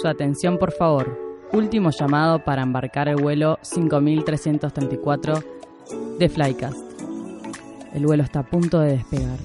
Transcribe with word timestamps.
Su 0.00 0.08
atención, 0.08 0.56
por 0.56 0.72
favor. 0.72 1.18
Último 1.52 1.90
llamado 1.90 2.42
para 2.42 2.62
embarcar 2.62 3.08
el 3.08 3.16
vuelo 3.16 3.58
5334 3.60 5.34
de 6.18 6.28
Flycast. 6.30 6.78
El 7.92 8.06
vuelo 8.06 8.22
está 8.22 8.40
a 8.40 8.46
punto 8.46 8.80
de 8.80 8.92
despegar. 8.92 9.38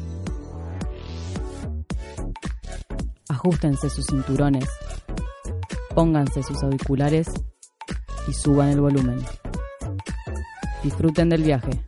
Ajustense 3.27 3.89
sus 3.89 4.05
cinturones, 4.05 4.69
pónganse 5.93 6.41
sus 6.41 6.63
auriculares 6.63 7.27
y 8.29 8.31
suban 8.31 8.69
el 8.69 8.79
volumen. 8.79 9.19
Disfruten 10.83 11.27
del 11.27 11.43
viaje. 11.43 11.83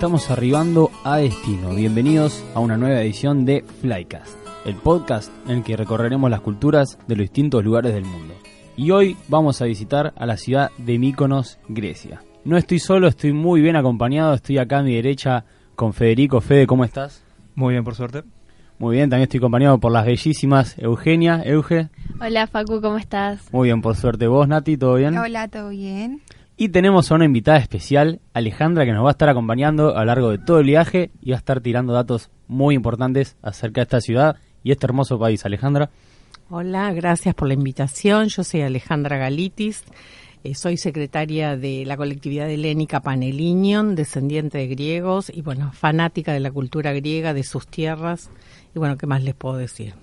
Estamos 0.00 0.30
arribando 0.30 0.90
a 1.04 1.18
destino. 1.18 1.74
Bienvenidos 1.74 2.42
a 2.54 2.60
una 2.60 2.78
nueva 2.78 3.02
edición 3.02 3.44
de 3.44 3.62
Flycast, 3.82 4.34
el 4.64 4.76
podcast 4.76 5.30
en 5.44 5.58
el 5.58 5.62
que 5.62 5.76
recorreremos 5.76 6.30
las 6.30 6.40
culturas 6.40 6.98
de 7.06 7.16
los 7.16 7.24
distintos 7.24 7.62
lugares 7.62 7.92
del 7.92 8.06
mundo. 8.06 8.32
Y 8.78 8.92
hoy 8.92 9.18
vamos 9.28 9.60
a 9.60 9.66
visitar 9.66 10.14
a 10.16 10.24
la 10.24 10.38
ciudad 10.38 10.70
de 10.78 10.98
Mykonos, 10.98 11.58
Grecia. 11.68 12.22
No 12.46 12.56
estoy 12.56 12.78
solo, 12.78 13.08
estoy 13.08 13.34
muy 13.34 13.60
bien 13.60 13.76
acompañado. 13.76 14.32
Estoy 14.32 14.56
acá 14.56 14.78
a 14.78 14.82
mi 14.82 14.94
derecha 14.94 15.44
con 15.76 15.92
Federico. 15.92 16.40
Fede, 16.40 16.66
¿cómo 16.66 16.86
estás? 16.86 17.22
Muy 17.54 17.74
bien, 17.74 17.84
por 17.84 17.94
suerte. 17.94 18.22
Muy 18.78 18.96
bien, 18.96 19.10
también 19.10 19.24
estoy 19.24 19.36
acompañado 19.36 19.78
por 19.80 19.92
las 19.92 20.06
bellísimas 20.06 20.78
Eugenia. 20.78 21.42
Euge. 21.44 21.90
Hola 22.18 22.46
Facu, 22.46 22.80
¿cómo 22.80 22.96
estás? 22.96 23.52
Muy 23.52 23.68
bien, 23.68 23.82
por 23.82 23.96
suerte. 23.96 24.28
¿Vos, 24.28 24.48
Nati? 24.48 24.78
¿Todo 24.78 24.94
bien? 24.94 25.18
Hola, 25.18 25.48
¿todo 25.48 25.68
bien? 25.68 26.22
Y 26.62 26.68
tenemos 26.68 27.10
a 27.10 27.14
una 27.14 27.24
invitada 27.24 27.56
especial, 27.56 28.20
Alejandra, 28.34 28.84
que 28.84 28.92
nos 28.92 29.02
va 29.02 29.08
a 29.08 29.12
estar 29.12 29.30
acompañando 29.30 29.96
a 29.96 30.00
lo 30.00 30.04
largo 30.04 30.28
de 30.28 30.36
todo 30.36 30.58
el 30.58 30.66
viaje 30.66 31.10
y 31.22 31.30
va 31.30 31.36
a 31.36 31.38
estar 31.38 31.62
tirando 31.62 31.94
datos 31.94 32.28
muy 32.48 32.74
importantes 32.74 33.38
acerca 33.40 33.80
de 33.80 33.84
esta 33.84 34.02
ciudad 34.02 34.36
y 34.62 34.70
este 34.70 34.84
hermoso 34.84 35.18
país. 35.18 35.46
Alejandra. 35.46 35.88
Hola, 36.50 36.92
gracias 36.92 37.34
por 37.34 37.48
la 37.48 37.54
invitación. 37.54 38.28
Yo 38.28 38.44
soy 38.44 38.60
Alejandra 38.60 39.16
Galitis. 39.16 39.84
Eh, 40.44 40.54
soy 40.54 40.76
secretaria 40.76 41.56
de 41.56 41.86
la 41.86 41.96
colectividad 41.96 42.50
helénica 42.50 43.00
Panelinion, 43.00 43.94
descendiente 43.94 44.58
de 44.58 44.66
griegos 44.66 45.32
y, 45.34 45.40
bueno, 45.40 45.72
fanática 45.72 46.34
de 46.34 46.40
la 46.40 46.50
cultura 46.50 46.92
griega, 46.92 47.32
de 47.32 47.42
sus 47.42 47.68
tierras. 47.68 48.28
Y, 48.74 48.78
bueno, 48.78 48.98
¿qué 48.98 49.06
más 49.06 49.24
les 49.24 49.34
puedo 49.34 49.56
decir? 49.56 49.94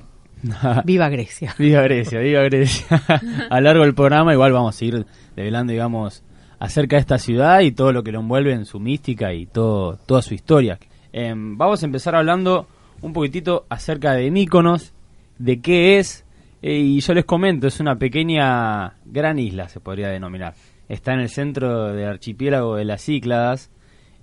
viva 0.86 1.10
Grecia. 1.10 1.54
viva 1.60 1.84
Grecia, 1.84 2.20
viva 2.20 2.42
Grecia. 2.42 3.00
a 3.52 3.60
lo 3.60 3.64
largo 3.64 3.84
del 3.84 3.94
programa 3.94 4.34
igual 4.34 4.54
vamos 4.54 4.82
a 4.82 4.86
ir 4.86 5.06
develando, 5.36 5.72
digamos, 5.72 6.24
acerca 6.60 6.96
de 6.96 7.02
esta 7.02 7.18
ciudad 7.18 7.62
y 7.62 7.72
todo 7.72 7.92
lo 7.92 8.04
que 8.04 8.12
lo 8.12 8.20
envuelve 8.20 8.54
en 8.54 8.66
su 8.66 8.80
mística 8.80 9.34
y 9.34 9.46
todo, 9.46 9.98
toda 10.06 10.22
su 10.22 10.34
historia. 10.34 10.80
Em, 11.14 11.58
vamos 11.58 11.82
a 11.82 11.86
empezar 11.86 12.16
hablando 12.16 12.68
un 13.02 13.14
poquitito 13.14 13.66
acerca 13.70 14.14
de 14.14 14.32
Míconos, 14.32 14.94
de 15.38 15.62
qué 15.62 16.00
es, 16.00 16.26
eh, 16.62 16.78
y 16.78 17.00
yo 17.00 17.14
les 17.14 17.26
comento, 17.26 17.68
es 17.68 17.80
una 17.80 17.98
pequeña 17.98 18.96
gran 19.06 19.40
isla, 19.40 19.70
se 19.70 19.80
podría 19.80 20.10
denominar. 20.10 20.56
Está 20.90 21.14
en 21.14 21.20
el 21.20 21.30
centro 21.30 21.94
del 21.94 22.08
archipiélago 22.08 22.76
de 22.76 22.86
las 22.86 23.04
Cícladas, 23.04 23.70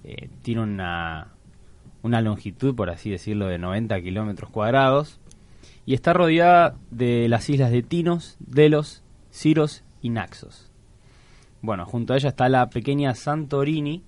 eh, 0.02 0.28
tiene 0.42 0.62
una, 0.62 1.28
una 2.02 2.20
longitud, 2.20 2.74
por 2.74 2.90
así 2.90 3.10
decirlo, 3.10 3.46
de 3.46 3.58
90 3.58 4.00
kilómetros 4.02 4.50
cuadrados, 4.50 5.20
y 5.86 5.94
está 5.94 6.12
rodeada 6.12 6.76
de 6.90 7.28
las 7.28 7.48
islas 7.48 7.70
de 7.70 7.82
Tinos, 7.82 8.36
Delos, 8.40 9.02
Ciros 9.30 9.84
y 10.00 10.10
Naxos. 10.10 10.73
Bueno, 11.64 11.86
junto 11.86 12.12
a 12.12 12.16
ella 12.16 12.28
está 12.28 12.48
la 12.50 12.68
pequeña 12.68 13.14
Santorini 13.14 14.02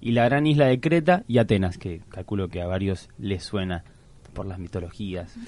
y 0.00 0.12
la 0.12 0.24
gran 0.24 0.46
isla 0.46 0.64
de 0.66 0.80
Creta 0.80 1.24
y 1.28 1.36
Atenas, 1.36 1.76
que 1.76 2.00
calculo 2.08 2.48
que 2.48 2.62
a 2.62 2.66
varios 2.66 3.10
les 3.18 3.44
suena 3.44 3.84
por 4.32 4.46
las 4.46 4.58
mitologías. 4.58 5.36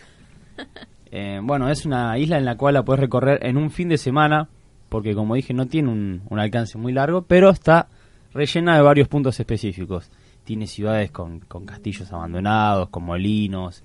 Eh, 1.11 1.41
bueno, 1.43 1.71
es 1.71 1.87
una 1.87 2.19
isla 2.19 2.37
en 2.37 2.45
la 2.45 2.59
cual 2.59 2.75
la 2.75 2.83
puedes 2.85 3.01
recorrer 3.01 3.39
en 3.47 3.57
un 3.57 3.71
fin 3.71 3.89
de 3.89 3.97
semana, 3.97 4.47
porque 4.91 5.15
como 5.15 5.37
dije 5.37 5.55
no 5.55 5.65
tiene 5.65 5.89
un, 5.89 6.21
un 6.29 6.39
alcance 6.39 6.77
muy 6.77 6.93
largo, 6.93 7.23
pero 7.23 7.49
está 7.49 7.89
rellena 8.35 8.77
de 8.77 8.83
varios 8.83 9.09
puntos 9.09 9.41
específicos. 9.41 10.11
Tiene 10.45 10.67
ciudades 10.67 11.11
con, 11.11 11.41
con 11.41 11.65
castillos 11.65 12.13
abandonados, 12.13 12.91
con 12.91 13.05
molinos, 13.05 13.83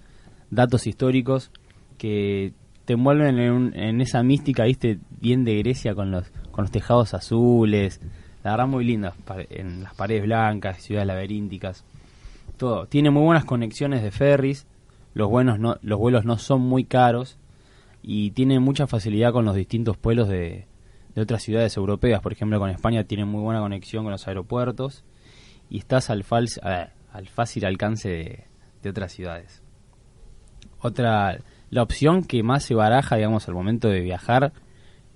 datos 0.51 0.85
históricos 0.85 1.49
que 1.97 2.51
te 2.83 2.91
envuelven 2.93 3.39
en, 3.39 3.51
un- 3.53 3.73
en 3.73 4.01
esa 4.01 4.21
mística, 4.21 4.65
viste, 4.65 4.99
bien 5.21 5.45
de 5.45 5.59
Grecia 5.59 5.95
con 5.95 6.11
los, 6.11 6.29
con 6.53 6.63
los 6.63 6.71
tejados 6.71 7.13
azules, 7.13 7.99
la 8.43 8.51
verdad 8.51 8.67
muy 8.67 8.85
linda, 8.85 9.13
en 9.49 9.83
las 9.83 9.93
paredes 9.95 10.23
blancas, 10.23 10.81
ciudades 10.81 11.07
laberínticas, 11.07 11.83
todo. 12.57 12.85
Tiene 12.85 13.09
muy 13.09 13.23
buenas 13.23 13.43
conexiones 13.43 14.01
de 14.01 14.11
ferries, 14.11 14.65
los, 15.13 15.29
buenos 15.29 15.59
no, 15.59 15.77
los 15.81 15.99
vuelos 15.99 16.23
no 16.23 16.37
son 16.37 16.61
muy 16.61 16.85
caros 16.85 17.37
y 18.01 18.31
tiene 18.31 18.59
mucha 18.59 18.87
facilidad 18.87 19.33
con 19.33 19.45
los 19.45 19.55
distintos 19.55 19.97
pueblos 19.97 20.29
de, 20.29 20.67
de 21.15 21.21
otras 21.21 21.41
ciudades 21.41 21.75
europeas. 21.75 22.21
Por 22.21 22.33
ejemplo, 22.33 22.59
con 22.59 22.69
España 22.69 23.03
tiene 23.03 23.25
muy 23.25 23.41
buena 23.41 23.59
conexión 23.59 24.03
con 24.03 24.11
los 24.11 24.27
aeropuertos 24.27 25.03
y 25.69 25.79
estás 25.79 26.09
al, 26.09 26.23
fals- 26.23 26.59
al 26.61 27.27
fácil 27.29 27.65
alcance 27.65 28.09
de, 28.09 28.43
de 28.83 28.89
otras 28.89 29.11
ciudades. 29.11 29.61
Otra, 30.79 31.39
la 31.69 31.81
opción 31.81 32.23
que 32.23 32.43
más 32.43 32.63
se 32.63 32.75
baraja, 32.75 33.15
digamos, 33.15 33.47
al 33.47 33.55
momento 33.55 33.87
de 33.87 34.01
viajar, 34.01 34.51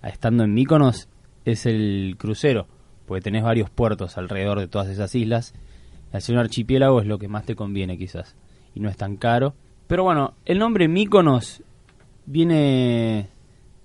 estando 0.02 0.44
en 0.46 0.54
Míconos, 0.54 1.10
es 1.52 1.66
el 1.66 2.16
crucero, 2.18 2.68
porque 3.06 3.22
tenés 3.22 3.44
varios 3.44 3.70
puertos 3.70 4.18
alrededor 4.18 4.60
de 4.60 4.68
todas 4.68 4.88
esas 4.90 5.14
islas. 5.16 5.54
Hacer 6.14 6.36
un 6.36 6.40
archipiélago 6.42 7.02
es 7.02 7.08
lo 7.08 7.20
que 7.20 7.28
más 7.28 7.46
te 7.46 7.56
conviene, 7.56 7.98
quizás, 7.98 8.36
y 8.76 8.80
no 8.80 8.90
es 8.90 8.98
tan 8.98 9.18
caro. 9.18 9.54
Pero 9.88 10.04
bueno, 10.04 10.34
el 10.46 10.60
nombre 10.60 10.88
Míconos 10.88 11.62
viene 12.26 13.30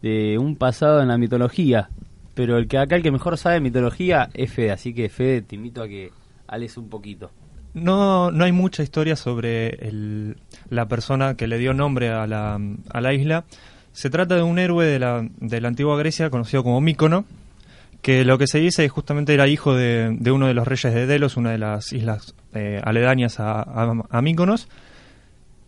de 0.02 0.36
un 0.38 0.56
pasado 0.56 1.00
en 1.00 1.08
la 1.08 1.18
mitología, 1.18 1.88
pero 2.34 2.58
el 2.58 2.66
que 2.68 2.78
acá 2.78 2.96
el 2.96 3.02
que 3.02 3.10
mejor 3.12 3.38
sabe 3.38 3.60
mitología 3.60 4.28
es 4.34 4.52
Fede, 4.52 4.72
así 4.72 4.92
que 4.92 5.08
Fede 5.08 5.42
te 5.42 5.54
invito 5.56 5.82
a 5.82 5.88
que 5.88 6.10
ales 6.48 6.76
un 6.76 6.88
poquito. 6.88 7.30
No, 7.74 8.30
no 8.30 8.44
hay 8.44 8.52
mucha 8.52 8.82
historia 8.82 9.16
sobre 9.16 9.68
el- 9.88 10.36
la 10.68 10.86
persona 10.88 11.36
que 11.36 11.46
le 11.46 11.56
dio 11.58 11.72
nombre 11.72 12.10
a 12.10 12.26
la, 12.26 12.60
a 12.90 13.00
la 13.00 13.14
isla. 13.14 13.44
Se 13.92 14.10
trata 14.10 14.34
de 14.36 14.42
un 14.42 14.58
héroe 14.58 14.84
de 14.86 14.98
la, 14.98 15.26
de 15.38 15.60
la 15.60 15.68
antigua 15.68 15.96
Grecia 15.96 16.28
conocido 16.30 16.62
como 16.62 16.80
Mícono, 16.80 17.24
que 18.02 18.24
lo 18.24 18.36
que 18.36 18.48
se 18.48 18.58
dice 18.58 18.84
es 18.84 18.90
justamente 18.90 19.32
era 19.32 19.46
hijo 19.46 19.74
de, 19.74 20.16
de 20.18 20.32
uno 20.32 20.48
de 20.48 20.54
los 20.54 20.66
reyes 20.66 20.92
de 20.92 21.06
Delos, 21.06 21.36
una 21.36 21.52
de 21.52 21.58
las 21.58 21.92
islas 21.92 22.34
eh, 22.52 22.80
aledañas 22.84 23.38
a, 23.38 23.62
a, 23.62 24.22
Míconos, 24.22 24.68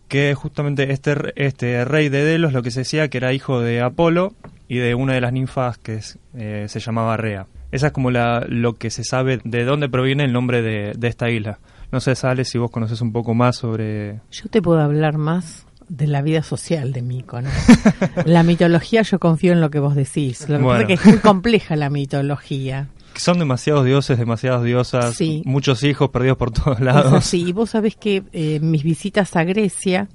que 0.09 0.35
justamente 0.35 0.91
este, 0.91 1.15
este 1.37 1.85
rey 1.85 2.09
de 2.09 2.23
Delos 2.23 2.51
lo 2.53 2.61
que 2.61 2.71
se 2.71 2.81
decía 2.81 3.07
que 3.07 3.17
era 3.17 3.33
hijo 3.33 3.61
de 3.61 3.81
Apolo 3.81 4.33
y 4.67 4.77
de 4.77 4.95
una 4.95 5.13
de 5.13 5.21
las 5.21 5.31
ninfas 5.31 5.77
que 5.77 6.01
eh, 6.35 6.65
se 6.67 6.79
llamaba 6.79 7.15
Rea. 7.15 7.47
Esa 7.71 7.87
es 7.87 7.93
como 7.93 8.11
la, 8.11 8.45
lo 8.47 8.73
que 8.73 8.89
se 8.89 9.03
sabe 9.03 9.39
de 9.43 9.63
dónde 9.63 9.89
proviene 9.89 10.25
el 10.25 10.33
nombre 10.33 10.61
de, 10.61 10.93
de 10.95 11.07
esta 11.07 11.29
isla. 11.29 11.59
No 11.91 11.99
sé, 12.01 12.15
Sale, 12.15 12.43
si 12.43 12.57
vos 12.57 12.71
conoces 12.71 12.99
un 13.01 13.13
poco 13.13 13.33
más 13.33 13.55
sobre... 13.55 14.19
Yo 14.31 14.49
te 14.49 14.61
puedo 14.61 14.81
hablar 14.81 15.17
más 15.17 15.65
de 15.89 16.07
la 16.07 16.21
vida 16.21 16.43
social 16.43 16.91
de 16.93 17.01
Míconos. 17.01 17.53
la 18.25 18.43
mitología 18.43 19.01
yo 19.03 19.19
confío 19.19 19.53
en 19.53 19.61
lo 19.61 19.69
que 19.69 19.79
vos 19.79 19.95
decís. 19.95 20.47
Lo 20.49 20.57
que 20.59 20.63
pasa 20.63 20.81
es 20.81 20.87
que 20.87 20.93
es 20.93 21.05
muy 21.05 21.17
compleja 21.19 21.75
la 21.75 21.89
mitología. 21.89 22.89
Son 23.15 23.39
demasiados 23.39 23.85
dioses, 23.85 24.17
demasiadas 24.17 24.63
diosas, 24.63 25.15
Sí. 25.15 25.41
muchos 25.45 25.83
hijos 25.83 26.09
perdidos 26.09 26.37
por 26.37 26.51
todos 26.51 26.79
lados. 26.81 27.13
así. 27.13 27.43
Y 27.47 27.51
vos 27.53 27.69
sabés 27.69 27.95
que 27.95 28.23
eh, 28.33 28.59
mis 28.61 28.83
visitas 28.83 29.35
a 29.35 29.43
Grecia, 29.43 30.09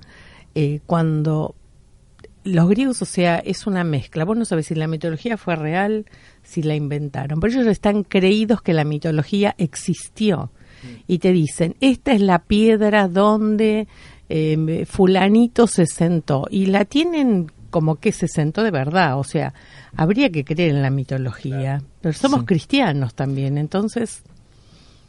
eh, 0.54 0.80
cuando 0.86 1.54
los 2.44 2.68
griegos, 2.68 3.00
o 3.02 3.04
sea, 3.06 3.38
es 3.38 3.66
una 3.66 3.84
mezcla. 3.84 4.24
Vos 4.24 4.36
no 4.36 4.44
sabés 4.44 4.66
si 4.66 4.74
la 4.74 4.86
mitología 4.86 5.36
fue 5.36 5.56
real, 5.56 6.06
si 6.42 6.62
la 6.62 6.74
inventaron. 6.74 7.38
Pero 7.40 7.52
ellos 7.54 7.66
están 7.66 8.02
creídos 8.02 8.60
que 8.62 8.72
la 8.72 8.84
mitología 8.84 9.54
existió. 9.58 10.50
Y 11.06 11.18
te 11.18 11.32
dicen, 11.32 11.76
esta 11.80 12.12
es 12.12 12.22
la 12.22 12.38
piedra 12.44 13.06
donde 13.06 13.86
eh, 14.30 14.86
fulanito 14.86 15.66
se 15.66 15.86
sentó. 15.86 16.46
Y 16.50 16.66
la 16.66 16.84
tienen 16.84 17.50
como 17.70 17.96
que 17.96 18.12
se 18.12 18.28
sentó 18.28 18.62
de 18.62 18.70
verdad. 18.70 19.18
O 19.18 19.24
sea, 19.24 19.52
habría 19.96 20.30
que 20.30 20.44
creer 20.44 20.70
en 20.70 20.82
la 20.82 20.90
mitología. 20.90 21.82
Pero 22.00 22.12
somos 22.12 22.40
Sí. 22.40 22.46
cristianos 22.46 23.14
también, 23.14 23.58
entonces 23.58 24.22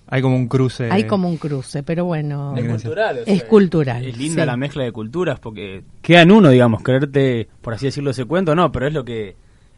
Hay 0.08 0.22
como 0.22 0.36
un 0.36 0.48
cruce. 0.48 0.90
hay 0.92 1.06
como 1.06 1.30
un 1.30 1.38
cruce. 1.38 1.84
Pero 1.84 2.06
bueno, 2.06 2.56
Es 2.58 2.68
cultural, 2.68 3.20
es 3.26 3.44
cultural. 3.46 4.06
Es 4.06 4.18
linda 4.18 4.44
sí. 4.44 4.48
la 4.48 4.58
mezcla 4.58 4.84
de 4.84 4.92
culturas 4.92 5.40
porque 5.40 5.84
queda 6.02 6.22
en 6.24 6.32
uno, 6.32 6.50
digamos, 6.50 6.84
creerte, 6.84 7.48
por 7.62 7.74
así 7.74 7.86
decirlo, 7.86 8.12
ese 8.12 8.26
cuento, 8.26 8.54
no, 8.56 8.72
pero 8.72 8.88
es 8.88 8.94
lo 8.94 9.06
que 9.06 9.36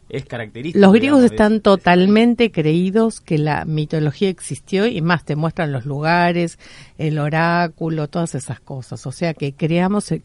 es 0.08 0.24
característico. 0.26 0.80
Los 0.84 0.92
griegos 0.92 1.20
digamos, 1.20 1.32
están 1.32 1.52
de- 1.54 1.60
totalmente 1.60 2.50
creídos 2.50 3.20
que 3.20 3.38
la 3.38 3.64
mitología 3.64 4.28
existió 4.28 4.86
y 4.86 5.00
más 5.00 5.24
te 5.24 5.36
muestran 5.36 5.72
los 5.72 5.86
lugares, 5.86 6.58
el 6.98 7.18
oráculo, 7.18 8.08
todas 8.08 8.34
esas 8.34 8.60
cosas. 8.60 9.06
O 9.06 9.12
sea 9.12 9.34
que 9.34 9.52
creamos 9.54 10.12
en 10.12 10.22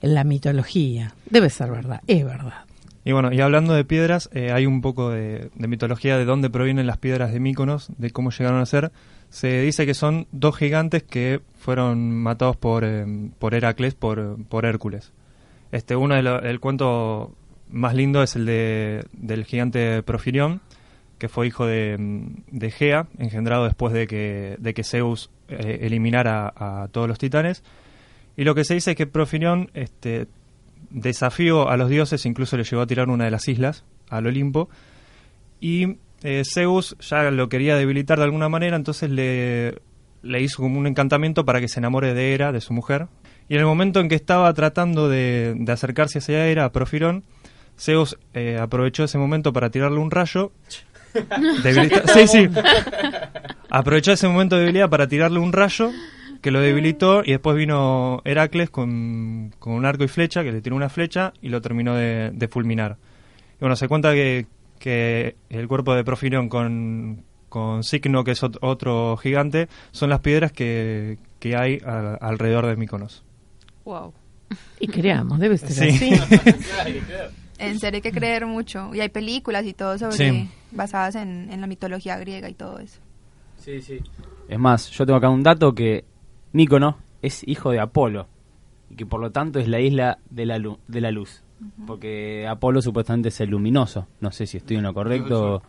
la 0.00 0.24
mitología. 0.24 1.14
Debe 1.30 1.50
ser 1.50 1.70
verdad, 1.70 2.00
es 2.06 2.24
verdad. 2.24 2.64
Y 3.04 3.12
bueno, 3.12 3.32
y 3.32 3.40
hablando 3.40 3.72
de 3.72 3.84
piedras, 3.84 4.28
eh, 4.32 4.50
hay 4.52 4.66
un 4.66 4.80
poco 4.80 5.10
de, 5.10 5.50
de 5.54 5.68
mitología 5.68 6.18
de 6.18 6.24
dónde 6.24 6.50
provienen 6.50 6.86
las 6.88 6.98
piedras 6.98 7.32
de 7.32 7.38
Míconos, 7.38 7.88
de 7.98 8.10
cómo 8.10 8.30
llegaron 8.30 8.60
a 8.60 8.66
ser. 8.66 8.90
se 9.30 9.60
dice 9.60 9.86
que 9.86 9.94
son 9.94 10.26
dos 10.32 10.56
gigantes 10.56 11.04
que 11.04 11.40
fueron 11.58 12.10
matados 12.16 12.56
por, 12.56 12.82
eh, 12.84 13.06
por 13.38 13.54
Heracles, 13.54 13.94
por, 13.94 14.36
por 14.48 14.64
Hércules. 14.66 15.12
Este, 15.70 15.94
uno 15.94 16.16
el 16.16 16.60
cuento 16.60 17.32
más 17.70 17.94
lindo 17.94 18.22
es 18.22 18.36
el 18.36 18.46
de, 18.46 19.04
del 19.12 19.44
gigante 19.44 20.02
Profirión, 20.02 20.60
que 21.18 21.28
fue 21.28 21.46
hijo 21.46 21.66
de, 21.66 21.96
de 22.50 22.70
Gea, 22.70 23.06
engendrado 23.18 23.64
después 23.64 23.92
de 23.92 24.06
que, 24.06 24.56
de 24.58 24.74
que 24.74 24.84
Zeus 24.84 25.30
eh, 25.48 25.78
eliminara 25.82 26.52
a, 26.54 26.88
todos 26.90 27.08
los 27.08 27.18
titanes. 27.18 27.62
Y 28.36 28.44
lo 28.44 28.54
que 28.54 28.64
se 28.64 28.74
dice 28.74 28.90
es 28.90 28.96
que 28.96 29.06
Profirión 29.06 29.70
este, 29.74 30.26
desafió 30.90 31.68
a 31.68 31.76
los 31.76 31.88
dioses, 31.88 32.26
incluso 32.26 32.56
le 32.56 32.64
llegó 32.64 32.82
a 32.82 32.86
tirar 32.86 33.08
una 33.08 33.24
de 33.24 33.30
las 33.30 33.48
islas, 33.48 33.84
al 34.10 34.26
Olimpo, 34.26 34.68
y 35.60 35.96
eh, 36.22 36.42
Zeus 36.44 36.96
ya 37.00 37.30
lo 37.30 37.48
quería 37.48 37.76
debilitar 37.76 38.18
de 38.18 38.24
alguna 38.24 38.48
manera, 38.48 38.76
entonces 38.76 39.10
le, 39.10 39.78
le 40.22 40.42
hizo 40.42 40.62
como 40.62 40.78
un 40.78 40.86
encantamiento 40.86 41.44
para 41.44 41.60
que 41.60 41.68
se 41.68 41.80
enamore 41.80 42.12
de 42.12 42.34
Hera, 42.34 42.52
de 42.52 42.60
su 42.60 42.74
mujer. 42.74 43.06
Y 43.48 43.54
en 43.54 43.60
el 43.60 43.66
momento 43.66 44.00
en 44.00 44.08
que 44.08 44.16
estaba 44.16 44.52
tratando 44.52 45.08
de, 45.08 45.54
de 45.56 45.72
acercarse 45.72 46.18
hacia 46.18 46.46
Hera, 46.46 46.66
a 46.66 46.72
Profirón, 46.72 47.24
Zeus 47.78 48.16
eh, 48.34 48.58
aprovechó 48.60 49.04
ese 49.04 49.18
momento 49.18 49.52
para 49.52 49.70
tirarle 49.70 49.98
un 49.98 50.10
rayo. 50.10 50.52
sí, 52.14 52.26
sí. 52.26 52.48
Aprovechó 53.70 54.12
ese 54.12 54.28
momento 54.28 54.56
de 54.56 54.62
debilidad 54.62 54.90
para 54.90 55.08
tirarle 55.08 55.38
un 55.38 55.52
rayo 55.52 55.90
que 56.40 56.50
lo 56.50 56.60
debilitó 56.60 57.22
y 57.24 57.32
después 57.32 57.56
vino 57.56 58.22
Heracles 58.24 58.70
con, 58.70 59.52
un 59.60 59.84
arco 59.84 60.04
y 60.04 60.08
flecha, 60.08 60.42
que 60.42 60.52
le 60.52 60.60
tiró 60.60 60.76
una 60.76 60.88
flecha 60.88 61.32
y 61.42 61.48
lo 61.48 61.60
terminó 61.60 61.94
de, 61.94 62.48
fulminar. 62.50 62.98
Y 63.56 63.60
bueno, 63.60 63.76
se 63.76 63.88
cuenta 63.88 64.12
que, 64.12 64.46
que 64.78 65.36
el 65.50 65.66
cuerpo 65.66 65.94
de 65.94 66.04
Profirión 66.04 66.48
con, 66.48 67.24
con 67.48 67.82
Signo, 67.82 68.22
que 68.22 68.32
es 68.32 68.42
otro 68.42 69.16
gigante, 69.16 69.68
son 69.90 70.10
las 70.10 70.20
piedras 70.20 70.52
que, 70.52 71.18
que 71.40 71.56
hay 71.56 71.80
alrededor 71.84 72.66
de 72.66 72.76
Mykonos. 72.76 73.24
Wow. 73.84 74.12
Y 74.78 74.88
creamos, 74.88 75.38
debe 75.40 75.58
ser 75.58 75.88
así. 75.88 76.12
En 77.58 77.78
serio 77.78 77.98
hay 77.98 78.02
que 78.02 78.12
creer 78.12 78.46
mucho. 78.46 78.94
Y 78.94 79.00
hay 79.00 79.08
películas 79.08 79.64
y 79.64 79.74
todo 79.74 79.98
sobre 79.98 80.48
basadas 80.70 81.14
en, 81.16 81.60
la 81.60 81.66
mitología 81.66 82.18
griega 82.18 82.48
y 82.48 82.54
todo 82.54 82.78
eso. 82.78 83.00
Sí, 83.58 83.80
sí. 83.82 84.00
Es 84.48 84.58
más, 84.58 84.90
yo 84.90 85.06
tengo 85.06 85.16
acá 85.16 85.28
un 85.28 85.42
dato 85.42 85.74
que 85.74 86.04
Mícono 86.52 86.98
es 87.22 87.42
hijo 87.46 87.70
de 87.70 87.80
Apolo 87.80 88.28
y 88.90 88.96
que 88.96 89.06
por 89.06 89.20
lo 89.20 89.32
tanto 89.32 89.58
es 89.58 89.68
la 89.68 89.80
isla 89.80 90.18
de 90.30 90.46
la, 90.46 90.58
de 90.86 91.00
la 91.00 91.10
luz. 91.10 91.42
Porque 91.86 92.46
Apolo 92.46 92.82
supuestamente 92.82 93.30
es 93.30 93.40
el 93.40 93.50
luminoso. 93.50 94.06
No 94.20 94.30
sé 94.30 94.46
si 94.46 94.58
estoy 94.58 94.76
en 94.76 94.82
lo 94.82 94.92
correcto. 94.94 95.62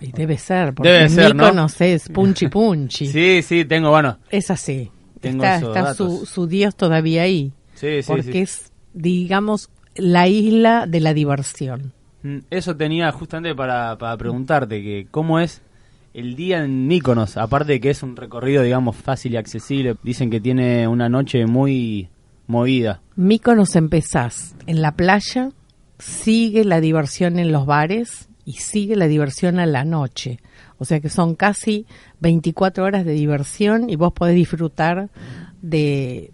Y 0.00 0.10
debe 0.10 0.38
ser, 0.38 0.74
porque 0.74 0.90
debe 0.90 1.08
ser, 1.08 1.34
Míconos 1.34 1.80
es 1.80 2.08
punchi 2.08 2.48
punchi. 2.48 3.06
sí, 3.12 3.42
sí, 3.42 3.64
tengo, 3.64 3.90
bueno. 3.90 4.18
Es 4.30 4.50
así. 4.50 4.90
está, 5.22 5.94
su, 5.94 6.26
su, 6.26 6.46
dios 6.46 6.74
todavía 6.74 7.22
ahí. 7.22 7.52
Sí, 7.74 8.02
sí, 8.02 8.08
porque 8.08 8.42
es, 8.42 8.72
digamos, 8.94 9.70
la 9.98 10.28
isla 10.28 10.86
de 10.86 11.00
la 11.00 11.14
diversión. 11.14 11.92
Mm, 12.22 12.38
eso 12.50 12.76
tenía 12.76 13.10
justamente 13.12 13.54
para, 13.54 13.96
para 13.98 14.16
preguntarte, 14.16 14.82
que 14.82 15.06
cómo 15.10 15.40
es 15.40 15.62
el 16.14 16.34
día 16.34 16.64
en 16.64 16.86
Míconos, 16.86 17.36
aparte 17.36 17.74
de 17.74 17.80
que 17.80 17.90
es 17.90 18.02
un 18.02 18.16
recorrido, 18.16 18.62
digamos, 18.62 18.96
fácil 18.96 19.34
y 19.34 19.36
accesible, 19.36 19.96
dicen 20.02 20.30
que 20.30 20.40
tiene 20.40 20.88
una 20.88 21.08
noche 21.08 21.46
muy 21.46 22.08
movida. 22.46 23.02
Míconos 23.16 23.76
empezás 23.76 24.54
en 24.66 24.80
la 24.80 24.92
playa, 24.92 25.50
sigue 25.98 26.64
la 26.64 26.80
diversión 26.80 27.38
en 27.38 27.52
los 27.52 27.66
bares 27.66 28.28
y 28.46 28.54
sigue 28.54 28.96
la 28.96 29.08
diversión 29.08 29.58
a 29.58 29.66
la 29.66 29.84
noche. 29.84 30.38
O 30.78 30.84
sea 30.84 31.00
que 31.00 31.08
son 31.08 31.34
casi 31.34 31.86
24 32.20 32.84
horas 32.84 33.04
de 33.04 33.12
diversión 33.12 33.90
y 33.90 33.96
vos 33.96 34.12
podés 34.12 34.36
disfrutar 34.36 35.10
de 35.60 36.32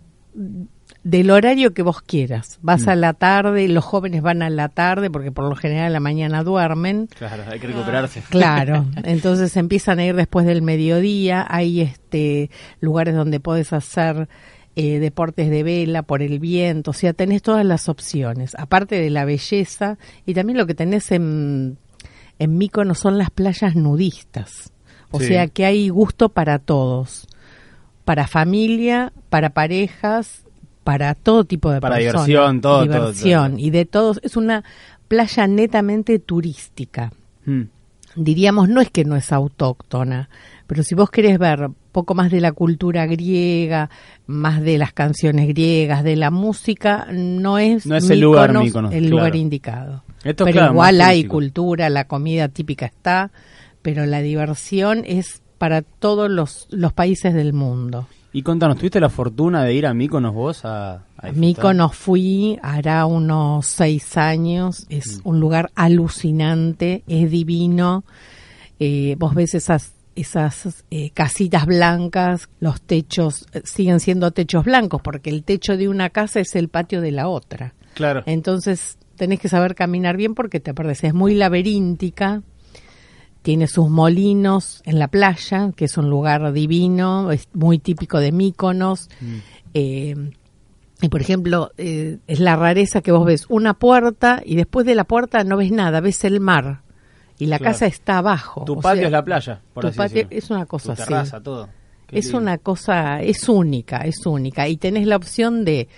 del 1.04 1.30
horario 1.30 1.74
que 1.74 1.82
vos 1.82 2.00
quieras. 2.02 2.58
Vas 2.62 2.86
mm. 2.86 2.90
a 2.90 2.96
la 2.96 3.12
tarde, 3.14 3.66
los 3.68 3.84
jóvenes 3.84 4.22
van 4.22 4.42
a 4.42 4.50
la 4.50 4.68
tarde 4.68 5.10
porque 5.10 5.32
por 5.32 5.48
lo 5.48 5.56
general 5.56 5.86
a 5.86 5.90
la 5.90 6.00
mañana 6.00 6.44
duermen. 6.44 7.08
Claro, 7.18 7.44
hay 7.50 7.58
que 7.58 7.66
recuperarse. 7.68 8.22
Claro, 8.28 8.86
entonces 9.04 9.56
empiezan 9.56 9.98
a 9.98 10.04
ir 10.04 10.14
después 10.14 10.46
del 10.46 10.62
mediodía. 10.62 11.44
Hay 11.48 11.80
este 11.80 12.50
lugares 12.80 13.14
donde 13.14 13.40
podés 13.40 13.72
hacer 13.72 14.28
eh, 14.76 15.00
deportes 15.00 15.50
de 15.50 15.62
vela 15.62 16.02
por 16.02 16.22
el 16.22 16.38
viento, 16.38 16.92
o 16.92 16.94
sea, 16.94 17.12
tenés 17.12 17.42
todas 17.42 17.62
las 17.66 17.90
opciones, 17.90 18.54
aparte 18.58 18.94
de 18.98 19.10
la 19.10 19.26
belleza 19.26 19.98
y 20.24 20.32
también 20.32 20.56
lo 20.56 20.66
que 20.66 20.74
tenés 20.74 21.12
en, 21.12 21.76
en 22.38 22.56
Mícono 22.56 22.94
son 22.94 23.18
las 23.18 23.28
playas 23.28 23.76
nudistas, 23.76 24.72
o 25.10 25.20
sea 25.20 25.46
que 25.48 25.66
hay 25.66 25.90
gusto 25.90 26.30
para 26.30 26.58
todos, 26.58 27.26
para 28.06 28.26
familia, 28.26 29.12
para 29.28 29.50
parejas 29.50 30.41
para 30.84 31.14
todo 31.14 31.44
tipo 31.44 31.70
de 31.70 31.80
para 31.80 31.96
personas. 31.96 32.26
diversión, 32.26 32.60
todo, 32.60 32.82
diversión 32.82 33.58
y 33.58 33.70
de 33.70 33.84
todos. 33.84 34.20
Es 34.22 34.36
una 34.36 34.64
playa 35.08 35.46
netamente 35.46 36.18
turística. 36.18 37.12
Hmm. 37.44 37.64
Diríamos, 38.14 38.68
no 38.68 38.80
es 38.80 38.90
que 38.90 39.04
no 39.04 39.16
es 39.16 39.32
autóctona, 39.32 40.28
pero 40.66 40.82
si 40.82 40.94
vos 40.94 41.10
querés 41.10 41.38
ver 41.38 41.70
poco 41.92 42.14
más 42.14 42.30
de 42.30 42.40
la 42.40 42.52
cultura 42.52 43.06
griega, 43.06 43.90
más 44.26 44.62
de 44.62 44.78
las 44.78 44.92
canciones 44.92 45.48
griegas, 45.48 46.04
de 46.04 46.16
la 46.16 46.30
música, 46.30 47.06
no 47.10 47.58
es, 47.58 47.86
el 47.86 48.20
lugar, 48.20 48.54
el 48.90 49.08
lugar 49.08 49.36
indicado. 49.36 50.02
pero 50.22 50.66
igual 50.66 51.00
hay 51.00 51.24
cultura, 51.24 51.88
la 51.90 52.06
comida 52.06 52.48
típica 52.48 52.86
está, 52.86 53.30
pero 53.82 54.04
la 54.06 54.20
diversión 54.20 55.04
es 55.06 55.42
para 55.58 55.82
todos 55.82 56.30
los, 56.30 56.66
los 56.70 56.92
países 56.92 57.34
del 57.34 57.52
mundo. 57.52 58.08
Y 58.32 58.42
contanos, 58.42 58.78
¿tuviste 58.78 58.98
la 58.98 59.10
fortuna 59.10 59.62
de 59.62 59.74
ir 59.74 59.86
a 59.86 59.92
Míconos 59.92 60.32
vos? 60.32 60.64
A, 60.64 61.04
a 61.18 61.32
Míconos 61.32 61.94
fui, 61.94 62.58
hará 62.62 63.04
unos 63.04 63.66
seis 63.66 64.16
años, 64.16 64.86
es 64.88 65.18
mm. 65.18 65.28
un 65.28 65.40
lugar 65.40 65.70
alucinante, 65.74 67.04
es 67.06 67.30
divino, 67.30 68.04
eh, 68.78 69.16
vos 69.18 69.34
ves 69.34 69.54
esas 69.54 69.92
esas 70.14 70.84
eh, 70.90 71.10
casitas 71.10 71.66
blancas, 71.66 72.48
los 72.60 72.82
techos 72.82 73.46
eh, 73.52 73.62
siguen 73.64 74.00
siendo 74.00 74.30
techos 74.30 74.64
blancos 74.64 75.00
porque 75.02 75.30
el 75.30 75.42
techo 75.42 75.76
de 75.76 75.88
una 75.88 76.10
casa 76.10 76.40
es 76.40 76.54
el 76.54 76.68
patio 76.68 77.00
de 77.00 77.12
la 77.12 77.28
otra. 77.28 77.74
Claro. 77.94 78.22
Entonces 78.26 78.98
tenés 79.16 79.40
que 79.40 79.48
saber 79.48 79.74
caminar 79.74 80.16
bien 80.16 80.34
porque 80.34 80.60
te 80.60 80.74
perdés. 80.74 81.04
Es 81.04 81.14
muy 81.14 81.34
laberíntica, 81.34 82.42
tiene 83.42 83.66
sus 83.66 83.90
molinos 83.90 84.82
en 84.84 84.98
la 84.98 85.08
playa, 85.08 85.72
que 85.76 85.84
es 85.86 85.98
un 85.98 86.08
lugar 86.08 86.52
divino, 86.52 87.30
es 87.32 87.48
muy 87.52 87.78
típico 87.78 88.18
de 88.18 88.32
Míconos. 88.32 89.10
Mm. 89.20 89.36
Eh, 89.74 90.30
y 91.00 91.08
por 91.08 91.20
ejemplo, 91.20 91.72
eh, 91.76 92.18
es 92.28 92.38
la 92.38 92.54
rareza 92.54 93.00
que 93.00 93.10
vos 93.10 93.26
ves 93.26 93.46
una 93.48 93.74
puerta 93.74 94.40
y 94.44 94.54
después 94.54 94.86
de 94.86 94.94
la 94.94 95.04
puerta 95.04 95.42
no 95.42 95.56
ves 95.56 95.72
nada, 95.72 96.00
ves 96.00 96.24
el 96.24 96.38
mar 96.38 96.82
y 97.38 97.46
la 97.46 97.58
casa 97.58 97.86
está 97.86 98.18
abajo. 98.18 98.64
Tu 98.64 98.78
patio 98.80 99.06
es 99.06 99.10
la 99.10 99.24
playa, 99.24 99.60
por 99.74 99.84
tu 99.84 99.96
patio 99.96 100.26
es 100.30 100.50
una 100.50 100.64
cosa 100.64 100.94
tu 100.94 101.02
terraza, 101.02 101.40
todo. 101.40 101.68
es 102.12 102.32
una 102.32 102.58
cosa, 102.58 103.20
es 103.20 103.48
única, 103.48 103.98
es 103.98 104.24
única. 104.24 104.68
Y 104.68 104.76
tenés 104.76 105.08
la 105.08 105.16
opción 105.16 105.64
de, 105.64 105.88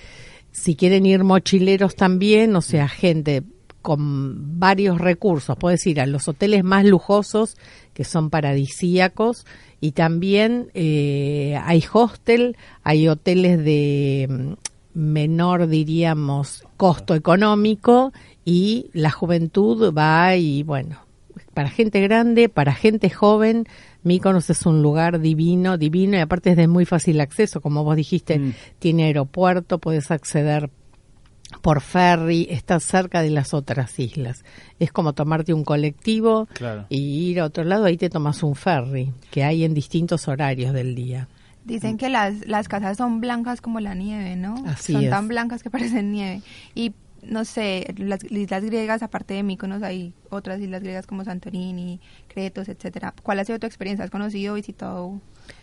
si 0.52 0.74
quieren 0.74 1.04
ir 1.04 1.22
mochileros 1.22 1.96
también, 1.96 2.56
o 2.56 2.62
sea, 2.62 2.88
gente 2.88 3.42
con 3.84 4.58
varios 4.58 4.98
recursos. 4.98 5.58
Puedes 5.58 5.86
ir 5.86 6.00
a 6.00 6.06
los 6.06 6.26
hoteles 6.26 6.64
más 6.64 6.86
lujosos, 6.86 7.58
que 7.92 8.04
son 8.04 8.30
paradisíacos, 8.30 9.44
y 9.78 9.92
también 9.92 10.70
eh, 10.72 11.60
hay 11.62 11.84
hostel, 11.92 12.56
hay 12.82 13.08
hoteles 13.08 13.62
de 13.62 14.26
mm, 14.30 14.98
menor, 14.98 15.66
diríamos, 15.66 16.64
costo 16.78 17.14
económico, 17.14 18.14
y 18.42 18.88
la 18.94 19.10
juventud 19.10 19.92
va 19.92 20.34
y, 20.34 20.62
bueno, 20.62 21.00
para 21.52 21.68
gente 21.68 22.00
grande, 22.00 22.48
para 22.48 22.72
gente 22.72 23.10
joven, 23.10 23.66
Míconos 24.02 24.48
es 24.48 24.64
un 24.64 24.80
lugar 24.80 25.20
divino, 25.20 25.76
divino, 25.76 26.16
y 26.16 26.20
aparte 26.20 26.52
es 26.52 26.56
de 26.56 26.68
muy 26.68 26.86
fácil 26.86 27.20
acceso, 27.20 27.60
como 27.60 27.84
vos 27.84 27.96
dijiste, 27.96 28.38
mm. 28.38 28.54
tiene 28.78 29.04
aeropuerto, 29.04 29.76
puedes 29.76 30.10
acceder 30.10 30.70
por 31.62 31.80
ferry, 31.80 32.46
está 32.50 32.80
cerca 32.80 33.22
de 33.22 33.30
las 33.30 33.54
otras 33.54 33.98
islas. 33.98 34.44
Es 34.78 34.92
como 34.92 35.12
tomarte 35.12 35.54
un 35.54 35.64
colectivo 35.64 36.48
y 36.88 37.30
ir 37.30 37.40
a 37.40 37.44
otro 37.46 37.64
lado, 37.64 37.84
ahí 37.84 37.96
te 37.96 38.10
tomas 38.10 38.42
un 38.42 38.54
ferry, 38.54 39.12
que 39.30 39.44
hay 39.44 39.64
en 39.64 39.74
distintos 39.74 40.28
horarios 40.28 40.72
del 40.72 40.94
día. 40.94 41.28
Dicen 41.64 41.96
que 41.96 42.10
las, 42.10 42.46
las 42.46 42.68
casas 42.68 42.98
son 42.98 43.20
blancas 43.20 43.62
como 43.62 43.80
la 43.80 43.94
nieve, 43.94 44.36
¿no? 44.36 44.62
Así 44.66 44.92
son 44.92 45.08
tan 45.08 45.28
blancas 45.28 45.62
que 45.62 45.70
parecen 45.70 46.12
nieve. 46.12 46.42
Y 46.74 46.92
no 47.22 47.44
sé, 47.44 47.94
las 47.96 48.22
islas 48.24 48.64
griegas, 48.64 49.02
aparte 49.02 49.34
de 49.34 49.42
Mykonos, 49.42 49.82
hay 49.82 50.12
otras 50.30 50.60
islas 50.60 50.82
griegas 50.82 51.06
como 51.06 51.24
Santorini, 51.24 52.00
Cretos, 52.28 52.68
etcétera. 52.68 53.14
¿Cuál 53.22 53.38
ha 53.40 53.44
sido 53.44 53.58
tu 53.58 53.66
experiencia? 53.66 54.04
¿Has 54.04 54.10
conocido, 54.10 54.54
visitado 54.54 55.20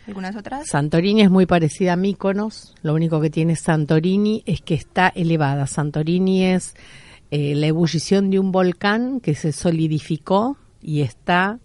algunas 0.08 0.36
otras? 0.36 0.68
Santorini 0.68 1.22
es 1.22 1.30
muy 1.30 1.46
parecida 1.46 1.94
a 1.94 1.96
Míconos, 1.96 2.76
lo 2.82 2.94
único 2.94 3.22
que 3.22 3.30
tiene 3.30 3.56
Santorini 3.56 4.44
es 4.46 4.62
que 4.62 4.74
está 4.74 5.08
elevada. 5.10 5.68
Santorini 5.68 6.46
es 6.46 6.76
eh, 7.30 7.56
la 7.56 7.68
ebullición 7.68 8.30
de 8.30 8.40
un 8.40 8.52
volcán 8.52 9.20
que 9.22 9.36
se 9.36 9.52
solidificó 9.52 10.58
y 10.82 11.02
está 11.02 11.60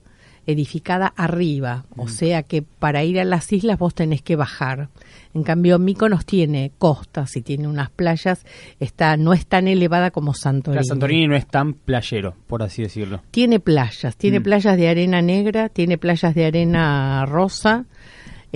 edificada 0.48 1.12
arriba, 1.16 1.86
o 1.96 2.06
sea 2.06 2.44
que 2.44 2.62
para 2.62 3.02
ir 3.02 3.18
a 3.18 3.24
las 3.24 3.52
islas 3.52 3.80
vos 3.80 3.96
tenés 3.96 4.22
que 4.22 4.36
bajar. 4.36 4.90
En 5.34 5.42
cambio, 5.42 5.80
Mykonos 5.80 6.24
tiene 6.24 6.70
costas 6.78 7.34
y 7.36 7.42
tiene 7.42 7.66
unas 7.66 7.90
playas, 7.90 8.46
está 8.78 9.16
no 9.16 9.32
es 9.32 9.44
tan 9.46 9.66
elevada 9.66 10.12
como 10.12 10.34
Santorini. 10.34 10.76
La 10.76 10.84
Santorini 10.84 11.26
no 11.26 11.34
es 11.34 11.48
tan 11.48 11.72
playero, 11.74 12.36
por 12.46 12.62
así 12.62 12.82
decirlo. 12.82 13.22
Tiene 13.32 13.58
playas, 13.58 14.16
tiene 14.16 14.38
Mm. 14.38 14.42
playas 14.44 14.76
de 14.76 14.88
arena 14.88 15.20
negra, 15.20 15.68
tiene 15.68 15.98
playas 15.98 16.32
de 16.36 16.46
arena 16.46 17.26
rosa, 17.26 17.86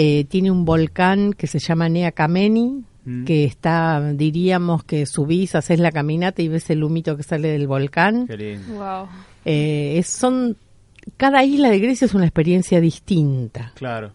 eh, 0.02 0.25
tiene 0.25 0.50
un 0.50 0.64
volcán 0.64 1.35
que 1.35 1.47
se 1.47 1.59
llama 1.59 1.88
Nea 1.90 2.12
Kameni, 2.12 2.85
Mm. 3.04 3.25
que 3.25 3.45
está, 3.45 4.12
diríamos 4.14 4.85
que 4.85 5.07
subís, 5.07 5.54
haces 5.54 5.78
la 5.80 5.90
caminata 5.90 6.42
y 6.42 6.49
ves 6.49 6.69
el 6.71 6.85
humito 6.85 7.16
que 7.16 7.23
sale 7.23 7.49
del 7.49 7.66
volcán. 7.66 8.26
Qué 8.26 8.37
lindo. 8.37 8.75
Wow. 8.75 9.09
Eh, 9.45 9.97
es- 9.99 10.07
son 10.09 10.57
cada 11.16 11.42
isla 11.45 11.71
de 11.71 11.78
Grecia 11.78 12.04
es 12.04 12.14
una 12.14 12.26
experiencia 12.26 12.78
distinta. 12.80 13.73
Claro. 13.75 14.12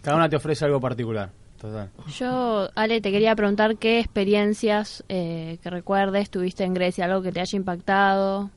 Cada 0.00 0.16
una 0.16 0.28
te 0.30 0.36
ofrece 0.36 0.64
algo 0.64 0.80
particular. 0.80 1.30
Total. 1.60 1.90
Yo, 2.18 2.68
Ale, 2.74 3.00
te 3.02 3.12
quería 3.12 3.36
preguntar 3.36 3.76
qué 3.76 4.00
experiencias 4.00 5.04
eh, 5.08 5.58
que 5.62 5.70
recuerdes 5.70 6.30
tuviste 6.30 6.64
en 6.64 6.74
Grecia, 6.74 7.04
algo 7.04 7.22
que 7.22 7.32
te 7.32 7.40
haya 7.40 7.56
impactado, 7.56 8.50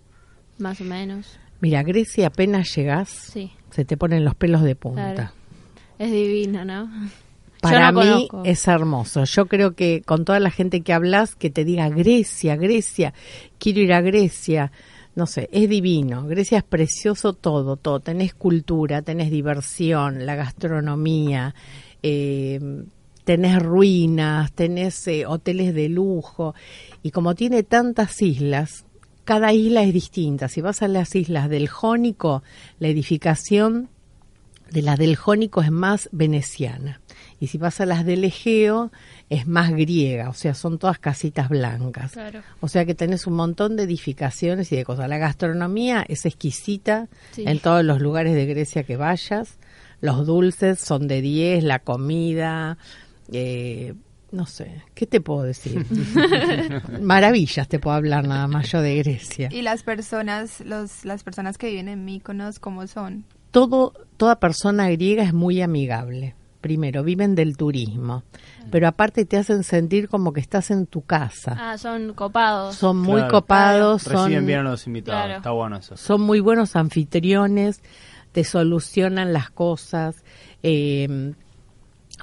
más 0.57 0.79
o 0.81 0.85
menos. 0.85 1.37
Mira, 1.59 1.83
Grecia 1.83 2.27
apenas 2.27 2.73
llegás, 2.75 3.09
Sí, 3.09 3.51
se 3.71 3.83
te 3.85 3.97
ponen 3.97 4.23
los 4.25 4.35
pelos 4.35 4.63
de 4.63 4.75
punta. 4.75 5.13
Claro. 5.13 5.31
Es 5.99 6.11
divino, 6.11 6.65
¿no? 6.65 6.89
Para 7.61 7.91
no 7.91 8.01
mí 8.01 8.27
conozco. 8.27 8.43
es 8.45 8.67
hermoso. 8.67 9.23
Yo 9.23 9.47
creo 9.47 9.73
que 9.73 10.03
con 10.05 10.23
toda 10.23 10.39
la 10.39 10.51
gente 10.51 10.81
que 10.81 10.93
hablas, 10.93 11.35
que 11.35 11.49
te 11.49 11.65
diga 11.65 11.89
Grecia, 11.89 12.55
Grecia, 12.55 13.13
quiero 13.57 13.79
ir 13.79 13.93
a 13.93 14.01
Grecia. 14.01 14.71
No 15.15 15.25
sé, 15.25 15.49
es 15.51 15.67
divino. 15.67 16.27
Grecia 16.27 16.59
es 16.59 16.63
precioso 16.63 17.33
todo, 17.33 17.77
todo. 17.77 18.01
Tenés 18.01 18.35
cultura, 18.35 19.01
tenés 19.01 19.31
diversión, 19.31 20.25
la 20.25 20.35
gastronomía, 20.35 21.55
eh, 22.03 22.59
tenés 23.23 23.63
ruinas, 23.63 24.51
tenés 24.51 25.07
eh, 25.07 25.25
hoteles 25.25 25.73
de 25.73 25.89
lujo. 25.89 26.53
Y 27.01 27.11
como 27.11 27.33
tiene 27.33 27.63
tantas 27.63 28.21
islas, 28.21 28.85
cada 29.23 29.53
isla 29.53 29.81
es 29.81 29.93
distinta. 29.93 30.49
Si 30.49 30.61
vas 30.61 30.83
a 30.83 30.87
las 30.87 31.15
islas 31.15 31.49
del 31.49 31.67
Jónico, 31.67 32.43
la 32.79 32.89
edificación 32.89 33.89
de 34.71 34.81
las 34.81 34.97
del 34.97 35.15
Jónico 35.15 35.61
es 35.61 35.71
más 35.71 36.09
veneciana. 36.11 37.01
Y 37.39 37.47
si 37.47 37.57
vas 37.57 37.81
a 37.81 37.85
las 37.85 38.05
del 38.05 38.23
Egeo, 38.23 38.91
es 39.29 39.45
más 39.47 39.71
griega, 39.71 40.29
o 40.29 40.33
sea, 40.33 40.53
son 40.53 40.79
todas 40.79 40.99
casitas 40.99 41.49
blancas. 41.49 42.13
Claro. 42.13 42.41
O 42.61 42.67
sea 42.67 42.85
que 42.85 42.95
tenés 42.95 43.27
un 43.27 43.33
montón 43.33 43.75
de 43.75 43.83
edificaciones 43.83 44.71
y 44.71 44.75
de 44.77 44.85
cosas. 44.85 45.09
La 45.09 45.17
gastronomía 45.17 46.05
es 46.07 46.25
exquisita 46.25 47.07
Sí. 47.31 47.43
en 47.45 47.59
todos 47.59 47.83
los 47.83 47.99
lugares 48.01 48.33
de 48.35 48.45
Grecia 48.45 48.83
que 48.83 48.95
vayas. 48.97 49.57
Los 50.01 50.25
dulces 50.25 50.79
son 50.79 51.07
de 51.07 51.21
10, 51.21 51.63
la 51.63 51.79
comida, 51.79 52.77
eh, 53.31 53.93
no 54.31 54.45
sé, 54.45 54.83
¿qué 54.93 55.05
te 55.07 55.19
puedo 55.21 55.43
decir? 55.43 55.85
Maravillas 57.01 57.67
te 57.67 57.79
puedo 57.79 57.95
hablar 57.95 58.27
nada 58.27 58.47
más 58.47 58.71
yo 58.71 58.81
de 58.81 58.95
Grecia. 58.97 59.49
Y 59.51 59.61
las 59.61 59.83
personas, 59.83 60.61
los, 60.61 61.05
las 61.05 61.23
personas 61.23 61.57
que 61.57 61.69
viven 61.69 61.87
en 61.87 62.05
Mykonos, 62.05 62.59
¿cómo 62.59 62.85
son? 62.87 63.25
Todo, 63.55 63.93
toda 64.17 64.35
persona 64.41 64.89
griega 64.89 65.23
es 65.23 65.33
muy 65.33 65.61
amigable. 65.61 66.35
Primero, 66.59 67.03
viven 67.03 67.35
del 67.35 67.55
turismo, 67.55 68.23
pero 68.69 68.87
aparte 68.89 69.23
te 69.23 69.37
hacen 69.37 69.63
sentir 69.63 70.09
como 70.09 70.33
que 70.33 70.41
estás 70.41 70.71
en 70.71 70.87
tu 70.87 71.03
casa. 71.03 71.55
Ah, 71.57 71.77
son 71.77 72.13
copados. 72.13 72.75
Son 72.75 72.97
muy 72.97 73.21
Claro. 73.21 73.31
copados, 73.31 74.03
Reciben 74.03 74.39
son, 74.39 74.45
bien 74.45 74.59
a 74.59 74.63
los 74.63 74.85
invitados. 74.87 75.21
Claro. 75.25 75.37
Está 75.37 75.51
bueno 75.51 75.77
eso. 75.77 75.95
son 75.95 76.21
muy 76.21 76.39
buenos 76.41 76.75
anfitriones, 76.75 77.81
te 78.33 78.43
solucionan 78.43 79.31
las 79.31 79.51
cosas. 79.51 80.23
eh, 80.63 81.33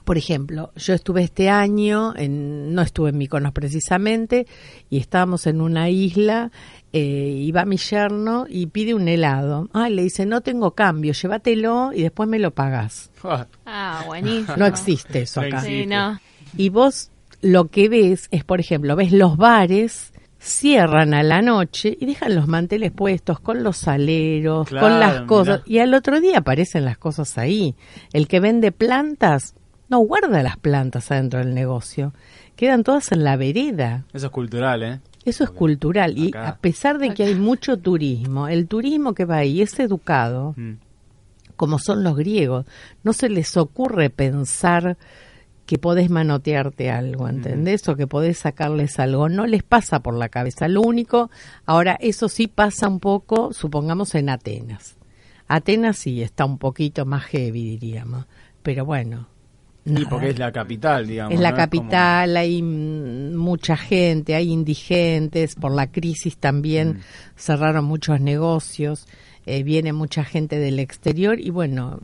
por 0.05 0.19
ejemplo, 0.19 0.73
yo 0.77 0.95
estuve 0.95 1.23
este 1.23 1.49
año, 1.49 2.15
en, 2.17 2.75
no 2.75 2.83
estuve 2.83 3.11
en 3.11 3.19
Mykonos 3.19 3.53
precisamente, 3.53 4.47
y 4.91 4.99
estábamos 4.99 5.47
en 5.47 5.61
una 5.61 5.89
isla, 5.91 6.51
eh, 6.93 7.35
y 7.39 7.51
va 7.53 7.65
mi 7.65 7.77
yerno 7.79 8.47
y 8.49 8.67
pide 8.67 8.95
un 8.95 9.09
helado. 9.09 9.69
Ah, 9.73 9.89
le 9.89 10.03
dice, 10.03 10.27
no 10.27 10.41
tengo 10.41 10.73
cambio, 10.73 11.13
llévatelo 11.13 11.93
y 11.95 12.03
después 12.03 12.29
me 12.29 12.39
lo 12.39 12.51
pagás. 12.53 13.11
Ah, 13.67 14.03
buenísimo. 14.07 14.57
No 14.57 14.67
existe 14.67 15.23
eso 15.23 15.41
No 15.41 15.47
acá. 15.47 15.63
Sí, 15.63 15.87
no. 15.87 16.19
Y 16.57 16.69
vos 16.69 17.11
lo 17.41 17.69
que 17.69 17.89
ves 17.89 18.29
es, 18.31 18.45
por 18.45 18.61
ejemplo, 18.61 18.95
ves 18.97 19.13
los 19.13 19.37
bares 19.37 20.13
cierran 20.39 21.15
a 21.15 21.23
la 21.23 21.41
noche 21.41 21.97
y 22.01 22.05
dejan 22.05 22.35
los 22.35 22.49
manteles 22.49 22.91
puestos 22.91 23.39
con 23.41 23.63
los 23.63 23.87
aleros, 23.87 24.67
Claro, 24.69 24.87
con 24.89 24.99
las 25.01 25.21
cosas. 25.23 25.63
mirá. 25.67 25.77
Y 25.77 25.79
al 25.79 25.95
otro 25.95 26.21
día 26.21 26.39
aparecen 26.39 26.85
las 26.85 26.99
cosas 26.99 27.39
ahí. 27.39 27.77
El 28.13 28.27
que 28.27 28.41
vende 28.41 28.73
plantas 28.73 29.55
no 29.93 29.99
guarda 30.01 30.43
las 30.43 30.57
plantas 30.57 31.11
adentro 31.13 31.39
del 31.39 31.55
negocio. 31.55 32.13
Quedan 32.57 32.83
todas 32.83 33.13
en 33.13 33.23
la 33.23 33.37
vereda. 33.37 34.05
Eso 34.13 34.27
es 34.27 34.33
cultural, 34.33 34.83
¿eh? 34.83 35.01
Eso 35.25 35.45
es 35.45 35.51
cultural. 35.51 36.19
Y 36.19 36.29
Acá. 36.29 36.49
a 36.49 36.57
pesar 36.57 36.99
de 36.99 37.15
que 37.15 37.23
hay 37.25 37.35
mucho 37.37 37.77
turismo, 37.77 38.49
el 38.49 38.67
turismo 38.67 39.15
que 39.15 39.25
va 39.25 39.37
ahí 39.37 39.63
es 39.63 39.79
educado 39.79 40.55
Mm. 40.57 40.73
como 41.57 41.79
son 41.79 42.03
los 42.03 42.17
griegos. 42.17 42.67
No 43.05 43.13
se 43.13 43.29
les 43.29 43.57
ocurre 43.57 44.11
pensar 44.11 44.97
que 45.67 45.79
podés 45.79 46.11
manotearte 46.11 46.91
algo, 46.91 47.29
¿entendés? 47.29 47.87
O 47.89 47.95
que 47.95 48.07
podés 48.09 48.39
sacarles 48.39 48.99
algo. 48.99 49.29
No 49.29 49.47
les 49.47 49.63
pasa 49.63 50.01
por 50.01 50.15
la 50.15 50.29
cabeza. 50.29 50.67
Lo 50.69 50.81
único, 50.83 51.31
ahora, 51.67 51.97
eso 52.01 52.29
sí 52.29 52.49
pasa 52.49 52.89
un 52.89 52.99
poco, 52.99 53.53
supongamos, 53.53 54.15
en 54.17 54.29
Atenas. 54.31 54.97
Atenas 55.49 55.99
sí 55.99 56.21
está 56.23 56.45
un 56.47 56.59
poquito 56.59 57.05
más 57.07 57.25
heavy, 57.27 57.63
diríamos. 57.79 58.25
Pero 58.63 58.85
bueno. 58.85 59.29
Y 59.85 59.91
nada. 59.93 60.09
porque 60.09 60.29
es 60.31 60.39
la 60.39 60.53
capital, 60.53 61.07
digamos. 61.09 61.35
Es 61.35 61.41
la 61.41 61.51
¿no? 61.51 61.57
capital, 61.57 62.37
hay 62.37 62.63
mucha 62.63 63.77
gente, 63.77 64.35
hay 64.35 64.51
indigentes, 64.53 65.55
por 65.57 65.73
la 65.73 65.89
crisis 65.91 66.37
también 66.37 66.89
Mm. 66.89 67.01
cerraron 67.37 67.85
muchos 67.85 68.21
negocios, 68.21 69.07
eh, 69.47 69.63
viene 69.65 69.93
mucha 69.93 70.25
gente 70.25 70.59
del 70.59 70.79
exterior 70.79 71.41
y 71.41 71.51
bueno, 71.51 71.99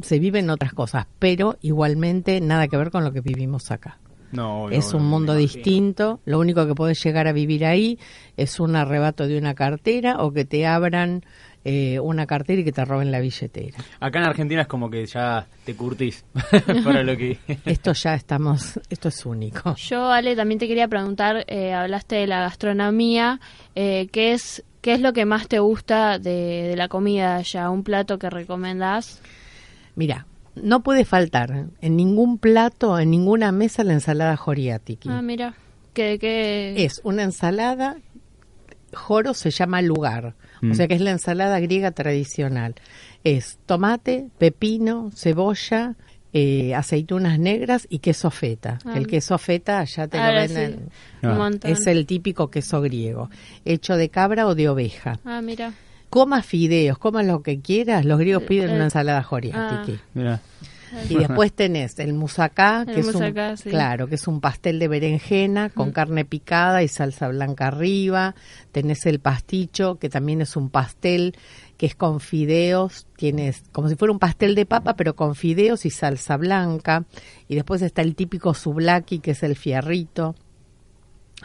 se 0.00 0.18
viven 0.18 0.50
otras 0.50 0.72
cosas, 0.72 1.06
pero 1.20 1.56
igualmente 1.62 2.40
nada 2.40 2.66
que 2.68 2.76
ver 2.76 2.90
con 2.90 3.04
lo 3.04 3.12
que 3.12 3.20
vivimos 3.20 3.70
acá. 3.70 3.98
No, 4.32 4.68
es 4.70 4.92
no, 4.92 4.98
un 4.98 5.06
mundo 5.06 5.36
distinto, 5.36 6.18
lo 6.24 6.40
único 6.40 6.66
que 6.66 6.74
podés 6.74 7.00
llegar 7.04 7.28
a 7.28 7.32
vivir 7.32 7.64
ahí 7.64 8.00
es 8.36 8.58
un 8.58 8.74
arrebato 8.74 9.28
de 9.28 9.38
una 9.38 9.54
cartera 9.54 10.16
o 10.18 10.32
que 10.32 10.44
te 10.44 10.66
abran 10.66 11.22
eh, 11.64 11.98
una 11.98 12.26
cartera 12.26 12.60
y 12.60 12.64
que 12.64 12.72
te 12.72 12.84
roben 12.84 13.10
la 13.10 13.20
billetera. 13.20 13.78
Acá 14.00 14.18
en 14.18 14.26
Argentina 14.26 14.62
es 14.62 14.66
como 14.66 14.90
que 14.90 15.06
ya 15.06 15.46
te 15.64 15.74
curtís 15.74 16.24
para 16.84 17.02
lo 17.02 17.16
que... 17.16 17.38
Esto 17.64 17.92
ya 17.92 18.14
estamos, 18.14 18.78
esto 18.90 19.08
es 19.08 19.24
único. 19.24 19.74
Yo, 19.76 20.10
Ale, 20.10 20.36
también 20.36 20.58
te 20.58 20.68
quería 20.68 20.88
preguntar, 20.88 21.44
eh, 21.48 21.72
hablaste 21.72 22.16
de 22.16 22.26
la 22.26 22.40
gastronomía, 22.40 23.40
eh, 23.74 24.08
¿qué 24.12 24.32
es 24.32 24.62
qué 24.80 24.92
es 24.92 25.00
lo 25.00 25.14
que 25.14 25.24
más 25.24 25.48
te 25.48 25.60
gusta 25.60 26.18
de, 26.18 26.68
de 26.68 26.76
la 26.76 26.88
comida 26.88 27.36
allá? 27.36 27.70
¿Un 27.70 27.82
plato 27.82 28.18
que 28.18 28.28
recomendás? 28.28 29.22
Mira, 29.96 30.26
no 30.54 30.82
puede 30.82 31.04
faltar 31.04 31.66
en 31.80 31.96
ningún 31.96 32.38
plato, 32.38 32.98
en 32.98 33.10
ninguna 33.10 33.52
mesa, 33.52 33.84
la 33.84 33.94
ensalada 33.94 34.36
joriatiki. 34.36 35.08
Ah, 35.08 35.22
mira, 35.22 35.54
que, 35.94 36.18
que... 36.18 36.84
Es 36.84 37.00
una 37.04 37.22
ensalada, 37.22 37.96
joro 38.92 39.34
se 39.34 39.50
llama 39.50 39.82
lugar, 39.82 40.34
Mm. 40.64 40.70
o 40.72 40.74
sea 40.74 40.88
que 40.88 40.94
es 40.94 41.00
la 41.00 41.10
ensalada 41.10 41.60
griega 41.60 41.90
tradicional. 41.90 42.74
Es 43.22 43.58
tomate, 43.66 44.28
pepino, 44.38 45.10
cebolla, 45.14 45.94
eh, 46.32 46.74
aceitunas 46.74 47.38
negras 47.38 47.86
y 47.88 48.00
queso 48.00 48.30
feta. 48.30 48.78
Ah. 48.84 48.94
El 48.96 49.06
queso 49.06 49.38
feta 49.38 49.84
ya 49.84 50.08
te 50.08 50.18
Ahora 50.18 50.42
lo 50.42 50.48
sí, 50.48 50.54
venden. 50.54 50.88
Ah. 51.22 51.30
un 51.30 51.38
montón. 51.38 51.70
Es 51.70 51.86
el 51.86 52.06
típico 52.06 52.50
queso 52.50 52.80
griego, 52.80 53.30
hecho 53.64 53.96
de 53.96 54.08
cabra 54.08 54.46
o 54.46 54.54
de 54.54 54.68
oveja. 54.68 55.18
Ah, 55.24 55.40
mira. 55.42 55.72
Coma 56.10 56.42
fideos, 56.42 56.98
coma 56.98 57.22
lo 57.22 57.42
que 57.42 57.60
quieras, 57.60 58.04
los 58.04 58.18
griegos 58.18 58.44
Eh, 58.44 58.46
piden 58.46 58.70
eh, 58.70 58.74
una 58.74 58.84
ensalada 58.84 59.22
joriatiki. 59.22 59.98
Mira. 60.14 60.40
Y 61.08 61.16
después 61.16 61.52
tenés 61.52 61.98
el 61.98 62.14
musaká, 62.14 62.84
El 62.86 62.94
que 62.94 63.00
es 63.00 63.14
un, 63.14 63.56
sí. 63.56 63.70
claro, 63.70 64.06
que 64.08 64.14
es 64.14 64.26
un 64.26 64.40
pastel 64.40 64.78
de 64.78 64.88
berenjena 64.88 65.70
con 65.70 65.92
carne 65.92 66.24
picada 66.24 66.82
y 66.82 66.88
salsa 66.88 67.28
blanca 67.28 67.68
arriba. 67.68 68.34
Tenés 68.72 69.06
el 69.06 69.20
pasticho, 69.20 69.98
que 69.98 70.08
también 70.08 70.40
es 70.40 70.56
un 70.56 70.70
pastel 70.70 71.34
que 71.76 71.86
es 71.86 71.94
con 71.94 72.20
fideos, 72.20 73.06
tienes 73.16 73.64
como 73.72 73.88
si 73.88 73.96
fuera 73.96 74.12
un 74.12 74.18
pastel 74.18 74.54
de 74.54 74.64
papa, 74.64 74.94
pero 74.94 75.16
con 75.16 75.34
fideos 75.34 75.84
y 75.86 75.90
salsa 75.90 76.36
blanca. 76.36 77.04
Y 77.48 77.54
después 77.56 77.82
está 77.82 78.02
el 78.02 78.14
típico 78.14 78.54
sublaki, 78.54 79.18
que 79.18 79.32
es 79.32 79.42
el 79.42 79.56
fierrito. 79.56 80.34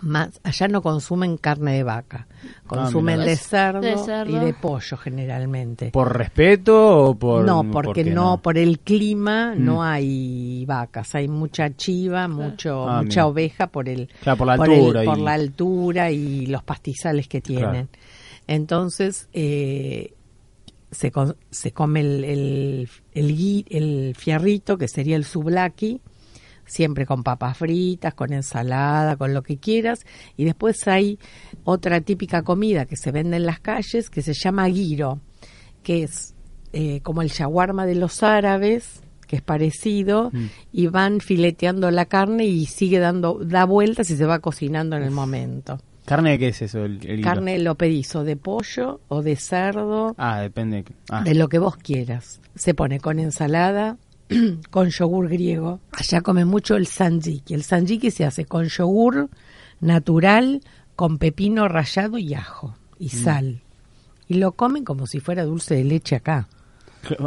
Más, 0.02 0.40
allá 0.44 0.68
no 0.70 0.82
consumen 0.82 1.38
carne 1.38 1.74
de 1.74 1.84
vaca, 1.84 2.28
consumen 2.68 3.16
Ah, 3.16 3.18
mirá. 3.24 3.30
de, 3.32 3.36
cerdo 3.36 3.82
De 3.82 3.98
cerdo. 3.98 4.32
y 4.32 4.46
de 4.46 4.54
pollo 4.54 4.96
generalmente. 4.98 5.92
¿Por 5.92 6.16
respeto 6.18 6.98
o 7.10 7.16
por...? 7.16 7.44
No, 7.46 7.70
porque 7.70 8.04
no, 8.06 8.42
por 8.42 8.58
el 8.58 8.80
clima 8.80 9.54
Mm. 9.56 9.66
no 9.66 9.84
hay 9.84 10.66
vacas, 10.66 11.16
hay 11.16 11.28
mucha 11.28 11.76
chiva, 11.76 12.28
mucho, 12.28 12.88
Ah, 12.88 13.02
mucha 13.04 13.22
mira. 13.22 13.28
oveja 13.28 13.68
por 13.68 13.90
el 13.90 14.08
Claro, 14.22 14.38
por 14.38 14.48
la 14.48 14.56
el- 14.56 14.62
altura. 14.62 15.04
por 15.04 15.18
y- 15.18 15.22
la 15.24 15.34
altura 15.34 16.12
y 16.12 16.46
los 16.46 16.64
pastizales 16.64 17.28
que 17.28 17.42
tienen. 17.42 17.90
Entonces, 18.48 19.28
eh, 19.34 20.14
se, 20.92 21.12
se 21.52 21.72
come 21.72 22.00
el, 22.02 22.24
el, 22.24 22.90
el, 23.14 23.66
el 23.70 24.16
fierrito, 24.16 24.78
que 24.78 24.88
sería 24.88 25.16
el 25.18 25.24
souvlaki, 25.26 26.02
siempre 26.70 27.06
con 27.06 27.24
papas 27.24 27.58
fritas, 27.58 28.14
con 28.14 28.32
ensalada, 28.34 29.18
con 29.18 29.34
lo 29.34 29.44
que 29.44 29.58
quieras. 29.58 30.00
Y 30.38 30.46
después 30.46 30.88
hay 30.88 31.20
otra 31.64 32.02
típica 32.02 32.44
comida 32.44 32.86
que 32.86 32.96
se 32.96 33.12
vende 33.12 33.38
en 33.38 33.46
las 33.46 33.60
calles 33.60 34.10
que 34.10 34.22
se 34.22 34.34
llama 34.34 34.68
guiro, 34.68 35.20
que 35.84 36.04
es 36.04 36.34
eh, 36.72 37.02
como 37.02 37.22
el 37.24 37.30
shawarma 37.30 37.86
de 37.88 37.96
los 37.96 38.22
árabes, 38.22 39.02
que 39.28 39.36
es 39.38 39.42
parecido, 39.42 40.30
Mm. 40.32 40.46
y 40.72 40.88
van 40.88 41.20
fileteando 41.20 41.90
la 41.92 42.06
carne 42.06 42.46
y 42.46 42.66
sigue 42.68 43.00
dando, 43.00 43.40
da 43.44 43.66
vueltas 43.66 44.10
y 44.12 44.16
se 44.18 44.26
va 44.26 44.40
cocinando 44.40 44.96
en 44.96 45.04
el 45.04 45.12
momento. 45.12 45.80
¿Carne 46.06 46.32
de 46.32 46.40
qué 46.40 46.48
es 46.50 46.62
eso? 46.64 46.86
El, 46.86 47.00
el 47.08 47.20
hilo? 47.20 47.24
Carne 47.28 47.60
lo 47.60 47.76
pedís 47.76 48.16
o 48.16 48.24
de 48.24 48.36
pollo 48.36 49.00
o 49.10 49.22
de 49.22 49.36
cerdo, 49.36 50.16
Ah, 50.18 50.42
depende. 50.42 50.84
Ah, 51.10 51.24
de 51.24 51.36
lo 51.36 51.48
que 51.50 51.60
vos 51.60 51.76
quieras. 51.78 52.40
Se 52.56 52.74
pone 52.74 53.00
con 53.00 53.20
ensalada, 53.20 53.98
con 54.70 54.90
yogur 54.90 55.30
griego. 55.30 55.80
Allá 55.92 56.22
comen 56.22 56.48
mucho 56.48 56.76
el 56.76 56.88
sanjiki. 56.88 57.54
El 57.54 57.64
sanjiki 57.64 58.12
se 58.12 58.26
hace 58.26 58.46
con 58.46 58.66
yogur 58.68 59.30
natural, 59.82 60.62
con 60.96 61.18
pepino 61.18 61.68
rallado 61.68 62.18
y 62.18 62.34
ajo 62.34 62.76
y 63.00 63.10
sal. 63.10 63.62
Y 64.28 64.36
lo 64.36 64.52
comen 64.52 64.84
como 64.84 65.08
si 65.08 65.20
fuera 65.20 65.44
dulce 65.44 65.76
de 65.76 65.84
leche 65.84 66.16
acá. 66.16 66.48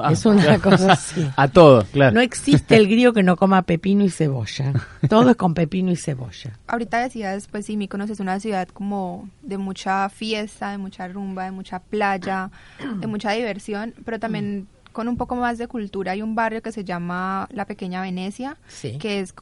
ah, 0.03 0.13
es 0.13 0.25
una 0.27 0.43
claro. 0.43 0.63
cosa 0.63 0.93
así. 0.93 1.27
A 1.37 1.49
todo, 1.49 1.85
claro. 1.87 2.15
No 2.15 2.21
existe 2.21 2.77
el 2.77 2.87
griego 2.87 3.13
que 3.13 3.23
no 3.23 3.37
coma 3.37 3.63
pepino 3.63 4.05
y 4.05 4.11
cebolla. 4.11 4.73
Todo 5.09 5.31
es 5.31 5.37
con 5.37 5.55
pepino 5.55 5.91
y 5.91 5.97
cebolla. 5.97 6.59
Ahorita 6.67 7.01
decías, 7.01 7.49
pues 7.49 7.67
sí, 7.67 7.77
Mykonos 7.77 8.11
es 8.11 8.21
una 8.21 8.39
ciudad 8.39 8.69
como 8.69 9.29
de 9.43 9.59
mucha 9.59 10.09
fiesta, 10.11 10.71
de 10.71 10.79
mucha 10.79 11.09
rumba, 11.09 11.45
de 11.47 11.51
mucha 11.51 11.81
playa, 11.81 12.51
de 12.99 13.07
mucha 13.07 13.33
diversión, 13.33 13.95
pero 14.05 14.21
también 14.21 14.69
con 14.93 15.09
un 15.09 15.17
poco 15.17 15.35
más 15.37 15.59
de 15.59 15.67
cultura. 15.69 16.13
Hay 16.13 16.23
un 16.23 16.35
barrio 16.35 16.63
que 16.63 16.73
se 16.73 16.85
llama 16.85 17.49
La 17.53 17.65
Pequeña 17.67 18.03
Venecia, 18.03 18.57
Sí. 18.69 18.99
que 18.99 19.21
es 19.21 19.35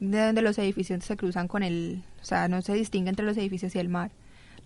de 0.00 0.26
donde 0.26 0.42
los 0.42 0.58
edificios 0.58 1.04
se 1.04 1.16
cruzan 1.16 1.48
con 1.48 1.62
el, 1.62 2.02
o 2.22 2.24
sea, 2.24 2.46
no 2.48 2.62
se 2.62 2.74
distingue 2.74 3.10
entre 3.10 3.26
los 3.26 3.36
edificios 3.36 3.74
y 3.74 3.78
el 3.78 3.88
mar. 3.88 4.10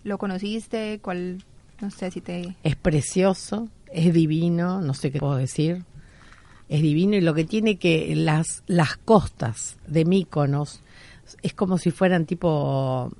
¿Lo 0.03 0.17
conociste? 0.17 0.99
¿Cuál? 1.01 1.43
No 1.81 1.89
sé 1.89 2.11
si 2.11 2.21
te... 2.21 2.55
Es 2.63 2.75
precioso, 2.75 3.69
es 3.91 4.13
divino, 4.13 4.81
no 4.81 4.93
sé 4.93 5.11
qué 5.11 5.19
puedo 5.19 5.35
decir. 5.37 5.83
Es 6.69 6.81
divino 6.81 7.15
y 7.15 7.21
lo 7.21 7.33
que 7.33 7.43
tiene 7.45 7.77
que 7.77 8.15
las 8.15 8.63
las 8.67 8.97
costas 8.97 9.77
de 9.87 10.05
Míconos 10.05 10.81
es 11.41 11.53
como 11.53 11.77
si 11.77 11.91
fueran 11.91 12.25
tipo 12.25 13.11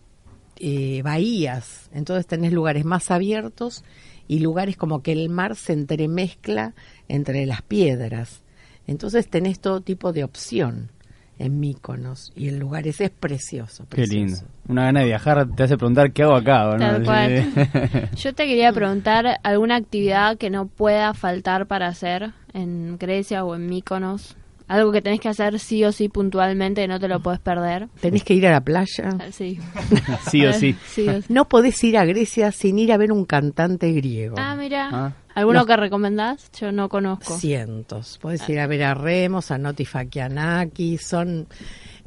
eh, 0.58 1.01
bahías. 1.03 1.89
Entonces 1.94 2.25
tenés 2.27 2.53
lugares 2.53 2.86
más 2.86 3.12
abiertos 3.12 3.84
y 4.27 4.39
lugares 4.39 4.77
como 4.77 5.01
que 5.01 5.12
el 5.12 5.30
mar 5.30 5.56
se 5.56 5.74
entremezcla 5.74 6.74
entre 7.08 7.46
las 7.46 7.62
piedras. 7.62 8.42
Entonces 8.88 9.27
tenés 9.27 9.60
todo 9.60 9.82
tipo 9.82 10.13
de 10.13 10.24
opción 10.24 10.89
en 11.39 11.60
Míconos 11.60 12.32
y 12.36 12.48
el 12.48 12.60
lugar 12.60 12.88
ese 12.88 13.06
es 13.06 13.10
precioso. 13.10 13.86
Qué 13.89 13.96
precioso. 13.96 14.15
lindo. 14.15 14.38
Una 14.68 14.84
gana 14.86 15.01
de 15.01 15.08
viajar 15.08 15.48
te 15.56 15.63
hace 15.63 15.77
preguntar 15.77 16.12
qué 16.12 16.24
hago 16.24 16.36
acá, 16.36 16.70
¿o 16.70 16.74
¿no? 16.74 16.80
Tal 16.80 17.03
cual. 17.03 17.44
Sí. 17.53 18.01
Yo 18.15 18.34
te 18.34 18.46
quería 18.46 18.72
preguntar 18.72 19.39
alguna 19.44 19.75
actividad 19.75 20.38
que 20.38 20.50
no 20.50 20.68
pueda 20.68 21.13
faltar 21.13 21.68
para 21.68 21.88
hacer 21.88 22.32
en 22.53 22.98
Grecia 22.98 23.44
o 23.44 23.56
en 23.56 23.68
Mykonos. 23.68 24.38
Algo 24.67 24.91
que 24.91 25.01
tenés 25.01 25.20
que 25.20 25.29
hacer 25.29 25.60
sí 25.60 25.84
o 25.84 25.91
sí 25.91 26.10
puntualmente, 26.10 26.88
no 26.88 27.00
te 27.00 27.08
lo 27.08 27.20
puedes 27.20 27.39
perder. 27.39 27.89
Tenés 28.00 28.24
que 28.24 28.34
ir 28.34 28.48
a 28.48 28.51
la 28.51 28.62
playa. 28.62 29.10
Ah, 29.20 29.25
Sí. 29.32 29.60
sí 30.32 30.46
o 30.46 30.53
sí. 30.53 30.75
Sí 30.88 31.08
o 31.10 31.22
sí. 31.22 31.25
No 31.29 31.48
podés 31.50 31.84
ir 31.84 31.98
a 31.98 32.05
Grecia 32.05 32.51
sin 32.51 32.79
ir 32.79 32.91
a 32.93 32.98
ver 32.98 33.12
un 33.12 33.25
cantante 33.25 33.91
griego. 33.91 34.36
Ah, 34.39 34.55
mira. 34.55 34.89
Ah. 34.91 35.13
¿Alguno 35.36 35.60
Los- 35.60 35.67
que 35.67 35.77
recomendás? 35.77 36.51
Yo 36.60 36.72
no 36.72 36.89
conozco. 36.89 37.38
Cientos. 37.38 38.20
Podés 38.22 38.48
ir 38.50 38.60
a 38.60 38.67
ver 38.67 38.84
a 38.84 38.93
Remos, 38.93 39.51
a 39.51 39.58
Noti 39.58 39.86
Fakianaki, 39.86 40.98
son... 40.98 41.48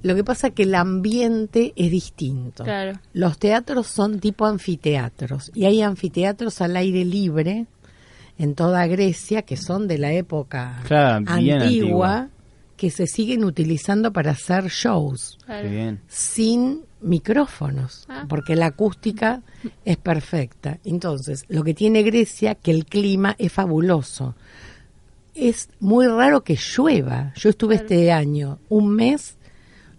Lo 0.02 0.14
que 0.14 0.22
pasa 0.22 0.48
es 0.48 0.52
que 0.54 0.62
el 0.64 0.74
ambiente 0.74 1.72
es 1.74 1.90
distinto. 1.90 2.62
Claro. 2.64 2.98
Los 3.12 3.38
teatros 3.38 3.86
son 3.88 4.20
tipo 4.20 4.46
anfiteatros 4.46 5.50
y 5.54 5.64
hay 5.64 5.82
anfiteatros 5.82 6.60
al 6.60 6.76
aire 6.76 7.04
libre 7.04 7.66
en 8.38 8.54
toda 8.54 8.86
Grecia 8.86 9.42
que 9.42 9.56
son 9.56 9.88
de 9.88 9.98
la 9.98 10.12
época 10.12 10.82
Claro, 10.86 11.24
bien 11.38 11.62
antigua. 11.62 12.28
Que 12.76 12.90
se 12.90 13.06
siguen 13.06 13.44
utilizando 13.44 14.12
para 14.12 14.32
hacer 14.32 14.66
shows 14.68 15.38
Claro. 15.46 15.98
Sin 16.08 16.82
micrófonos, 17.00 18.04
Ah. 18.08 18.26
porque 18.28 18.56
la 18.56 18.66
acústica 18.66 19.42
es 19.84 19.96
perfecta. 19.96 20.78
Entonces, 20.84 21.44
lo 21.48 21.64
que 21.64 21.74
tiene 21.74 22.02
Grecia, 22.02 22.54
que 22.54 22.70
el 22.70 22.84
clima 22.86 23.34
es 23.38 23.52
fabuloso. 23.52 24.34
Es 25.34 25.68
muy 25.80 26.06
raro 26.06 26.42
que 26.44 26.56
llueva. 26.56 27.32
Yo 27.36 27.50
estuve 27.50 27.74
este 27.76 28.10
año 28.12 28.58
un 28.68 28.94
mes, 28.94 29.36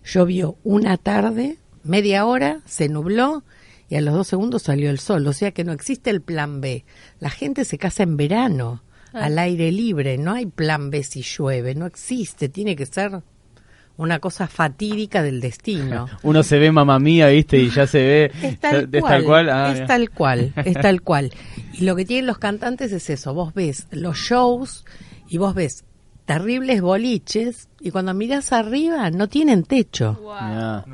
llovió 0.04 0.58
una 0.64 0.98
tarde, 0.98 1.58
media 1.84 2.26
hora, 2.26 2.62
se 2.66 2.90
nubló 2.90 3.44
y 3.90 3.96
a 3.96 4.02
los 4.02 4.14
dos 4.16 4.28
segundos 4.28 4.64
salió 4.64 4.90
el 4.90 5.00
sol. 5.00 5.26
O 5.28 5.34
sea 5.34 5.52
que 5.52 5.64
no 5.64 5.72
existe 5.74 6.10
el 6.10 6.22
plan 6.22 6.60
B. 6.60 6.86
La 7.20 7.30
gente 7.30 7.66
se 7.66 7.78
casa 7.78 8.04
en 8.04 8.18
verano. 8.18 8.82
Al 9.14 9.40
aire 9.40 9.72
libre. 9.72 10.18
No 10.18 10.34
hay 10.34 10.46
plan 10.46 10.90
B 10.90 11.04
si 11.04 11.22
llueve. 11.22 11.76
No 11.76 11.86
existe. 11.86 12.50
Tiene 12.50 12.76
que 12.76 12.86
ser 12.86 13.22
una 13.98 14.20
cosa 14.20 14.48
fatídica 14.48 15.24
del 15.24 15.42
destino. 15.42 16.08
Uno 16.24 16.44
se 16.44 16.60
ve 16.60 16.72
mamá 16.72 17.00
mía, 17.00 17.28
¿viste? 17.30 17.58
Y 17.58 17.70
ya 17.70 17.88
se 17.88 18.00
ve. 18.00 18.32
Es 18.44 18.60
tal 18.60 18.90
es 18.92 19.02
cual, 19.02 19.24
cual. 19.24 19.50
Ah, 19.50 19.68
es 19.70 19.74
mira. 19.76 19.88
tal 19.88 20.10
cual, 20.12 20.54
es 20.56 20.74
tal 20.82 21.02
cual. 21.02 21.32
Y 21.74 21.84
lo 21.84 21.96
que 21.96 22.06
tienen 22.06 22.28
los 22.28 22.38
cantantes 22.38 22.92
es 22.92 23.10
eso, 23.10 23.34
vos 23.34 23.54
ves 23.54 23.88
los 23.92 24.18
shows 24.18 24.86
y 25.28 25.38
vos 25.38 25.56
ves 25.56 25.84
terribles 26.26 26.82
boliches 26.82 27.70
y 27.80 27.92
cuando 27.92 28.14
miras 28.14 28.52
arriba 28.52 29.10
no 29.12 29.28
tienen 29.30 29.64
techo, 29.64 30.20
Mirá. 30.22 30.86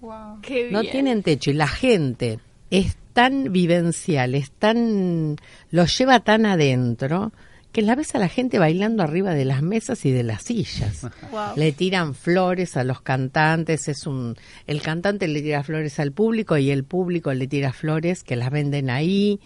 Wow. 0.00 0.40
Qué 0.40 0.70
no 0.70 0.80
bien. 0.80 0.92
tienen 0.92 1.22
techo 1.22 1.50
y 1.50 1.54
la 1.54 1.68
gente 1.68 2.38
es 2.70 2.96
tan 3.16 3.50
vivencial, 3.50 4.34
es 4.34 4.50
tan, 4.50 5.36
lo 5.70 5.86
lleva 5.86 6.20
tan 6.20 6.44
adentro 6.44 7.32
que 7.72 7.80
la 7.80 7.94
ves 7.94 8.14
a 8.14 8.18
la 8.18 8.28
gente 8.28 8.58
bailando 8.58 9.02
arriba 9.02 9.32
de 9.32 9.46
las 9.46 9.62
mesas 9.62 10.04
y 10.04 10.10
de 10.10 10.22
las 10.22 10.42
sillas. 10.42 11.06
Wow. 11.32 11.56
Le 11.56 11.72
tiran 11.72 12.14
flores 12.14 12.76
a 12.76 12.84
los 12.84 13.00
cantantes, 13.00 13.88
es 13.88 14.06
un 14.06 14.36
el 14.66 14.82
cantante 14.82 15.28
le 15.28 15.40
tira 15.40 15.62
flores 15.62 15.98
al 15.98 16.12
público 16.12 16.58
y 16.58 16.70
el 16.70 16.84
público 16.84 17.32
le 17.32 17.46
tira 17.48 17.72
flores 17.72 18.22
que 18.22 18.36
las 18.36 18.50
venden 18.50 18.90
ahí. 18.90 19.40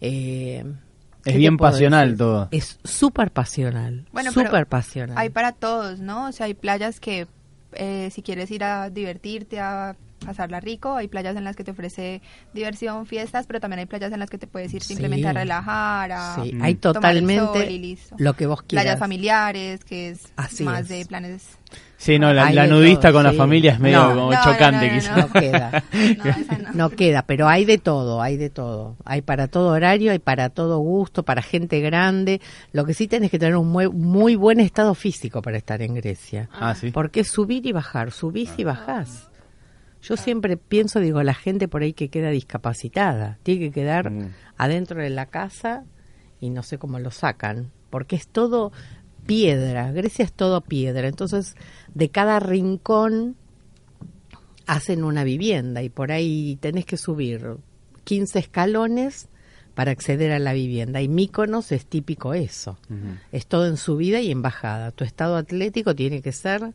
Eh, 0.00 0.62
¿qué 1.24 1.30
Es 1.30 1.36
bien 1.36 1.56
pasional 1.56 2.10
decir? 2.10 2.18
todo. 2.18 2.48
Es 2.52 2.78
súper 2.84 3.32
pasional, 3.32 4.06
Bueno, 4.12 4.30
súper 4.30 4.66
pasional. 4.66 5.18
Hay 5.18 5.30
para 5.30 5.50
todos, 5.50 5.98
¿no? 5.98 6.28
O 6.28 6.32
sea, 6.32 6.46
hay 6.46 6.54
playas 6.54 7.00
que 7.00 7.26
eh, 7.72 8.10
si 8.12 8.22
quieres 8.22 8.48
ir 8.52 8.62
a 8.62 8.90
divertirte, 8.90 9.58
a 9.58 9.96
pasarla 10.24 10.60
rico, 10.60 10.94
hay 10.96 11.08
playas 11.08 11.36
en 11.36 11.44
las 11.44 11.56
que 11.56 11.64
te 11.64 11.70
ofrece 11.70 12.20
diversión, 12.54 13.06
fiestas, 13.06 13.46
pero 13.46 13.60
también 13.60 13.80
hay 13.80 13.86
playas 13.86 14.12
en 14.12 14.18
las 14.20 14.30
que 14.30 14.38
te 14.38 14.46
puedes 14.46 14.72
ir 14.74 14.82
simplemente 14.82 15.22
Sí. 15.24 15.28
a 15.28 15.32
relajar, 15.32 16.12
a 16.12 16.34
Sí, 16.42 16.52
Mm. 16.54 16.62
hay 16.62 16.74
tomar 16.74 17.16
el 17.16 17.20
sol 17.20 17.26
totalmente 17.34 17.70
y 17.72 17.78
listo. 17.78 18.16
lo 18.18 18.34
que 18.34 18.46
vos 18.46 18.62
quieras. 18.62 18.84
playas 18.84 18.98
familiares, 18.98 19.84
que 19.84 20.10
es 20.10 20.32
Así 20.36 20.64
más 20.64 20.82
es. 20.82 20.88
de 20.88 21.06
planes. 21.06 21.46
Sí, 21.98 22.18
no, 22.18 22.32
la, 22.32 22.66
nudista 22.66 23.08
todo, 23.08 23.14
con 23.14 23.24
la 23.24 23.32
familia 23.32 23.72
es 23.72 23.80
medio 23.80 24.02
No. 24.02 24.08
como 24.14 24.32
No, 24.32 24.44
chocante, 24.44 24.86
no, 24.86 24.92
no, 24.92 25.00
quizás. 25.00 25.16
No 25.16 25.32
queda. 25.32 25.84
No, 26.18 26.24
esa 26.30 26.58
no. 26.58 26.68
No 26.74 26.90
queda, 26.90 27.22
pero 27.22 27.48
hay 27.48 27.64
de 27.64 27.78
todo, 27.78 28.22
hay 28.22 28.36
de 28.36 28.50
todo. 28.50 28.96
Hay 29.04 29.20
para 29.22 29.48
todo 29.48 29.70
horario, 29.70 30.12
hay 30.12 30.18
para 30.20 30.48
todo 30.50 30.78
gusto, 30.78 31.24
para 31.24 31.42
gente 31.42 31.80
grande. 31.80 32.40
Lo 32.72 32.84
que 32.84 32.94
sí 32.94 33.08
tenés 33.08 33.30
que 33.32 33.38
tener 33.38 33.56
un 33.56 33.68
muy, 33.68 33.88
muy 33.88 34.36
buen 34.36 34.60
estado 34.60 34.94
físico 34.94 35.42
para 35.42 35.56
estar 35.58 35.82
en 35.82 35.94
Grecia. 35.94 36.48
Ah, 36.52 36.74
sí. 36.74 36.90
Porque 36.92 37.24
subir 37.24 37.66
y 37.66 37.72
bajar, 37.72 38.12
subís 38.12 38.50
y 38.56 38.64
bajás. 38.64 39.27
Yo 40.08 40.16
siempre 40.16 40.56
pienso, 40.56 41.00
digo, 41.00 41.22
la 41.22 41.34
gente 41.34 41.68
por 41.68 41.82
ahí 41.82 41.92
que 41.92 42.08
queda 42.08 42.30
discapacitada, 42.30 43.38
tiene 43.42 43.60
que 43.66 43.72
quedar 43.72 44.10
Mm. 44.10 44.30
adentro 44.56 45.02
de 45.02 45.10
la 45.10 45.26
casa 45.26 45.84
y 46.40 46.50
no 46.50 46.62
sé 46.62 46.78
cómo 46.78 46.98
lo 46.98 47.10
sacan, 47.10 47.70
porque 47.90 48.16
es 48.16 48.26
todo 48.28 48.72
piedra, 49.26 49.92
Grecia 49.92 50.24
es 50.24 50.32
todo 50.32 50.62
piedra, 50.62 51.08
entonces 51.08 51.54
de 51.94 52.08
cada 52.08 52.40
rincón 52.40 53.36
hacen 54.66 55.04
una 55.04 55.24
vivienda 55.24 55.82
y 55.82 55.88
por 55.90 56.12
ahí 56.12 56.56
tenés 56.60 56.86
que 56.86 56.96
subir 56.96 57.56
15 58.04 58.38
escalones 58.38 59.28
para 59.74 59.90
acceder 59.92 60.32
a 60.32 60.38
la 60.38 60.52
vivienda. 60.52 61.00
Y 61.02 61.08
Míconos 61.08 61.70
es 61.72 61.86
típico 61.86 62.34
eso. 62.34 62.78
Es 63.32 63.46
todo 63.46 63.66
en 63.66 63.76
subida 63.76 64.20
y 64.20 64.30
en 64.30 64.42
bajada. 64.42 64.90
Tu 64.90 65.04
estado 65.04 65.36
atlético 65.36 65.94
tiene 65.94 66.20
que 66.20 66.32
ser 66.32 66.72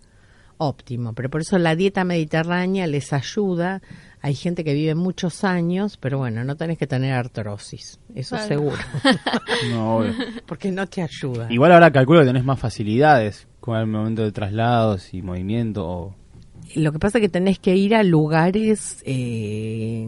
óptimo, 0.67 1.13
pero 1.13 1.30
por 1.30 1.41
eso 1.41 1.58
la 1.60 1.76
dieta 1.76 2.04
mediterránea 2.04 2.88
les 2.88 3.13
ayuda. 3.13 3.82
Hay 4.21 4.36
gente 4.36 4.63
que 4.63 4.73
vive 4.73 4.95
muchos 4.95 5.43
años, 5.43 5.97
pero 5.97 6.17
bueno, 6.17 6.43
no 6.45 6.56
tenés 6.56 6.78
que 6.78 6.88
tener 6.88 7.13
artrosis, 7.13 7.99
eso 8.15 8.38
seguro, 8.38 8.78
No, 9.71 9.97
obvio. 9.97 10.13
porque 10.45 10.71
no 10.71 10.88
te 10.88 11.02
ayuda. 11.02 11.47
Igual 11.52 11.73
ahora 11.73 11.91
calculo 11.91 12.21
que 12.21 12.28
tenés 12.28 12.45
más 12.45 12.58
facilidades 12.60 13.47
con 13.60 13.78
el 13.78 13.86
momento 13.88 14.23
de 14.23 14.32
traslados 14.32 15.13
y 15.13 15.21
movimiento. 15.21 15.86
O... 15.86 16.15
Lo 16.76 16.91
que 16.93 16.99
pasa 16.99 17.17
es 17.17 17.21
que 17.23 17.30
tenés 17.30 17.60
que 17.60 17.76
ir 17.76 17.93
a 17.95 18.04
lugares, 18.04 19.02
eh, 19.06 20.08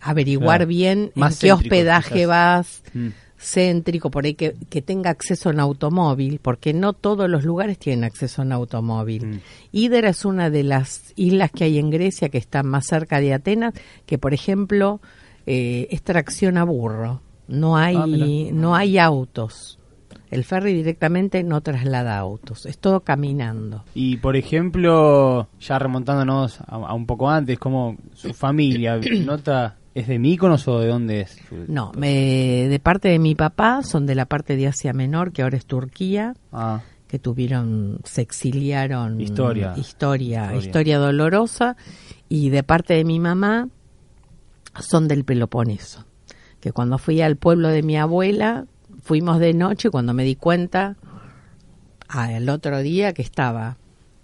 averiguar 0.00 0.58
Claro. 0.58 0.66
bien 0.68 1.12
Más 1.14 1.34
en 1.34 1.46
qué 1.48 1.52
hospedaje 1.52 2.14
quizás. 2.14 2.26
vas, 2.28 2.82
Mm. 2.94 3.08
Céntrico, 3.38 4.10
por 4.10 4.24
ahí 4.24 4.34
que, 4.34 4.54
que 4.70 4.82
tenga 4.82 5.10
acceso 5.10 5.50
en 5.50 5.60
automóvil, 5.60 6.40
porque 6.40 6.72
no 6.72 6.92
todos 6.92 7.28
los 7.28 7.44
lugares 7.44 7.78
tienen 7.78 8.04
acceso 8.04 8.42
en 8.42 8.52
automóvil. 8.52 9.26
Mm. 9.26 9.40
Es 9.72 10.24
una 10.24 10.50
de 10.50 10.62
las 10.62 11.12
islas 11.16 11.50
que 11.50 11.64
hay 11.64 11.78
en 11.78 11.90
Grecia 11.90 12.28
que 12.28 12.38
está 12.38 12.62
más 12.62 12.86
cerca 12.86 13.20
de 13.20 13.34
Atenas, 13.34 13.74
que 14.06 14.18
por 14.18 14.32
ejemplo 14.34 15.00
eh, 15.46 15.88
es 15.90 16.02
tracción 16.02 16.56
a 16.56 16.64
burro. 16.64 17.20
No 17.48 17.76
hay, 17.76 17.96
Ah, 17.96 18.06
mira. 18.06 18.26
no 18.52 18.74
hay 18.74 18.98
autos. 18.98 19.78
El 20.30 20.42
ferry 20.42 20.72
directamente 20.72 21.44
no 21.44 21.60
traslada 21.60 22.18
autos, 22.18 22.66
es 22.66 22.78
todo 22.78 23.00
caminando. 23.00 23.84
Y 23.94 24.16
por 24.16 24.36
ejemplo, 24.36 25.48
ya 25.60 25.78
remontándonos 25.78 26.60
a, 26.62 26.74
a 26.76 26.94
un 26.94 27.06
poco 27.06 27.30
antes, 27.30 27.58
como 27.58 27.96
su 28.14 28.32
familia, 28.34 28.98
¿nota 29.24 29.76
es 29.98 30.06
de 30.08 30.18
Míconos 30.18 30.66
o 30.68 30.78
de 30.80 30.88
dónde 30.88 31.20
es? 31.22 31.38
No, 31.68 31.92
me- 31.96 32.66
de 32.68 32.78
parte 32.80 33.08
de 33.08 33.18
mi 33.18 33.34
papá 33.34 33.82
son 33.82 34.06
de 34.06 34.14
la 34.14 34.26
parte 34.26 34.56
de 34.56 34.66
Asia 34.68 34.92
Menor, 34.92 35.32
que 35.32 35.42
ahora 35.42 35.56
es 35.56 35.66
Turquía, 35.66 36.34
Ah, 36.52 36.82
que 37.08 37.18
tuvieron, 37.18 38.00
se 38.04 38.20
exiliaron. 38.22 39.20
Historia. 39.20 39.74
Historia, 39.76 40.42
Historia. 40.44 40.58
historia 40.66 40.98
dolorosa. 40.98 41.76
Y 42.28 42.50
de 42.50 42.62
parte 42.62 42.94
de 42.94 43.04
mi 43.04 43.20
mamá 43.20 43.68
son 44.80 45.06
del 45.08 45.24
Peloponeso. 45.24 46.04
Que 46.60 46.72
cuando 46.72 46.98
fui 46.98 47.20
al 47.22 47.36
pueblo 47.36 47.68
de 47.68 47.82
mi 47.82 47.96
abuela, 47.96 48.66
fuimos 49.02 49.38
de 49.38 49.54
noche 49.54 49.88
y 49.88 49.90
cuando 49.92 50.14
me 50.14 50.24
di 50.24 50.34
cuenta, 50.36 50.96
al 52.08 52.48
otro 52.48 52.78
día 52.82 53.12
que 53.12 53.22
estaba 53.22 53.76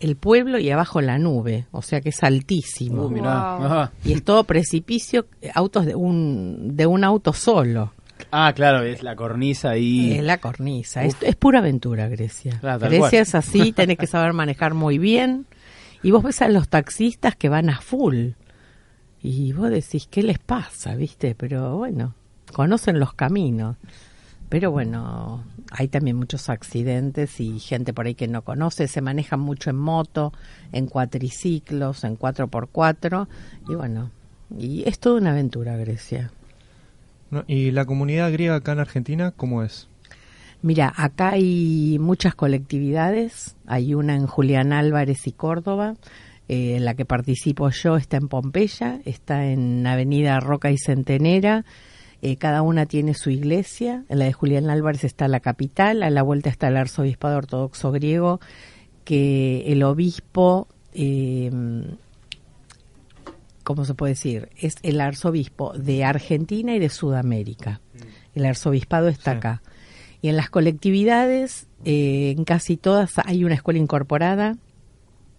el 0.02 0.16
pueblo 0.16 0.58
y 0.58 0.70
abajo 0.70 1.00
la 1.00 1.18
nube, 1.18 1.66
o 1.70 1.80
sea 1.82 2.00
que 2.00 2.10
es 2.10 2.22
altísimo. 2.22 3.06
uh. 3.06 3.10
Wow. 3.10 3.26
Ajá. 3.26 3.92
Y 4.04 4.12
es 4.12 4.22
todo 4.24 4.44
precipicio, 4.44 5.26
autos 5.54 5.86
de 5.86 5.94
un, 5.94 6.76
de 6.76 6.86
un 6.86 7.04
auto 7.04 7.32
solo. 7.32 7.92
Ah, 8.30 8.52
claro, 8.54 8.82
es 8.82 9.02
la 9.02 9.16
cornisa 9.16 9.70
ahí. 9.70 10.12
Es 10.12 10.22
la 10.22 10.38
cornisa. 10.38 11.04
Es, 11.04 11.16
es 11.22 11.34
pura 11.36 11.58
aventura, 11.58 12.08
Grecia. 12.08 12.58
Claro, 12.60 12.80
tal 12.80 12.88
Grecia 12.90 13.08
cual. 13.10 13.22
es 13.22 13.34
así, 13.34 13.72
tenés 13.72 13.98
que 13.98 14.06
saber 14.06 14.32
manejar 14.32 14.74
muy 14.74 14.98
bien. 14.98 15.46
Y 16.02 16.10
vos 16.10 16.22
ves 16.22 16.42
a 16.42 16.48
los 16.48 16.68
taxistas 16.68 17.34
que 17.36 17.48
van 17.48 17.70
a 17.70 17.80
full. 17.80 18.30
Y 19.22 19.52
vos 19.52 19.70
decís, 19.70 20.08
¿qué 20.10 20.22
les 20.22 20.38
pasa? 20.38 20.94
¿Viste? 20.96 21.34
Pero 21.34 21.76
bueno, 21.76 22.14
conocen 22.52 22.98
los 22.98 23.12
caminos. 23.14 23.76
Pero 24.52 24.70
bueno, 24.70 25.42
hay 25.70 25.88
también 25.88 26.18
muchos 26.18 26.50
accidentes 26.50 27.40
y 27.40 27.58
gente 27.58 27.94
por 27.94 28.04
ahí 28.04 28.14
que 28.14 28.28
no 28.28 28.42
conoce. 28.42 28.86
Se 28.86 29.00
manejan 29.00 29.40
mucho 29.40 29.70
en 29.70 29.76
moto, 29.76 30.34
en 30.72 30.88
cuatriciclos, 30.88 32.04
en 32.04 32.18
4x4. 32.18 33.28
Y 33.70 33.74
bueno, 33.74 34.10
y 34.58 34.86
es 34.86 34.98
toda 34.98 35.18
una 35.18 35.30
aventura, 35.30 35.78
Grecia. 35.78 36.32
No, 37.30 37.44
¿Y 37.46 37.70
la 37.70 37.86
comunidad 37.86 38.30
griega 38.30 38.56
acá 38.56 38.72
en 38.72 38.80
Argentina 38.80 39.30
cómo 39.34 39.62
es? 39.62 39.88
Mira, 40.60 40.92
acá 40.98 41.30
hay 41.30 41.96
muchas 41.98 42.34
colectividades. 42.34 43.56
Hay 43.66 43.94
una 43.94 44.16
en 44.16 44.26
Julián 44.26 44.74
Álvarez 44.74 45.26
y 45.26 45.32
Córdoba. 45.32 45.94
eh, 46.48 46.76
en 46.76 46.84
la 46.84 46.92
que 46.92 47.06
participo 47.06 47.70
yo 47.70 47.96
está 47.96 48.18
en 48.18 48.28
Pompeya, 48.28 49.00
está 49.06 49.46
en 49.46 49.86
Avenida 49.86 50.38
Roca 50.40 50.70
y 50.70 50.76
Centenera. 50.76 51.64
Eh, 52.22 52.36
cada 52.36 52.62
una 52.62 52.86
tiene 52.86 53.14
su 53.14 53.30
iglesia. 53.30 54.04
En 54.08 54.18
la 54.20 54.24
de 54.26 54.32
Julián 54.32 54.70
Álvarez 54.70 55.04
está 55.04 55.28
la 55.28 55.40
capital. 55.40 56.02
A 56.02 56.10
la 56.10 56.22
vuelta 56.22 56.48
está 56.50 56.68
el 56.68 56.76
arzobispado 56.76 57.36
ortodoxo 57.36 57.90
griego, 57.92 58.40
que 59.04 59.64
el 59.72 59.82
obispo. 59.82 60.68
Eh, 60.94 61.50
¿Cómo 63.64 63.84
se 63.84 63.94
puede 63.94 64.12
decir? 64.14 64.48
Es 64.58 64.76
el 64.82 65.00
arzobispo 65.00 65.72
de 65.74 66.04
Argentina 66.04 66.74
y 66.74 66.78
de 66.80 66.88
Sudamérica. 66.88 67.80
El 68.34 68.44
arzobispado 68.44 69.08
está 69.08 69.32
Sí. 69.32 69.36
acá. 69.38 69.62
Y 70.20 70.28
en 70.28 70.36
las 70.36 70.50
colectividades, 70.50 71.66
eh, 71.84 72.34
en 72.36 72.44
casi 72.44 72.76
todas 72.76 73.12
hay 73.24 73.44
una 73.44 73.54
escuela 73.54 73.78
incorporada 73.78 74.56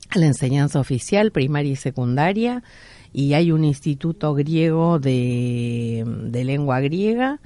a 0.10 0.20
la 0.20 0.26
enseñanza 0.26 0.80
oficial, 0.80 1.32
primaria 1.32 1.72
y 1.72 1.76
secundaria, 1.76 2.64
y 3.14 3.34
hay 3.34 3.52
un 3.52 3.64
instituto 3.64 4.34
griego 4.34 5.00
de, 5.00 6.04
de 6.06 6.44
lengua 6.44 6.82
griega. 6.82 7.40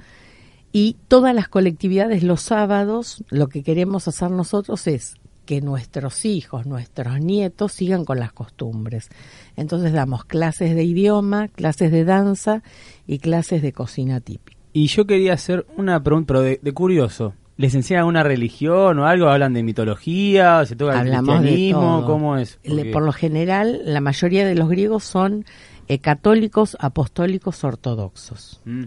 Y 0.72 0.96
todas 1.08 1.34
las 1.34 1.48
colectividades 1.48 2.22
los 2.22 2.42
sábados, 2.42 3.22
lo 3.30 3.48
que 3.48 3.62
queremos 3.62 4.08
hacer 4.08 4.30
nosotros 4.30 4.86
es 4.86 5.16
que 5.46 5.60
nuestros 5.62 6.26
hijos, 6.26 6.66
nuestros 6.66 7.20
nietos 7.20 7.72
sigan 7.72 8.04
con 8.04 8.18
las 8.18 8.32
costumbres. 8.32 9.08
Entonces 9.56 9.94
damos 9.94 10.24
clases 10.24 10.74
de 10.74 10.84
idioma, 10.84 11.48
clases 11.48 11.90
de 11.90 12.04
danza 12.04 12.62
y 13.06 13.18
clases 13.18 13.62
de 13.62 13.72
cocina 13.72 14.20
típica. 14.20 14.58
Y 14.74 14.88
yo 14.88 15.06
quería 15.06 15.32
hacer 15.32 15.66
una 15.78 16.02
pregunta, 16.02 16.26
pero 16.28 16.42
de, 16.42 16.60
de 16.62 16.72
curioso. 16.72 17.32
¿Les 17.58 17.74
enseñan 17.74 18.04
una 18.06 18.22
religión 18.22 18.98
o 19.00 19.06
algo? 19.06 19.28
¿Hablan 19.28 19.52
de 19.52 19.62
mitología? 19.62 20.64
¿Se 20.64 20.74
toca 20.76 20.98
Hablamos 21.00 21.42
de 21.42 21.48
cristianismo? 21.48 22.04
¿Cómo 22.06 22.36
es? 22.38 22.58
Le- 22.62 22.76
Porque- 22.76 22.90
por 22.92 23.02
lo 23.02 23.12
general, 23.12 23.82
la 23.84 24.00
mayoría 24.00 24.46
de 24.46 24.54
los 24.54 24.68
griegos 24.70 25.04
son 25.04 25.44
eh, 25.88 25.98
católicos, 25.98 26.76
apostólicos, 26.80 27.64
ortodoxos, 27.64 28.60
Mm. 28.64 28.84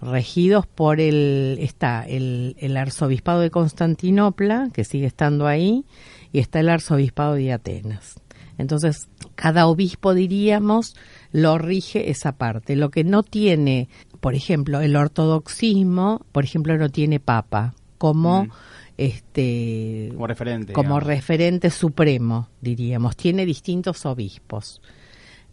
regidos 0.00 0.66
por 0.66 0.98
el 1.00 1.58
está 1.60 2.02
el, 2.02 2.56
el 2.58 2.76
arzobispado 2.76 3.40
de 3.40 3.50
Constantinopla 3.50 4.70
que 4.72 4.84
sigue 4.84 5.06
estando 5.06 5.46
ahí 5.46 5.84
y 6.32 6.40
está 6.40 6.60
el 6.60 6.70
arzobispado 6.70 7.34
de 7.34 7.52
Atenas. 7.52 8.18
Entonces, 8.58 9.08
cada 9.34 9.66
obispo 9.66 10.12
diríamos 10.14 10.96
lo 11.32 11.56
rige 11.58 12.10
esa 12.10 12.32
parte. 12.32 12.76
Lo 12.76 12.90
que 12.90 13.04
no 13.04 13.22
tiene, 13.22 13.88
por 14.20 14.34
ejemplo, 14.34 14.80
el 14.80 14.96
ortodoxismo, 14.96 16.24
por 16.32 16.44
ejemplo, 16.44 16.76
no 16.78 16.88
tiene 16.90 17.20
papa 17.20 17.74
como 18.02 18.44
Mm. 18.46 18.50
este 18.98 20.08
Como 20.12 20.26
referente. 20.26 20.72
como 20.72 20.88
digamos. 20.88 21.02
referente 21.04 21.70
supremo, 21.70 22.48
diríamos. 22.60 23.16
Tiene 23.16 23.46
distintos 23.46 24.04
obispos. 24.06 24.82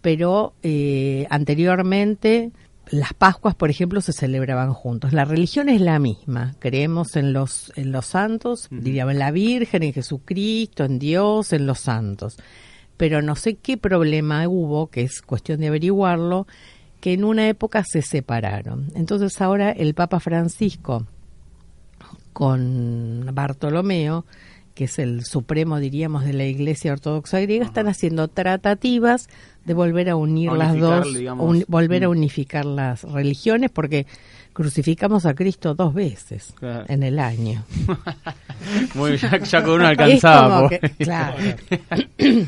Pero 0.02 0.54
eh, 0.64 1.28
anteriormente 1.30 2.52
las 2.92 3.14
Pascuas, 3.14 3.54
por 3.54 3.70
ejemplo, 3.70 4.02
se 4.02 4.14
celebraban 4.14 4.74
juntos. 4.74 5.14
La 5.14 5.24
religión 5.26 5.70
es 5.70 5.80
la 5.80 6.00
misma. 6.00 6.56
Creemos 6.58 7.16
en 7.18 7.34
los, 7.34 7.72
en 7.76 7.92
los 7.92 8.08
santos, 8.08 8.68
diríamos 8.72 9.14
en 9.14 9.20
la 9.20 9.30
Virgen, 9.30 9.84
en 9.84 9.94
Jesucristo, 9.94 10.86
en 10.86 10.98
Dios, 10.98 11.54
en 11.54 11.68
los 11.68 11.80
santos. 11.82 12.38
Pero 12.98 13.22
no 13.22 13.36
sé 13.36 13.56
qué 13.56 13.78
problema 13.78 14.48
hubo, 14.48 14.88
que 14.88 15.04
es 15.04 15.22
cuestión 15.22 15.60
de 15.60 15.68
averiguarlo, 15.68 16.48
que 17.00 17.14
en 17.14 17.24
una 17.26 17.48
época 17.48 17.84
se 17.88 18.02
separaron. 18.02 18.92
Entonces 18.96 19.40
ahora 19.40 19.70
el 19.72 19.94
Papa 19.94 20.20
Francisco 20.20 21.06
con 22.34 23.30
Bartolomeo, 23.34 24.26
que 24.76 24.86
es 24.86 24.98
el 25.00 25.26
supremo, 25.26 25.80
diríamos, 25.80 26.24
de 26.24 26.34
la 26.34 26.46
Iglesia 26.46 26.94
Ortodoxa 26.94 27.40
griega, 27.42 27.66
están 27.66 27.88
haciendo 27.88 28.28
tratativas 28.30 29.28
de 29.66 29.74
volver 29.74 30.10
a 30.10 30.16
unir 30.16 30.52
las 30.54 30.78
dos, 30.80 31.06
un- 31.38 31.66
volver 31.68 32.06
a 32.06 32.08
Mm. 32.08 32.12
unificar 32.12 32.66
las 32.66 33.04
religiones, 33.04 33.72
porque 33.72 34.06
crucificamos 34.54 35.26
a 35.26 35.34
Cristo 35.36 35.76
dos 35.76 35.94
veces 35.94 36.54
Claro. 36.58 36.86
en 36.88 37.04
el 37.04 37.20
año. 37.20 37.64
Muy 38.96 39.12
bien, 39.12 39.22
ya, 39.32 39.38
ya 39.40 39.64
con 39.64 39.74
uno 39.76 39.84
Es 39.90 40.00
alcanzaba. 40.00 40.56
como 40.56 40.70
que- 40.70 40.80
claro. 41.04 41.38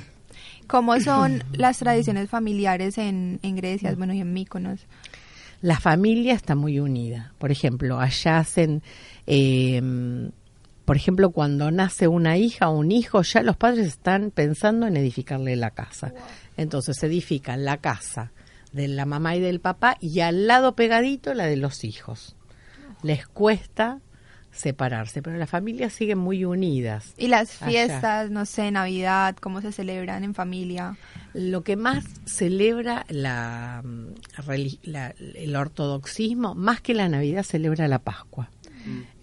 ¿Cómo 0.68 0.98
son 1.02 1.44
las 1.52 1.80
tradiciones 1.80 2.30
familiares 2.30 2.98
en, 2.98 3.40
en 3.44 3.56
Grecia, 3.58 3.94
bueno, 3.98 4.14
y 4.14 4.22
en 4.22 4.32
Míconos? 4.34 4.80
la 5.64 5.80
familia 5.80 6.34
está 6.34 6.56
muy 6.56 6.80
unida. 6.80 7.34
Por 7.38 7.52
ejemplo, 7.52 8.00
allá 8.00 8.40
hacen, 8.40 8.82
eh, 9.28 9.82
por 10.86 10.98
ejemplo, 10.98 11.30
cuando 11.32 11.72
nace 11.72 12.08
una 12.08 12.38
hija 12.38 12.70
o 12.70 12.78
un 12.78 12.92
hijo, 12.92 13.22
ya 13.22 13.44
los 13.44 13.56
padres 13.56 13.88
están 13.88 14.32
pensando 14.32 14.88
en 14.88 14.98
edificarle 14.98 15.56
la 15.56 15.72
casa. 15.72 16.14
Entonces 16.58 17.02
edifican 17.04 17.64
la 17.64 17.78
casa 17.78 18.32
de 18.74 18.88
la 18.88 19.06
mamá 19.06 19.36
y 19.36 19.40
del 19.40 19.60
papá 19.60 19.98
y 20.02 20.20
al 20.22 20.48
lado 20.48 20.76
pegadito 20.76 21.34
la 21.34 21.46
de 21.46 21.56
los 21.58 21.84
hijos. 21.84 22.36
Les 23.04 23.26
cuesta 23.28 24.00
separarse, 24.52 25.22
pero 25.22 25.38
las 25.38 25.50
familias 25.50 25.94
siguen 25.94 26.18
muy 26.18 26.44
unidas. 26.44 27.14
Y 27.18 27.28
las 27.28 27.62
Allá. 27.62 27.72
fiestas, 27.72 28.32
no 28.32 28.46
sé, 28.46 28.70
Navidad, 28.72 29.36
cómo 29.40 29.62
se 29.62 29.72
celebran 29.72 30.26
en 30.26 30.34
familia. 30.36 30.98
Lo 31.34 31.64
que 31.64 31.78
más 31.78 32.04
celebra 32.26 33.06
la, 33.08 33.82
mm, 33.84 34.08
la- 34.84 35.14
el 35.36 35.56
ortodoxismo, 35.56 36.54
más 36.54 36.82
que 36.82 36.94
la 36.94 37.08
Navidad, 37.08 37.44
celebra 37.44 37.88
la 37.88 38.00
Pascua. 38.00 38.50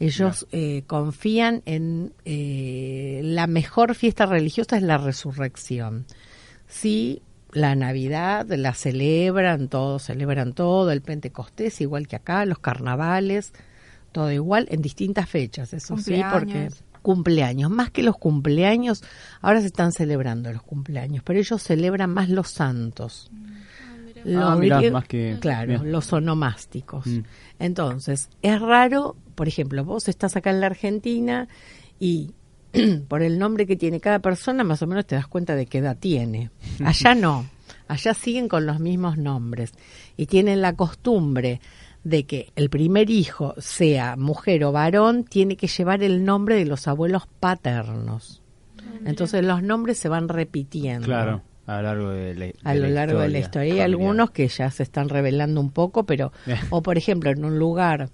Ellos 0.01 0.47
eh, 0.53 0.83
confían 0.87 1.63
en 1.65 2.13
eh, 2.25 3.21
la 3.25 3.47
mejor 3.47 3.95
fiesta 3.95 4.27
religiosa 4.27 4.77
es 4.77 4.83
la 4.83 4.99
resurrección. 4.99 6.07
Sí, 6.67 7.23
la 7.53 7.75
Navidad 7.75 8.47
la 8.49 8.75
celebran, 8.75 9.69
todos 9.69 10.05
celebran 10.05 10.53
todo, 10.53 10.91
el 10.91 11.01
Pentecostés 11.01 11.81
igual 11.81 12.07
que 12.07 12.17
acá, 12.17 12.45
los 12.45 12.59
carnavales, 12.59 13.53
todo 14.13 14.31
igual 14.33 14.67
en 14.71 14.83
distintas 14.83 15.29
fechas, 15.29 15.73
eso 15.73 15.97
sí, 15.97 16.21
porque 16.33 16.71
Cumpleaños. 17.03 17.71
más 17.71 17.91
que 17.91 18.03
los 18.03 18.17
cumpleaños, 18.19 19.03
ahora 19.41 19.61
se 19.61 19.69
están 19.69 19.93
celebrando 19.93 20.53
los 20.53 20.63
cumpleaños, 20.63 21.23
pero 21.25 21.39
ellos 21.39 21.63
celebran 21.63 22.11
más 22.11 22.29
los 22.29 22.51
santos. 22.51 23.31
Los 23.31 23.58
Ah, 24.37 24.57
mirá, 24.57 24.81
más 24.91 25.07
que- 25.07 25.37
claro, 25.41 25.69
bien. 25.81 25.93
los 25.93 26.13
onomásticos. 26.13 27.07
Mm. 27.07 27.21
Entonces, 27.59 28.29
es 28.43 28.61
raro, 28.61 29.17
por 29.35 29.49
ejemplo, 29.49 29.85
vos 29.85 30.09
estás 30.09 30.37
acá 30.37 30.51
en 30.51 30.61
la 30.61 30.67
Argentina 30.67 31.49
y 31.99 32.33
por 33.09 33.23
el 33.23 33.39
nombre 33.39 33.67
que 33.67 33.77
tiene 33.77 34.01
cada 34.01 34.19
persona, 34.19 34.65
más 34.65 34.83
o 34.83 34.87
menos 34.87 35.07
te 35.07 35.15
das 35.15 35.27
cuenta 35.27 35.55
de 35.57 35.67
qué 35.67 35.79
edad 35.79 35.97
tiene. 35.99 36.51
Allá 36.85 37.15
no, 37.15 37.47
allá 37.89 38.15
siguen 38.15 38.49
con 38.49 38.67
los 38.67 38.81
mismos 38.81 39.17
nombres 39.19 39.73
y 40.17 40.27
tienen 40.27 40.61
la 40.61 40.75
costumbre 40.75 41.61
de 42.05 42.25
que 42.25 42.53
el 42.57 42.71
primer 42.71 43.11
hijo, 43.11 43.55
sea 43.59 44.17
mujer 44.17 44.65
o 44.65 44.73
varón, 44.73 45.25
tiene 45.25 45.57
que 45.57 45.67
llevar 45.67 46.03
el 46.03 46.25
nombre 46.25 46.55
de 46.57 46.65
los 46.65 46.87
abuelos 46.87 47.25
paternos. 47.41 48.41
Entonces 49.05 49.45
los 49.45 49.63
nombres 49.63 49.99
se 49.99 50.09
van 50.09 50.29
repitiendo 50.29 51.05
Claro, 51.07 51.43
a 51.69 51.77
lo 51.77 51.83
largo 51.83 52.09
de 52.11 52.35
la, 52.35 52.45
de 52.47 52.55
a 52.65 52.75
lo 52.75 52.83
la 52.83 52.89
largo 52.89 53.21
de 53.21 53.29
la 53.29 53.39
historia. 53.39 53.75
Hay 53.75 53.81
algunos 53.81 54.31
que 54.31 54.49
ya 54.49 54.71
se 54.71 54.83
están 54.83 55.11
revelando 55.11 55.61
un 55.61 55.71
poco, 55.71 56.05
pero, 56.05 56.33
o 56.71 56.83
por 56.83 56.97
ejemplo, 56.97 57.31
en 57.31 57.45
un 57.45 57.59
lugar, 57.59 58.09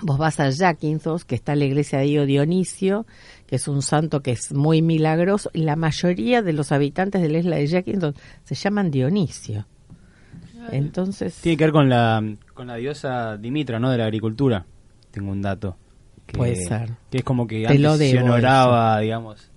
vos 0.00 0.16
vas 0.16 0.38
a 0.38 0.52
Jaquinthos, 0.52 1.24
que 1.24 1.34
está 1.34 1.56
la 1.56 1.64
iglesia 1.64 1.98
de 1.98 2.04
Dio 2.04 2.24
Dionisio, 2.24 3.04
que 3.48 3.56
es 3.56 3.66
un 3.66 3.82
santo 3.82 4.20
que 4.20 4.30
es 4.30 4.52
muy 4.52 4.80
milagroso, 4.80 5.50
y 5.52 5.62
la 5.62 5.74
mayoría 5.74 6.40
de 6.40 6.52
los 6.52 6.70
habitantes 6.70 7.20
de 7.20 7.28
la 7.30 7.38
isla 7.38 7.56
de 7.56 7.68
Jaquinthos 7.68 8.14
se 8.44 8.54
llaman 8.54 8.92
Dionisio. 8.92 9.66
Entonces, 10.70 11.34
Tiene 11.40 11.56
que 11.56 11.64
ver 11.64 11.72
con 11.72 11.88
la, 11.88 12.22
con 12.54 12.68
la 12.68 12.76
diosa 12.76 13.36
Dimitra, 13.36 13.80
¿no? 13.80 13.90
De 13.90 13.98
la 13.98 14.04
agricultura. 14.04 14.64
Tengo 15.10 15.32
un 15.32 15.42
dato. 15.42 15.76
Que, 16.26 16.38
Puede 16.38 16.54
ser. 16.54 16.92
Que 17.10 17.18
es 17.18 17.24
como 17.24 17.48
que 17.48 17.66
antes 17.66 18.10
se 18.10 18.22
honoraba, 18.22 19.00
digamos, 19.00 19.51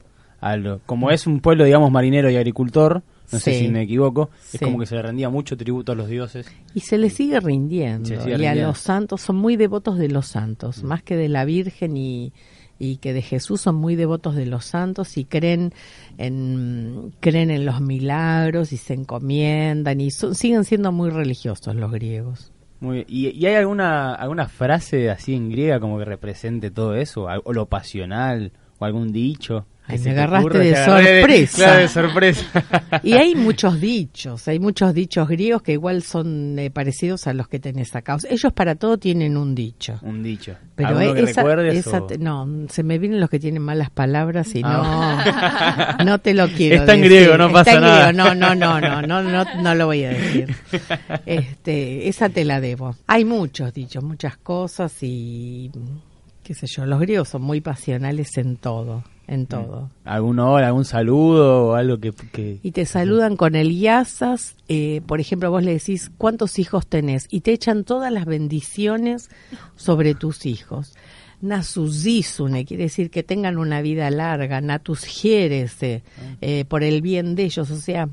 como 0.85 1.11
es 1.11 1.25
un 1.27 1.39
pueblo, 1.39 1.63
digamos, 1.63 1.91
marinero 1.91 2.29
y 2.29 2.35
agricultor, 2.35 3.01
no 3.31 3.39
sé 3.39 3.57
si 3.59 3.67
me 3.69 3.81
equivoco, 3.81 4.29
Sí. 4.41 4.57
es 4.57 4.61
como 4.63 4.77
que 4.79 4.85
se 4.85 4.95
le 4.95 5.01
rendía 5.01 5.29
mucho 5.29 5.57
tributo 5.57 5.91
a 5.91 5.95
los 5.95 6.07
dioses. 6.07 6.45
y 6.73 6.81
se 6.81 6.97
le 6.97 7.09
sigue 7.09 7.39
rindiendo. 7.39 8.07
Sigue 8.07 8.37
y 8.41 8.45
a 8.45 8.53
los 8.55 8.77
santos, 8.79 9.21
son 9.21 9.35
muy 9.37 9.55
devotos 9.55 9.97
de 9.97 10.09
los 10.09 10.27
santos, 10.27 10.83
más 10.83 11.01
que 11.01 11.15
de 11.15 11.29
la 11.29 11.43
Virgen 11.45 11.97
y, 11.97 12.33
y 12.77 12.97
que 12.97 13.13
de 13.13 13.21
Jesús 13.23 13.61
son 13.61 13.75
muy 13.75 13.95
devotos 13.95 14.35
de 14.35 14.45
los 14.45 14.65
santos 14.65 15.17
y 15.17 15.25
creen 15.25 15.73
en, 16.17 17.13
creen 17.19 17.51
en 17.51 17.65
los 17.65 17.81
milagros 17.81 18.73
y 18.73 18.77
se 18.77 18.93
encomiendan 18.93 20.01
y 20.01 20.11
son- 20.11 20.35
siguen 20.35 20.63
siendo 20.63 20.91
muy 20.91 21.09
religiosos 21.09 21.75
los 21.75 21.91
griegos. 21.91 22.51
Muy, 22.81 23.05
¿y, 23.07 23.29
y 23.29 23.45
hay 23.47 23.55
alguna, 23.55 24.13
alguna 24.13 24.47
frase 24.47 25.09
así 25.09 25.33
en 25.33 25.49
griega 25.49 25.79
como 25.79 25.97
que 25.97 26.05
represente 26.05 26.71
todo 26.71 26.95
eso? 26.95 27.27
¿O 27.45 27.53
lo 27.53 27.67
pasional? 27.67 28.51
¿O 28.79 28.85
algún 28.85 29.11
dicho? 29.13 29.65
Ay, 29.87 29.99
me 29.99 30.11
agarraste 30.11 30.57
de 30.57 30.75
sorpresa. 30.85 31.55
claro, 31.57 31.79
de 31.79 31.87
sorpresa. 31.87 32.45
Y 33.03 33.13
hay 33.13 33.35
muchos 33.35 33.79
dichos, 33.79 34.47
hay 34.47 34.59
muchos 34.59 34.93
dichos 34.93 35.27
griegos 35.27 35.61
que 35.61 35.73
igual 35.73 36.01
son 36.01 36.57
eh, 36.57 36.71
parecidos 36.71 37.27
a 37.27 37.33
los 37.33 37.47
que 37.47 37.59
tenés 37.59 37.95
acá. 37.95 38.15
O 38.15 38.19
sea, 38.19 38.31
ellos 38.31 38.51
para 38.53 38.75
todo 38.75 38.97
tienen 38.97 39.37
un 39.37 39.53
dicho. 39.53 39.99
un 40.01 40.23
dicho. 40.23 40.55
Pero 40.75 40.89
¿Alguno 40.89 41.13
que 41.13 41.21
esa, 41.23 41.41
recuerdes 41.41 41.85
no, 42.19 42.47
se 42.69 42.83
me 42.83 42.97
vienen 42.97 43.19
los 43.19 43.29
que 43.29 43.39
tienen 43.39 43.61
malas 43.61 43.89
palabras 43.91 44.53
y 44.55 44.61
Ah. 44.63 45.95
no, 45.99 46.05
no 46.05 46.19
te 46.19 46.33
lo 46.33 46.47
quiero 46.47 46.77
Está 46.77 46.93
en 46.95 47.01
decir. 47.01 47.17
griego, 47.17 47.37
no 47.37 47.47
Está 47.47 47.59
pasa 47.59 47.73
en 47.75 47.81
nada. 47.81 48.11
griego, 48.11 48.33
No, 48.35 48.35
no, 48.35 48.55
no, 48.55 48.81
no, 48.81 49.01
no, 49.01 49.21
no, 49.23 49.61
no 49.61 49.75
lo 49.75 49.85
voy 49.85 50.03
a 50.05 50.09
decir. 50.09 50.55
Este, 51.25 52.07
esa 52.07 52.29
te 52.29 52.43
la 52.45 52.59
debo. 52.61 52.95
Hay 53.07 53.25
muchos 53.25 53.73
dichos, 53.73 54.03
muchas 54.03 54.37
cosas 54.37 54.93
y 55.01 55.71
qué 56.43 56.53
sé 56.53 56.67
yo, 56.67 56.85
los 56.85 56.99
griegos 56.99 57.29
son 57.29 57.41
muy 57.41 57.61
pasionales 57.61 58.37
en 58.37 58.57
todo, 58.57 59.03
en 59.27 59.47
todo. 59.47 59.89
¿Algún 60.03 60.39
hora, 60.39 60.67
algún 60.67 60.85
saludo 60.85 61.67
o 61.69 61.73
algo 61.73 61.99
que... 61.99 62.11
que- 62.11 62.59
Y 62.61 62.71
te 62.71 62.85
saludan 62.85 63.35
con 63.37 63.55
el 63.55 63.77
yasas, 63.79 64.55
eh, 64.67 65.01
por 65.07 65.19
ejemplo, 65.19 65.49
vos 65.51 65.63
le 65.63 65.73
decís 65.73 66.11
cuántos 66.17 66.59
hijos 66.59 66.85
tenés 66.87 67.27
y 67.29 67.41
te 67.41 67.51
echan 67.51 67.83
todas 67.83 68.11
las 68.11 68.25
bendiciones 68.25 69.29
sobre 69.75 70.13
tus 70.15 70.45
hijos. 70.45 70.93
Nasusisune 71.41 72.65
quiere 72.65 72.83
decir 72.83 73.09
que 73.09 73.23
tengan 73.23 73.57
una 73.57 73.81
vida 73.81 74.09
larga, 74.09 74.61
natus 74.61 75.03
gierese, 75.03 76.03
eh, 76.41 76.65
por 76.67 76.83
el 76.83 77.01
bien 77.01 77.35
de 77.35 77.43
ellos, 77.43 77.69
o 77.71 77.75
sea, 77.77 78.09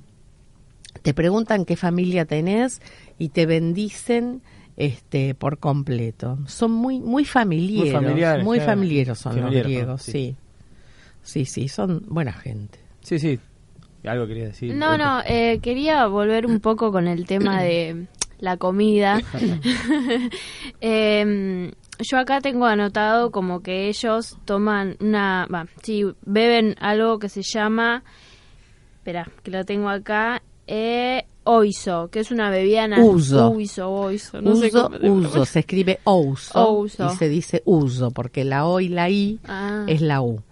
te 1.02 1.14
preguntan 1.14 1.64
qué 1.64 1.76
familia 1.76 2.24
tenés 2.24 2.80
y 3.18 3.28
te 3.30 3.46
bendicen 3.46 4.42
este 4.76 5.34
por 5.34 5.58
completo. 5.58 6.38
Son 6.46 6.70
muy 6.72 7.00
muy 7.00 7.24
familiares, 7.24 7.84
muy, 7.84 7.90
familiares, 7.90 8.44
claro. 8.44 8.64
familiares 8.64 9.18
son 9.18 9.40
los 9.40 9.50
griegos, 9.50 10.02
sí. 10.02 10.12
sí. 10.12 10.36
Sí, 11.22 11.44
sí, 11.44 11.68
son 11.68 12.04
buena 12.08 12.32
gente. 12.32 12.78
Sí, 13.00 13.18
sí. 13.18 13.38
Algo 14.04 14.26
quería 14.26 14.46
decir. 14.46 14.74
No, 14.74 14.98
no, 14.98 15.20
eh, 15.26 15.60
quería 15.62 16.06
volver 16.06 16.44
un 16.46 16.58
poco 16.60 16.90
con 16.90 17.06
el 17.06 17.26
tema 17.26 17.62
de 17.62 18.06
la 18.40 18.56
comida. 18.56 19.20
Em, 20.80 21.70
yo 22.00 22.18
acá 22.18 22.40
tengo 22.40 22.66
anotado 22.66 23.30
como 23.30 23.60
que 23.62 23.88
ellos 23.88 24.36
toman 24.44 24.96
una, 25.00 25.46
va, 25.52 25.66
sí, 25.82 26.04
beben 26.26 26.74
algo 26.80 27.18
que 27.18 27.28
se 27.28 27.42
llama, 27.42 28.02
espera, 28.98 29.28
que 29.42 29.50
lo 29.50 29.64
tengo 29.64 29.88
acá, 29.88 30.42
eh, 30.66 31.24
oiso, 31.44 32.08
que 32.10 32.20
es 32.20 32.30
una 32.32 32.50
bebida 32.50 32.88
na- 32.88 33.00
Uso. 33.04 33.50
Uiso, 33.50 33.90
oiso, 33.90 34.40
no 34.42 34.56
sé 34.56 34.66
uso, 34.68 34.82
cómo 34.84 34.98
se 34.98 35.10
uso, 35.10 35.44
se 35.44 35.58
escribe 35.60 36.00
ouso, 36.04 36.58
Ouso. 36.68 37.06
y 37.12 37.16
se 37.16 37.28
dice 37.28 37.62
uso, 37.64 38.10
porque 38.10 38.44
la 38.44 38.66
O 38.66 38.80
y 38.80 38.88
la 38.88 39.08
I 39.10 39.38
Ah. 39.46 39.84
es 39.86 40.00
la 40.00 40.20
U. 40.22 40.42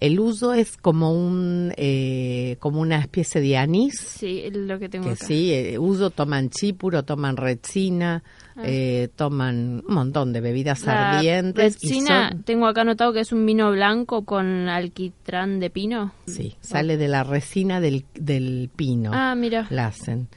El 0.00 0.18
uso 0.18 0.54
es 0.54 0.78
como 0.78 1.12
un 1.12 1.74
eh, 1.76 2.56
como 2.58 2.80
una 2.80 2.98
especie 2.98 3.40
de 3.42 3.58
anís, 3.58 3.98
Sí, 4.00 4.44
lo 4.50 4.78
que 4.78 4.88
tengo 4.88 5.04
que 5.08 5.12
acá. 5.12 5.26
sí, 5.26 5.52
eh, 5.52 5.78
uso 5.78 6.08
toman 6.10 6.48
chípuro, 6.48 7.02
toman 7.02 7.36
retsina, 7.36 8.22
eh, 8.64 9.08
toman 9.14 9.82
un 9.86 9.94
montón 9.94 10.32
de 10.32 10.40
bebidas 10.40 10.82
Ah. 10.84 10.86
La 10.94 11.10
ardientes. 11.18 11.76
y 11.84 11.88
Retsina, 11.88 12.30
son- 12.30 12.42
tengo 12.44 12.66
acá 12.66 12.80
anotado 12.80 13.12
que 13.12 13.20
es 13.20 13.30
un 13.32 13.44
vino 13.44 13.70
blanco 13.72 14.24
con 14.24 14.68
alquitrán 14.70 15.60
de 15.60 15.68
pino. 15.68 16.12
sí, 16.26 16.54
sale 16.62 16.96
de 16.96 17.08
la 17.08 17.22
resina 17.22 17.78
del, 17.80 18.04
del 18.14 18.70
pino. 18.74 19.10
Ah, 19.12 19.34
mira. 19.34 19.66
la 19.70 19.88
hacen. 19.88 20.28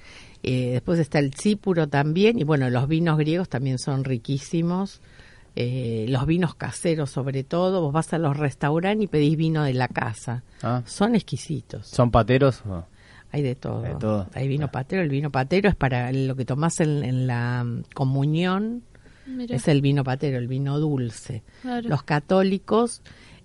Eh, 0.45 0.71
después 0.73 0.99
está 0.99 1.19
el 1.19 1.31
chípuro 1.31 1.87
también, 1.87 2.37
y 2.37 2.43
bueno, 2.43 2.69
los 2.69 2.85
vinos 2.89 3.17
griegos 3.17 3.47
también 3.47 3.79
son 3.79 4.03
riquísimos. 4.03 4.99
Eh, 5.55 6.05
los 6.09 6.25
vinos 6.25 6.55
caseros 6.55 7.11
sobre 7.11 7.43
todo, 7.43 7.81
vos 7.81 7.93
vas 7.93 8.11
a 8.13 8.17
los 8.17 8.35
restaurantes 8.37 9.03
y 9.03 9.07
pedís 9.07 9.37
vino 9.37 9.63
de 9.63 9.73
la 9.73 9.87
casa. 9.87 10.43
Ah, 10.63 10.81
Son 10.85 11.13
exquisitos. 11.15 11.87
¿Son 11.87 12.09
pateros? 12.11 12.63
o- 12.67 12.85
Hay 13.31 13.41
de 13.43 13.55
todo. 13.55 13.81
De 13.81 13.95
todo. 13.95 14.27
Hay 14.33 14.47
vino 14.47 14.69
patero. 14.71 15.01
El 15.03 15.09
vino 15.09 15.29
patero 15.31 15.69
es 15.69 15.75
para 15.75 16.11
lo 16.11 16.35
que 16.35 16.45
tomás 16.45 16.79
en, 16.79 17.03
en 17.03 17.27
la 17.27 17.63
mm, 17.63 17.83
comunión. 17.93 18.83
Mira, 19.25 19.55
Es 19.55 19.67
el 19.67 19.81
vino 19.81 20.03
patero, 20.03 20.37
el 20.37 20.47
vino 20.47 20.79
dulce. 20.79 21.43
claro. 21.61 21.87
Los 21.87 22.03
católicos 22.03 23.01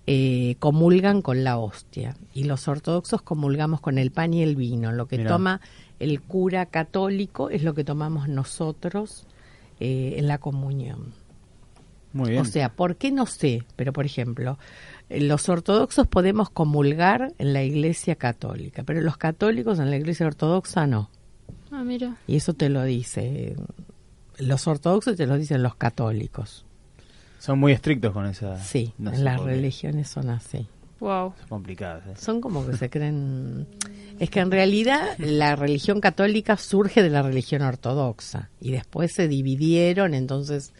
eh, 0.07 0.55
comulgan 0.59 1.21
con 1.21 1.43
la 1.43 1.57
hostia 1.57 2.15
y 2.33 2.45
los 2.45 2.67
ortodoxos 2.67 3.21
comulgamos 3.21 3.81
con 3.81 3.97
el 3.99 4.11
pan 4.11 4.33
y 4.33 4.41
el 4.41 4.55
vino. 4.55 4.91
Lo 4.91 5.07
que 5.07 5.17
Mirá. 5.19 5.29
toma 5.29 5.61
el 5.99 6.21
cura 6.21 6.65
católico 6.65 7.49
es 7.51 7.63
lo 7.63 7.73
que 7.75 7.83
tomamos 7.83 8.27
nosotros 8.27 9.25
eh, 9.79 10.15
en 10.17 10.27
la 10.27 10.39
comunión. 10.39 11.13
Muy 12.13 12.31
bien. 12.31 12.41
O 12.41 12.45
sea, 12.45 12.69
¿por 12.69 12.95
qué 12.95 13.11
no 13.11 13.25
sé? 13.25 13.63
Pero, 13.75 13.93
por 13.93 14.05
ejemplo, 14.05 14.57
los 15.09 15.47
ortodoxos 15.49 16.07
podemos 16.07 16.49
comulgar 16.49 17.33
en 17.37 17.53
la 17.53 17.63
iglesia 17.63 18.15
católica, 18.15 18.83
pero 18.83 19.01
los 19.01 19.17
católicos 19.17 19.79
en 19.79 19.89
la 19.89 19.97
iglesia 19.97 20.25
ortodoxa 20.25 20.87
no. 20.87 21.09
Ah, 21.71 21.83
mira. 21.83 22.17
Y 22.27 22.37
eso 22.37 22.53
te 22.53 22.69
lo 22.69 22.83
dice 22.83 23.55
los 24.39 24.67
ortodoxos 24.67 25.15
te 25.15 25.27
lo 25.27 25.37
dicen 25.37 25.61
los 25.61 25.75
católicos. 25.75 26.65
Son 27.39 27.59
muy 27.59 27.71
estrictos 27.71 28.11
con 28.11 28.25
esa... 28.25 28.57
Sí, 28.61 28.93
no 28.97 29.11
las 29.11 29.39
religiones 29.39 30.09
son 30.09 30.29
así. 30.29 30.67
Wow. 30.99 31.33
Son 31.39 31.47
complicadas. 31.47 32.05
¿eh? 32.07 32.13
Son 32.17 32.41
como 32.41 32.65
que 32.65 32.75
se 32.75 32.89
creen... 32.89 33.67
Es 34.19 34.29
que 34.29 34.41
en 34.41 34.51
realidad 34.51 35.17
la 35.17 35.55
religión 35.55 36.01
católica 36.01 36.57
surge 36.57 37.01
de 37.01 37.09
la 37.09 37.21
religión 37.21 37.61
ortodoxa 37.61 38.49
y 38.59 38.71
después 38.71 39.13
se 39.13 39.29
dividieron, 39.29 40.13
entonces 40.13 40.73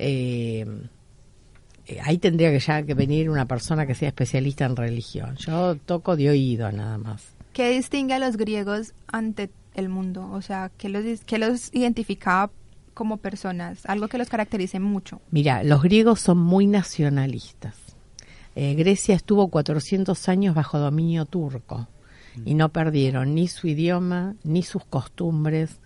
eh, 0.00 0.66
eh, 1.86 1.98
ahí 2.02 2.18
tendría 2.18 2.50
que 2.50 2.60
ya 2.60 2.82
que 2.82 2.94
venir 2.94 3.28
una 3.30 3.46
persona 3.46 3.86
que 3.86 3.94
sea 3.94 4.08
especialista 4.08 4.64
en 4.64 4.76
religión. 4.76 5.36
Yo 5.36 5.76
toco 5.76 6.16
de 6.16 6.30
oído 6.30 6.70
nada 6.72 6.98
más. 6.98 7.22
¿Qué 7.52 7.70
distingue 7.70 8.14
a 8.14 8.18
los 8.18 8.36
griegos 8.36 8.94
ante 9.08 9.50
el 9.74 9.88
mundo? 9.88 10.30
O 10.32 10.40
sea, 10.40 10.70
¿qué 10.78 10.88
los, 10.88 11.04
qué 11.24 11.38
los 11.38 11.74
identificaba 11.74 12.50
como 12.94 13.16
personas? 13.16 13.84
Algo 13.86 14.08
que 14.08 14.18
los 14.18 14.28
caracterice 14.28 14.78
mucho. 14.78 15.20
Mira, 15.30 15.64
los 15.64 15.82
griegos 15.82 16.20
son 16.20 16.38
muy 16.38 16.66
nacionalistas. 16.66 17.76
Eh, 18.54 18.74
Grecia 18.74 19.14
estuvo 19.14 19.48
400 19.48 20.28
años 20.28 20.54
bajo 20.54 20.78
dominio 20.78 21.24
turco 21.24 21.88
y 22.44 22.54
no 22.54 22.68
perdieron 22.68 23.34
ni 23.34 23.48
su 23.48 23.66
idioma, 23.66 24.36
ni 24.44 24.62
sus 24.62 24.84
costumbres, 24.84 25.80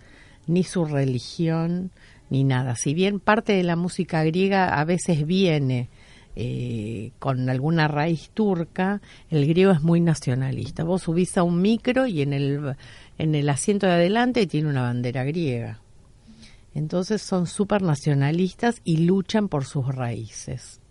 ni 0.47 0.63
su 0.63 0.85
religión, 0.85 1.91
ni 2.29 2.43
nada. 2.43 2.75
Si 2.75 2.93
bien 2.93 3.19
parte 3.19 3.53
de 3.53 3.63
la 3.63 3.75
música 3.75 4.23
griega 4.23 4.79
a 4.79 4.85
veces 4.85 5.25
viene 5.25 5.89
eh, 6.35 7.11
con 7.19 7.49
alguna 7.49 7.87
raíz 7.87 8.29
turca, 8.33 9.01
el 9.29 9.47
griego 9.47 9.71
es 9.71 9.81
muy 9.81 10.01
nacionalista. 10.01 10.83
Vos 10.83 11.03
subís 11.03 11.37
a 11.37 11.43
un 11.43 11.61
micro 11.61 12.07
y 12.07 12.21
en 12.21 12.33
el 12.33 12.75
en 13.17 13.35
el 13.35 13.49
asiento 13.49 13.87
de 13.87 13.93
adelante 13.93 14.47
tiene 14.47 14.69
una 14.69 14.81
bandera 14.81 15.23
griega. 15.23 15.79
Entonces 16.73 17.21
son 17.21 17.47
súper 17.47 17.81
nacionalistas 17.81 18.81
y 18.83 18.97
luchan 18.97 19.47
por 19.47 19.63
sus 19.63 19.87
raíces. 19.87 20.81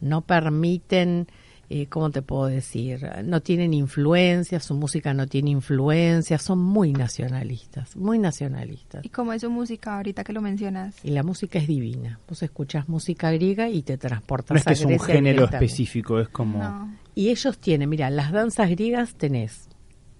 No 0.00 0.20
permiten, 0.20 1.28
eh, 1.70 1.86
¿cómo 1.86 2.10
te 2.10 2.22
puedo 2.22 2.46
decir? 2.46 3.08
No 3.24 3.40
tienen 3.40 3.74
influencia, 3.74 4.60
su 4.60 4.74
música 4.74 5.14
no 5.14 5.26
tiene 5.26 5.50
influencia, 5.50 6.38
son 6.38 6.58
muy 6.58 6.92
nacionalistas, 6.92 7.96
muy 7.96 8.18
nacionalistas. 8.18 9.04
¿Y 9.04 9.08
cómo 9.08 9.32
es 9.32 9.42
su 9.42 9.50
música 9.50 9.96
ahorita 9.96 10.24
que 10.24 10.32
lo 10.32 10.40
mencionas? 10.40 10.96
Y 11.04 11.10
la 11.10 11.22
música 11.22 11.58
es 11.58 11.66
divina. 11.66 12.20
Vos 12.28 12.42
escuchás 12.42 12.88
música 12.88 13.30
griega 13.30 13.68
y 13.68 13.82
te 13.82 13.98
transportas 13.98 14.50
No 14.50 14.58
es 14.58 14.64
que 14.64 14.70
a 14.70 14.72
es 14.72 15.00
un 15.00 15.06
género 15.06 15.44
específico, 15.44 16.20
es 16.20 16.28
como... 16.28 16.58
No. 16.58 16.94
Y 17.14 17.28
ellos 17.30 17.58
tienen, 17.58 17.88
mira, 17.88 18.10
las 18.10 18.32
danzas 18.32 18.68
griegas 18.70 19.14
tenés 19.14 19.68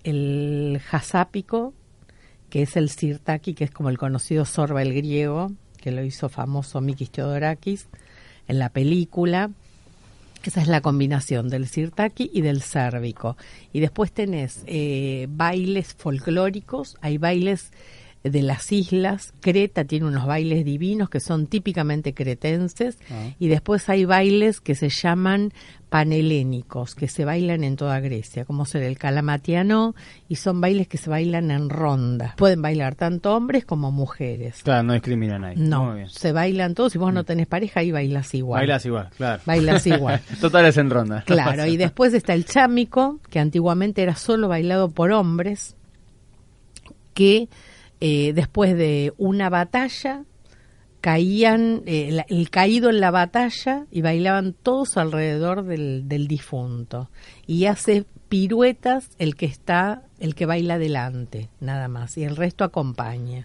el 0.04 0.80
jasápico, 0.84 1.74
que 2.50 2.62
es 2.62 2.76
el 2.76 2.90
sirtaki, 2.90 3.54
que 3.54 3.64
es 3.64 3.70
como 3.70 3.88
el 3.88 3.98
conocido 3.98 4.44
sorba 4.44 4.82
el 4.82 4.94
griego, 4.94 5.50
que 5.80 5.90
lo 5.90 6.04
hizo 6.04 6.28
famoso 6.28 6.80
Mikis 6.80 7.10
Theodorakis 7.10 7.88
en 8.46 8.58
la 8.58 8.68
película. 8.68 9.50
Esa 10.44 10.60
es 10.60 10.68
la 10.68 10.80
combinación 10.80 11.48
del 11.48 11.66
sirtaki 11.66 12.30
y 12.32 12.42
del 12.42 12.60
sérvico. 12.62 13.36
Y 13.72 13.80
después 13.80 14.12
tenés 14.12 14.62
eh, 14.66 15.26
bailes 15.30 15.94
folclóricos, 15.94 16.96
hay 17.00 17.18
bailes 17.18 17.70
de 18.24 18.42
las 18.42 18.72
islas. 18.72 19.32
Creta 19.40 19.84
tiene 19.84 20.06
unos 20.06 20.26
bailes 20.26 20.64
divinos 20.64 21.10
que 21.10 21.20
son 21.20 21.46
típicamente 21.46 22.14
cretenses. 22.14 22.98
Ah. 23.10 23.30
Y 23.38 23.48
después 23.48 23.88
hay 23.88 24.04
bailes 24.06 24.60
que 24.60 24.74
se 24.74 24.88
llaman 24.88 25.52
panhelénicos, 25.94 26.96
que 26.96 27.06
se 27.06 27.24
bailan 27.24 27.62
en 27.62 27.76
toda 27.76 28.00
Grecia, 28.00 28.44
como 28.44 28.64
ser 28.64 28.82
el 28.82 28.98
calamatiano, 28.98 29.94
y 30.28 30.34
son 30.34 30.60
bailes 30.60 30.88
que 30.88 30.98
se 30.98 31.08
bailan 31.08 31.52
en 31.52 31.70
ronda. 31.70 32.34
Pueden 32.36 32.60
bailar 32.62 32.96
tanto 32.96 33.32
hombres 33.32 33.64
como 33.64 33.92
mujeres. 33.92 34.60
Claro, 34.64 34.82
no 34.82 34.94
discrimina 34.94 35.36
a 35.36 35.38
nadie. 35.38 35.54
No, 35.56 35.84
Muy 35.84 35.96
bien. 35.98 36.08
se 36.08 36.32
bailan 36.32 36.74
todos. 36.74 36.90
Si 36.90 36.98
vos 36.98 37.12
no 37.14 37.22
tenés 37.22 37.46
pareja, 37.46 37.78
ahí 37.78 37.92
bailas 37.92 38.34
igual. 38.34 38.62
Bailas 38.62 38.84
igual, 38.84 39.10
claro. 39.16 39.42
Bailas 39.46 39.86
igual. 39.86 40.20
Total 40.40 40.66
es 40.66 40.76
en 40.78 40.90
ronda. 40.90 41.22
Claro, 41.24 41.64
y 41.64 41.76
después 41.76 42.12
está 42.12 42.34
el 42.34 42.44
chámico, 42.44 43.20
que 43.30 43.38
antiguamente 43.38 44.02
era 44.02 44.16
solo 44.16 44.48
bailado 44.48 44.90
por 44.90 45.12
hombres, 45.12 45.76
que 47.14 47.48
eh, 48.00 48.32
después 48.34 48.76
de 48.76 49.12
una 49.16 49.48
batalla 49.48 50.24
caían, 51.04 51.82
eh, 51.84 52.08
la- 52.12 52.24
el 52.30 52.48
caído 52.48 52.88
en 52.88 52.98
la 52.98 53.10
batalla 53.10 53.84
y 53.90 54.00
bailaban 54.00 54.54
todos 54.54 54.96
alrededor 54.96 55.62
del, 55.66 56.08
del 56.08 56.26
difunto. 56.28 57.10
Y 57.46 57.66
hace 57.66 58.06
piruetas 58.30 59.10
el 59.18 59.34
que 59.36 59.44
está, 59.44 60.04
el 60.18 60.34
que 60.34 60.46
baila 60.46 60.78
delante, 60.78 61.50
nada 61.60 61.88
más, 61.88 62.16
y 62.16 62.24
el 62.24 62.36
resto 62.36 62.64
acompaña. 62.64 63.44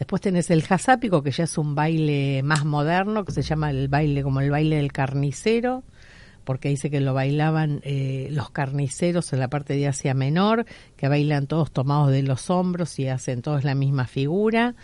Después 0.00 0.20
tenés 0.20 0.50
el 0.50 0.62
jasápico, 0.64 1.22
que 1.22 1.30
ya 1.30 1.44
es 1.44 1.56
un 1.58 1.76
baile 1.76 2.42
más 2.42 2.64
moderno, 2.64 3.24
que 3.24 3.30
se 3.30 3.42
llama 3.42 3.70
el 3.70 3.86
baile 3.86 4.24
como 4.24 4.40
el 4.40 4.50
baile 4.50 4.74
del 4.76 4.90
carnicero, 4.90 5.84
porque 6.42 6.70
dice 6.70 6.90
que 6.90 7.00
lo 7.00 7.14
bailaban 7.14 7.82
eh, 7.84 8.26
los 8.32 8.50
carniceros 8.50 9.32
en 9.32 9.38
la 9.38 9.46
parte 9.48 9.74
de 9.74 9.86
Asia 9.86 10.12
Menor, 10.14 10.66
que 10.96 11.06
bailan 11.06 11.46
todos 11.46 11.70
tomados 11.70 12.10
de 12.10 12.24
los 12.24 12.50
hombros 12.50 12.98
y 12.98 13.06
hacen 13.06 13.42
todos 13.42 13.62
la 13.62 13.76
misma 13.76 14.06
figura. 14.08 14.74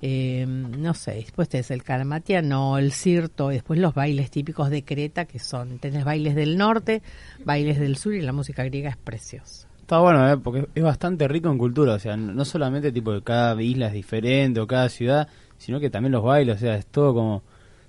Eh, 0.00 0.46
no 0.46 0.94
sé, 0.94 1.14
después 1.14 1.48
tenés 1.48 1.70
el 1.70 1.82
calamatiano, 1.82 2.78
el 2.78 2.92
cirto, 2.92 3.50
y 3.50 3.54
después 3.54 3.80
los 3.80 3.94
bailes 3.94 4.30
típicos 4.30 4.70
de 4.70 4.84
Creta, 4.84 5.24
que 5.24 5.38
son, 5.38 5.78
tenés 5.78 6.04
bailes 6.04 6.36
del 6.36 6.56
norte, 6.56 7.02
bailes 7.44 7.80
del 7.80 7.96
sur, 7.96 8.14
y 8.14 8.20
la 8.20 8.32
música 8.32 8.62
griega 8.64 8.90
es 8.90 8.96
preciosa. 8.96 9.66
Está 9.80 9.98
bueno, 9.98 10.30
¿eh? 10.30 10.36
porque 10.36 10.68
es 10.74 10.82
bastante 10.82 11.26
rico 11.26 11.50
en 11.50 11.58
cultura, 11.58 11.94
o 11.94 11.98
sea, 11.98 12.16
no 12.16 12.44
solamente 12.44 12.92
tipo 12.92 13.12
que 13.12 13.22
cada 13.22 13.60
isla 13.60 13.88
es 13.88 13.94
diferente 13.94 14.60
o 14.60 14.66
cada 14.66 14.88
ciudad, 14.88 15.28
sino 15.56 15.80
que 15.80 15.90
también 15.90 16.12
los 16.12 16.22
bailes, 16.22 16.56
o 16.56 16.58
sea, 16.58 16.76
es 16.76 16.86
todo 16.86 17.14
como... 17.14 17.42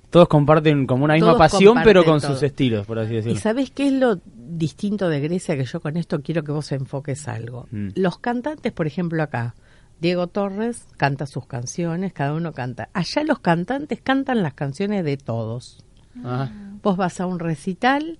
Todos 0.09 0.27
comparten 0.27 0.87
como 0.87 1.05
una 1.05 1.13
misma 1.13 1.33
Todos 1.33 1.51
pasión, 1.51 1.77
pero 1.83 2.03
con 2.03 2.19
sus 2.19 2.41
estilos, 2.41 2.87
por 2.87 2.97
así 2.97 3.13
¿Y 3.13 3.15
decirlo. 3.17 3.39
sabés 3.39 3.69
qué 3.69 3.89
es 3.89 3.93
lo 3.93 4.19
distinto 4.25 5.07
de 5.07 5.19
Grecia? 5.19 5.55
Que 5.55 5.65
yo 5.65 5.79
con 5.79 5.97
esto 5.97 6.19
quiero 6.21 6.43
que 6.43 6.51
vos 6.51 6.71
enfoques 6.71 7.27
algo. 7.27 7.67
Mm. 7.69 7.89
Los 7.93 8.17
cantantes, 8.17 8.71
por 8.71 8.87
ejemplo, 8.87 9.21
acá, 9.21 9.53
Diego 10.01 10.27
Torres 10.27 10.85
canta 10.97 11.25
sus 11.25 11.45
canciones, 11.45 12.13
cada 12.13 12.33
uno 12.33 12.53
canta. 12.53 12.89
Allá 12.93 13.23
los 13.23 13.39
cantantes 13.39 13.99
cantan 14.01 14.43
las 14.43 14.53
canciones 14.53 15.03
de 15.03 15.17
todos. 15.17 15.83
Ajá. 16.23 16.51
Vos 16.81 16.95
vas 16.97 17.19
a 17.19 17.25
un 17.25 17.39
recital 17.39 18.17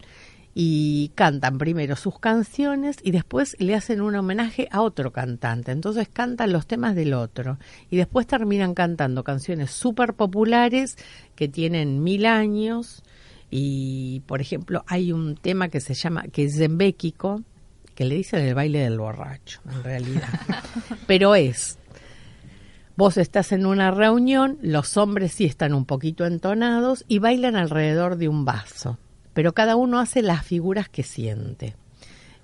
y 0.54 1.12
cantan 1.16 1.58
primero 1.58 1.96
sus 1.96 2.20
canciones 2.20 2.98
y 3.02 3.12
después 3.12 3.56
le 3.60 3.76
hacen 3.76 4.02
un 4.02 4.16
homenaje 4.16 4.68
a 4.72 4.82
otro 4.82 5.12
cantante. 5.12 5.72
Entonces 5.72 6.10
cantan 6.10 6.52
los 6.52 6.68
temas 6.68 6.96
del 6.96 7.14
otro 7.14 7.58
y 7.90 7.98
después 7.98 8.28
terminan 8.28 8.74
cantando 8.74 9.24
canciones 9.24 9.72
súper 9.72 10.16
populares 10.16 10.98
que 11.36 11.48
tienen 11.48 12.04
mil 12.04 12.26
años 12.26 13.04
y, 13.52 14.22
por 14.28 14.42
ejemplo, 14.42 14.84
hay 14.88 15.12
un 15.12 15.36
tema 15.36 15.70
que 15.70 15.80
se 15.80 15.94
llama, 15.94 16.24
que 16.24 16.44
es 16.44 16.58
zembéquico, 16.58 17.42
que 18.00 18.06
le 18.06 18.16
dicen 18.16 18.40
el 18.40 18.56
baile 18.56 18.80
del 18.80 18.98
borracho, 18.98 19.60
en 19.70 19.84
realidad. 19.84 20.30
Pero 21.06 21.36
es 21.36 21.78
Vos 22.96 23.18
estás 23.18 23.52
en 23.52 23.66
una 23.66 23.92
reunión, 23.92 24.58
los 24.62 24.96
hombres 24.96 25.34
sí 25.34 25.44
están 25.44 25.74
un 25.74 25.84
poquito 25.84 26.26
entonados 26.26 27.04
y 27.10 27.20
bailan 27.20 27.58
alrededor 27.58 28.16
de 28.16 28.30
un 28.30 28.46
vaso, 28.46 28.98
pero 29.34 29.54
cada 29.54 29.76
uno 29.76 30.00
hace 30.00 30.22
las 30.22 30.46
figuras 30.46 30.88
que 30.88 31.04
siente. 31.04 31.76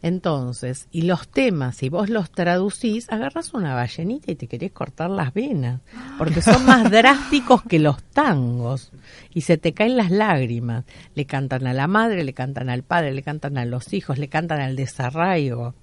Entonces, 0.06 0.88
y 0.91 1.02
los 1.02 1.28
temas, 1.28 1.78
si 1.78 1.89
vos 1.89 2.12
los 2.12 2.30
traducís, 2.30 3.10
agarras 3.10 3.56
una 3.56 3.74
ballenita 3.74 4.32
y 4.32 4.36
te 4.36 4.46
querés 4.46 4.72
cortar 4.72 5.10
las 5.10 5.34
venas, 5.34 5.82
porque 6.20 6.44
son 6.44 6.63
más 6.63 6.91
drásticos 6.91 7.63
que 7.63 7.80
los 7.80 8.04
tangos, 8.04 8.91
y 9.34 9.41
se 9.41 9.58
te 9.58 9.74
caen 9.74 9.98
las 9.98 10.12
lágrimas. 10.12 10.86
Le 11.15 11.26
cantan 11.26 11.65
a 11.65 11.74
la 11.74 11.88
madre, 11.88 12.24
le 12.24 12.34
cantan 12.34 12.70
al 12.70 12.84
padre, 12.84 13.13
le 13.13 13.24
cantan 13.24 13.58
a 13.58 13.65
los 13.65 13.94
hijos, 13.94 14.20
le 14.20 14.28
cantan 14.28 14.62
al 14.62 14.76
desarraigo 14.76 15.74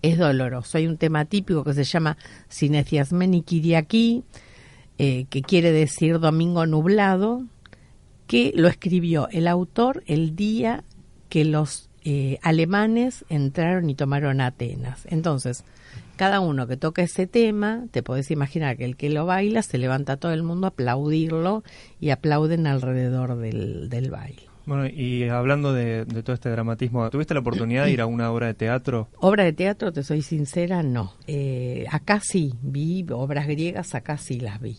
es 0.00 0.16
doloroso. 0.16 0.78
Hay 0.78 0.86
un 0.86 0.96
tema 0.96 1.24
típico 1.24 1.64
que 1.64 1.74
se 1.74 1.82
llama 1.82 2.16
Cineciasmeni 2.48 3.42
Kiriaki, 3.42 4.22
eh, 4.98 5.24
que 5.30 5.42
quiere 5.42 5.72
decir 5.72 6.20
domingo 6.20 6.64
nublado, 6.66 7.42
que 8.28 8.52
lo 8.54 8.68
escribió 8.68 9.28
el 9.32 9.48
autor 9.48 10.04
el 10.06 10.36
día 10.36 10.84
que 11.28 11.44
los 11.44 11.88
eh, 12.04 12.38
alemanes 12.42 13.24
entraron 13.28 13.90
y 13.90 13.94
tomaron 13.94 14.40
Atenas. 14.40 15.06
Entonces, 15.10 15.64
cada 16.16 16.40
uno 16.40 16.66
que 16.66 16.76
toca 16.76 17.02
ese 17.02 17.26
tema, 17.26 17.86
te 17.90 18.02
podés 18.02 18.30
imaginar 18.30 18.76
que 18.76 18.84
el 18.84 18.96
que 18.96 19.10
lo 19.10 19.26
baila 19.26 19.62
se 19.62 19.78
levanta 19.78 20.16
todo 20.16 20.32
el 20.32 20.42
mundo 20.42 20.66
a 20.66 20.70
aplaudirlo 20.70 21.64
y 22.00 22.10
aplauden 22.10 22.66
alrededor 22.66 23.36
del, 23.38 23.88
del 23.88 24.10
baile. 24.10 24.42
Bueno, 24.66 24.86
y 24.86 25.28
hablando 25.28 25.74
de, 25.74 26.06
de 26.06 26.22
todo 26.22 26.32
este 26.32 26.48
dramatismo, 26.48 27.10
¿tuviste 27.10 27.34
la 27.34 27.40
oportunidad 27.40 27.84
de 27.84 27.92
ir 27.92 28.00
a 28.00 28.06
una 28.06 28.30
obra 28.30 28.46
de 28.46 28.54
teatro? 28.54 29.08
Obra 29.18 29.44
de 29.44 29.52
teatro, 29.52 29.92
te 29.92 30.02
soy 30.02 30.22
sincera, 30.22 30.82
no. 30.82 31.12
Eh, 31.26 31.84
acá 31.90 32.20
sí, 32.20 32.54
vi 32.62 33.04
obras 33.10 33.46
griegas, 33.46 33.94
acá 33.94 34.16
sí 34.16 34.40
las 34.40 34.60
vi. 34.60 34.78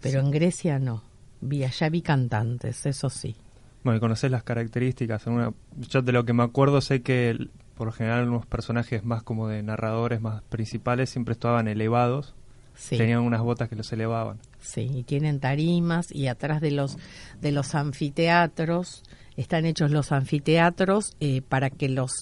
Pero 0.00 0.20
en 0.20 0.30
Grecia 0.30 0.78
no. 0.78 1.02
Vi, 1.42 1.64
allá 1.64 1.90
vi 1.90 2.00
cantantes, 2.00 2.86
eso 2.86 3.10
sí. 3.10 3.36
Bueno, 3.82 3.96
y 3.96 4.00
conocés 4.00 4.30
las 4.30 4.42
características. 4.42 5.26
Alguna- 5.26 5.52
yo 5.88 6.02
de 6.02 6.12
lo 6.12 6.24
que 6.24 6.32
me 6.32 6.42
acuerdo 6.42 6.80
sé 6.80 7.02
que 7.02 7.30
el- 7.30 7.50
por 7.76 7.86
lo 7.86 7.92
general 7.92 8.28
unos 8.28 8.44
personajes 8.46 9.04
más 9.04 9.22
como 9.22 9.48
de 9.48 9.62
narradores 9.62 10.20
más 10.20 10.42
principales 10.42 11.08
siempre 11.10 11.32
estaban 11.32 11.66
elevados. 11.68 12.34
Sí, 12.74 12.96
Tenían 12.98 13.20
unas 13.20 13.40
botas 13.42 13.68
que 13.68 13.76
los 13.76 13.92
elevaban. 13.92 14.38
sí, 14.60 14.90
y 14.94 15.02
tienen 15.02 15.40
tarimas 15.40 16.12
y 16.12 16.26
atrás 16.28 16.60
de 16.60 16.70
los 16.70 16.98
de 17.40 17.52
los 17.52 17.74
anfiteatros 17.74 19.02
están 19.40 19.64
hechos 19.66 19.90
los 19.90 20.12
anfiteatros 20.12 21.14
eh, 21.20 21.42
para 21.42 21.70
que 21.70 21.88
los 21.88 22.12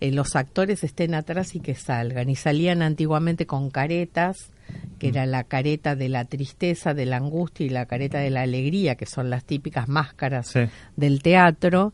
eh, 0.00 0.10
los 0.12 0.34
actores 0.36 0.82
estén 0.84 1.14
atrás 1.14 1.54
y 1.54 1.60
que 1.60 1.74
salgan 1.74 2.30
y 2.30 2.36
salían 2.36 2.80
antiguamente 2.82 3.46
con 3.46 3.70
caretas 3.70 4.50
que 4.98 5.08
era 5.08 5.26
la 5.26 5.44
careta 5.44 5.96
de 5.96 6.08
la 6.08 6.24
tristeza, 6.26 6.94
de 6.94 7.04
la 7.04 7.16
angustia 7.16 7.66
y 7.66 7.70
la 7.70 7.86
careta 7.86 8.18
de 8.18 8.30
la 8.30 8.42
alegría, 8.42 8.94
que 8.94 9.04
son 9.06 9.28
las 9.28 9.44
típicas 9.44 9.88
máscaras 9.88 10.46
Sí. 10.48 10.60
del 10.96 11.22
teatro. 11.22 11.92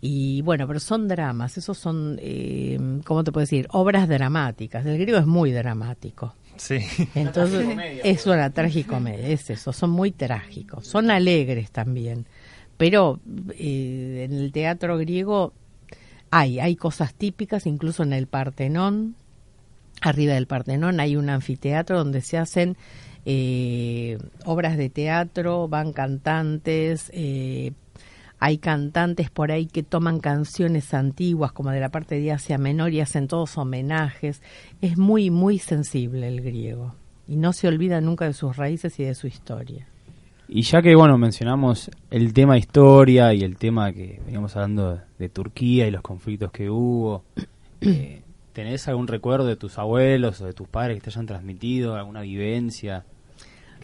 Y 0.00 0.40
bueno, 0.42 0.66
pero 0.68 0.78
son 0.80 1.08
dramas, 1.08 1.58
esos 1.58 1.78
son, 1.78 2.18
eh, 2.20 2.78
¿cómo 3.04 3.24
te 3.24 3.32
puedo 3.32 3.42
decir? 3.42 3.66
Obras 3.70 4.08
dramáticas. 4.08 4.84
El 4.86 4.98
griego 4.98 5.18
es 5.18 5.26
muy 5.26 5.50
dramático. 5.52 6.34
Sí. 6.56 6.78
Entonces, 7.14 7.66
es 8.04 8.26
una 8.26 8.50
tragicomedia, 8.50 9.26
es 9.28 9.48
eso, 9.50 9.72
son 9.72 9.90
muy 9.90 10.12
trágicos, 10.12 10.86
son 10.86 11.10
alegres 11.10 11.70
también. 11.72 12.26
Pero 12.82 13.20
eh, 13.60 14.26
en 14.28 14.36
el 14.36 14.50
teatro 14.50 14.98
griego 14.98 15.52
hay, 16.32 16.58
hay 16.58 16.74
cosas 16.74 17.14
típicas, 17.14 17.64
incluso 17.64 18.02
en 18.02 18.12
el 18.12 18.26
Partenón, 18.26 19.14
arriba 20.00 20.34
del 20.34 20.48
Partenón 20.48 20.98
hay 20.98 21.14
un 21.14 21.30
anfiteatro 21.30 21.96
donde 21.96 22.22
se 22.22 22.38
hacen 22.38 22.76
eh, 23.24 24.18
obras 24.46 24.76
de 24.76 24.90
teatro, 24.90 25.68
van 25.68 25.92
cantantes, 25.92 27.08
eh, 27.14 27.70
hay 28.40 28.58
cantantes 28.58 29.30
por 29.30 29.52
ahí 29.52 29.66
que 29.66 29.84
toman 29.84 30.18
canciones 30.18 30.92
antiguas 30.92 31.52
como 31.52 31.70
de 31.70 31.78
la 31.78 31.90
parte 31.90 32.18
de 32.18 32.32
Asia 32.32 32.58
Menor 32.58 32.92
y 32.92 33.00
hacen 33.00 33.28
todos 33.28 33.56
homenajes. 33.58 34.42
Es 34.80 34.98
muy, 34.98 35.30
muy 35.30 35.60
sensible 35.60 36.26
el 36.26 36.40
griego 36.40 36.96
y 37.28 37.36
no 37.36 37.52
se 37.52 37.68
olvida 37.68 38.00
nunca 38.00 38.24
de 38.24 38.32
sus 38.32 38.56
raíces 38.56 38.98
y 38.98 39.04
de 39.04 39.14
su 39.14 39.28
historia. 39.28 39.86
Y 40.54 40.64
ya 40.64 40.82
que, 40.82 40.94
bueno, 40.94 41.16
mencionamos 41.16 41.90
el 42.10 42.34
tema 42.34 42.58
historia 42.58 43.32
y 43.32 43.40
el 43.40 43.56
tema 43.56 43.90
que 43.90 44.20
veníamos 44.26 44.54
hablando 44.54 45.00
de, 45.18 45.28
Turquía 45.30 45.88
y 45.88 45.90
los 45.90 46.02
conflictos 46.02 46.52
que 46.52 46.68
hubo, 46.68 47.24
eh, 47.80 48.20
¿tenés 48.52 48.86
algún 48.86 49.06
recuerdo 49.06 49.46
de 49.46 49.56
tus 49.56 49.78
abuelos 49.78 50.42
o 50.42 50.44
de 50.44 50.52
tus 50.52 50.68
padres 50.68 50.98
que 50.98 51.04
te 51.04 51.08
hayan 51.08 51.24
transmitido, 51.24 51.94
alguna 51.94 52.20
vivencia? 52.20 53.06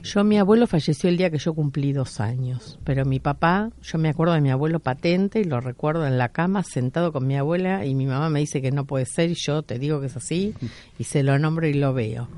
Yo, 0.03 0.25
mi 0.25 0.37
abuelo 0.37 0.67
falleció 0.67 1.09
el 1.09 1.17
día 1.17 1.31
que 1.31 1.39
yo 1.39 1.55
cumplí 1.55 1.95
dos 1.95 2.21
años, 2.21 2.79
pero 2.85 3.07
mi 3.07 3.19
papá, 3.19 3.71
yo 3.83 3.97
me 3.97 4.11
acuerdo 4.11 4.35
de 4.35 4.43
mi 4.43 4.51
abuelo 4.51 4.79
patente 4.79 5.41
y 5.41 5.45
lo 5.45 5.63
recuerdo 5.63 6.07
en 6.07 6.19
la 6.19 6.29
cama 6.29 6.65
sentado 6.65 7.13
con 7.13 7.27
mi 7.27 7.39
abuela 7.39 7.87
y 7.87 7.95
mi 7.95 8.05
mamá 8.05 8.29
me 8.29 8.41
dice 8.41 8.61
que 8.61 8.73
no 8.73 8.85
puede 8.85 9.07
ser 9.07 9.31
y 9.31 9.37
yo 9.37 9.63
te 9.63 9.79
digo 9.79 10.03
que 10.03 10.09
es 10.09 10.17
así 10.19 10.53
y 10.99 11.05
se 11.05 11.23
lo 11.23 11.39
nombro 11.39 11.67
y 11.67 11.73
lo 11.73 11.95
veo. 11.95 12.29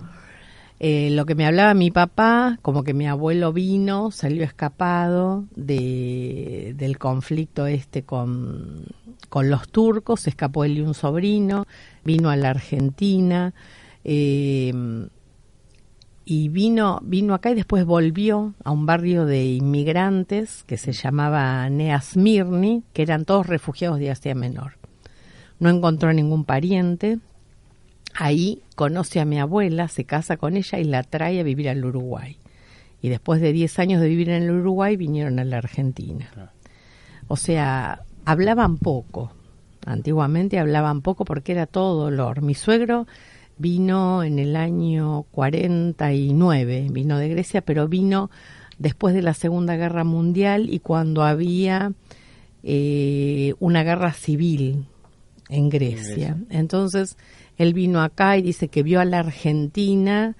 Eh, 0.82 1.10
lo 1.10 1.26
que 1.26 1.34
me 1.34 1.46
hablaba 1.46 1.74
mi 1.74 1.90
papá, 1.90 2.58
como 2.62 2.84
que 2.84 2.94
mi 2.94 3.06
abuelo 3.06 3.52
vino, 3.52 4.10
salió 4.10 4.42
escapado 4.44 5.44
de, 5.54 6.74
del 6.76 6.96
conflicto 6.96 7.66
este 7.66 8.02
con, 8.02 8.86
con 9.28 9.50
los 9.50 9.68
turcos, 9.68 10.22
se 10.22 10.30
escapó 10.30 10.64
él 10.64 10.78
y 10.78 10.80
un 10.80 10.94
sobrino, 10.94 11.66
vino 12.02 12.30
a 12.30 12.36
la 12.36 12.50
Argentina. 12.50 13.52
Eh, 14.04 14.72
y 16.24 16.48
vino, 16.48 17.00
vino 17.02 17.34
acá 17.34 17.50
y 17.50 17.54
después 17.54 17.84
volvió 17.84 18.54
a 18.62 18.70
un 18.70 18.86
barrio 18.86 19.26
de 19.26 19.46
inmigrantes 19.46 20.62
que 20.62 20.76
se 20.76 20.92
llamaba 20.92 21.68
Neasmirni, 21.68 22.84
que 22.92 23.02
eran 23.02 23.24
todos 23.24 23.48
refugiados 23.48 23.98
de 23.98 24.12
Asia 24.12 24.34
Menor. 24.36 24.74
No 25.58 25.68
encontró 25.70 26.12
ningún 26.12 26.44
pariente. 26.44 27.18
Ahí 28.14 28.62
conoce 28.80 29.20
a 29.20 29.26
mi 29.26 29.38
abuela, 29.38 29.88
se 29.88 30.04
casa 30.04 30.38
con 30.38 30.56
ella 30.56 30.78
y 30.78 30.84
la 30.84 31.02
trae 31.02 31.38
a 31.38 31.42
vivir 31.42 31.68
al 31.68 31.84
Uruguay. 31.84 32.38
Y 33.02 33.10
después 33.10 33.42
de 33.42 33.52
10 33.52 33.78
años 33.78 34.00
de 34.00 34.08
vivir 34.08 34.30
en 34.30 34.44
el 34.44 34.52
Uruguay 34.52 34.96
vinieron 34.96 35.38
a 35.38 35.44
la 35.44 35.58
Argentina. 35.58 36.30
O 37.28 37.36
sea, 37.36 38.00
hablaban 38.24 38.78
poco. 38.78 39.32
Antiguamente 39.84 40.58
hablaban 40.58 41.02
poco 41.02 41.26
porque 41.26 41.52
era 41.52 41.66
todo 41.66 42.04
dolor. 42.04 42.40
Mi 42.40 42.54
suegro 42.54 43.06
vino 43.58 44.22
en 44.22 44.38
el 44.38 44.56
año 44.56 45.26
49, 45.32 46.86
vino 46.90 47.18
de 47.18 47.28
Grecia, 47.28 47.60
pero 47.60 47.86
vino 47.86 48.30
después 48.78 49.14
de 49.14 49.20
la 49.20 49.34
Segunda 49.34 49.76
Guerra 49.76 50.04
Mundial 50.04 50.72
y 50.72 50.78
cuando 50.78 51.22
había 51.22 51.92
eh, 52.62 53.52
una 53.60 53.82
guerra 53.82 54.14
civil 54.14 54.86
en 55.50 55.68
Grecia. 55.68 56.38
Entonces, 56.48 57.18
él 57.62 57.74
vino 57.74 58.02
acá 58.02 58.36
y 58.36 58.42
dice 58.42 58.68
que 58.68 58.82
vio 58.82 59.00
a 59.00 59.04
la 59.04 59.20
Argentina 59.20 60.36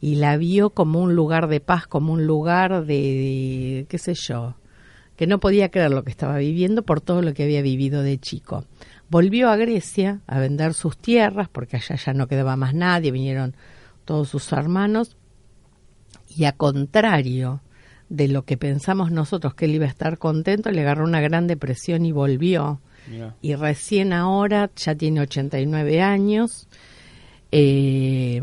y 0.00 0.16
la 0.16 0.36
vio 0.36 0.70
como 0.70 1.00
un 1.00 1.14
lugar 1.14 1.48
de 1.48 1.60
paz, 1.60 1.86
como 1.86 2.12
un 2.12 2.26
lugar 2.26 2.84
de 2.86 3.86
qué 3.88 3.98
sé 3.98 4.14
yo, 4.14 4.56
que 5.16 5.26
no 5.26 5.40
podía 5.40 5.70
creer 5.70 5.90
lo 5.90 6.02
que 6.02 6.10
estaba 6.10 6.38
viviendo 6.38 6.82
por 6.82 7.00
todo 7.00 7.22
lo 7.22 7.34
que 7.34 7.44
había 7.44 7.62
vivido 7.62 8.02
de 8.02 8.18
chico 8.18 8.64
volvió 9.12 9.50
a 9.50 9.56
Grecia 9.56 10.22
a 10.26 10.40
vender 10.40 10.72
sus 10.72 10.96
tierras, 10.96 11.50
porque 11.50 11.76
allá 11.76 11.96
ya 11.96 12.14
no 12.14 12.28
quedaba 12.28 12.56
más 12.56 12.72
nadie, 12.72 13.10
vinieron 13.10 13.54
todos 14.06 14.30
sus 14.30 14.50
hermanos, 14.52 15.18
y 16.34 16.44
a 16.44 16.52
contrario 16.52 17.60
de 18.08 18.28
lo 18.28 18.46
que 18.46 18.56
pensamos 18.56 19.10
nosotros 19.12 19.54
que 19.54 19.66
él 19.66 19.74
iba 19.74 19.84
a 19.84 19.90
estar 19.90 20.16
contento, 20.16 20.70
le 20.70 20.80
agarró 20.80 21.04
una 21.04 21.20
gran 21.20 21.46
depresión 21.46 22.06
y 22.06 22.12
volvió. 22.12 22.80
Y 23.40 23.54
recién 23.54 24.12
ahora, 24.12 24.70
ya 24.76 24.94
tiene 24.94 25.20
89 25.20 26.00
años, 26.00 26.68
eh, 27.50 28.40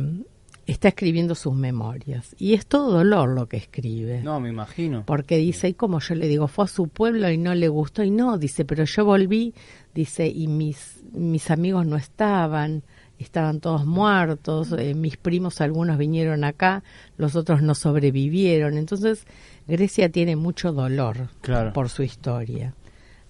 está 0.72 0.89
escribiendo 0.89 1.36
sus 1.36 1.53
memorias. 1.53 2.36
Y 2.38 2.53
es 2.53 2.66
todo 2.68 2.91
dolor 2.91 3.30
lo 3.30 3.47
que 3.47 3.57
escribe. 3.57 4.22
No, 4.22 4.39
me 4.39 4.49
imagino. 4.49 5.03
Porque 5.05 5.38
dice, 5.38 5.70
y 5.70 5.74
como 5.74 5.99
yo 5.99 6.16
le 6.16 6.28
digo, 6.28 6.47
fue 6.47 6.66
a 6.66 6.68
su 6.68 6.88
pueblo 6.88 7.30
y 7.30 7.38
no 7.38 7.55
le 7.55 7.68
gustó, 7.68 8.03
y 8.03 8.12
no, 8.12 8.38
dice, 8.38 8.66
pero 8.66 8.84
yo 8.84 9.05
volví, 9.05 9.53
dice, 9.93 10.28
y 10.28 10.47
mis, 10.47 11.03
mis 11.12 11.49
amigos 11.49 11.86
no 11.86 11.97
estaban, 11.97 12.84
estaban 13.18 13.60
todos 13.60 13.86
muertos, 13.86 14.74
eh, 14.78 14.93
mis 14.93 15.18
primos 15.18 15.60
algunos 15.62 15.97
vinieron 15.97 16.43
acá, 16.43 16.84
los 17.18 17.36
otros 17.36 17.62
no 17.62 17.74
sobrevivieron. 17.76 18.78
Entonces, 18.78 19.26
Grecia 19.68 20.10
tiene 20.10 20.36
mucho 20.36 20.72
dolor 20.72 21.30
por 21.74 21.89
su 21.89 22.03
historia. 22.03 22.76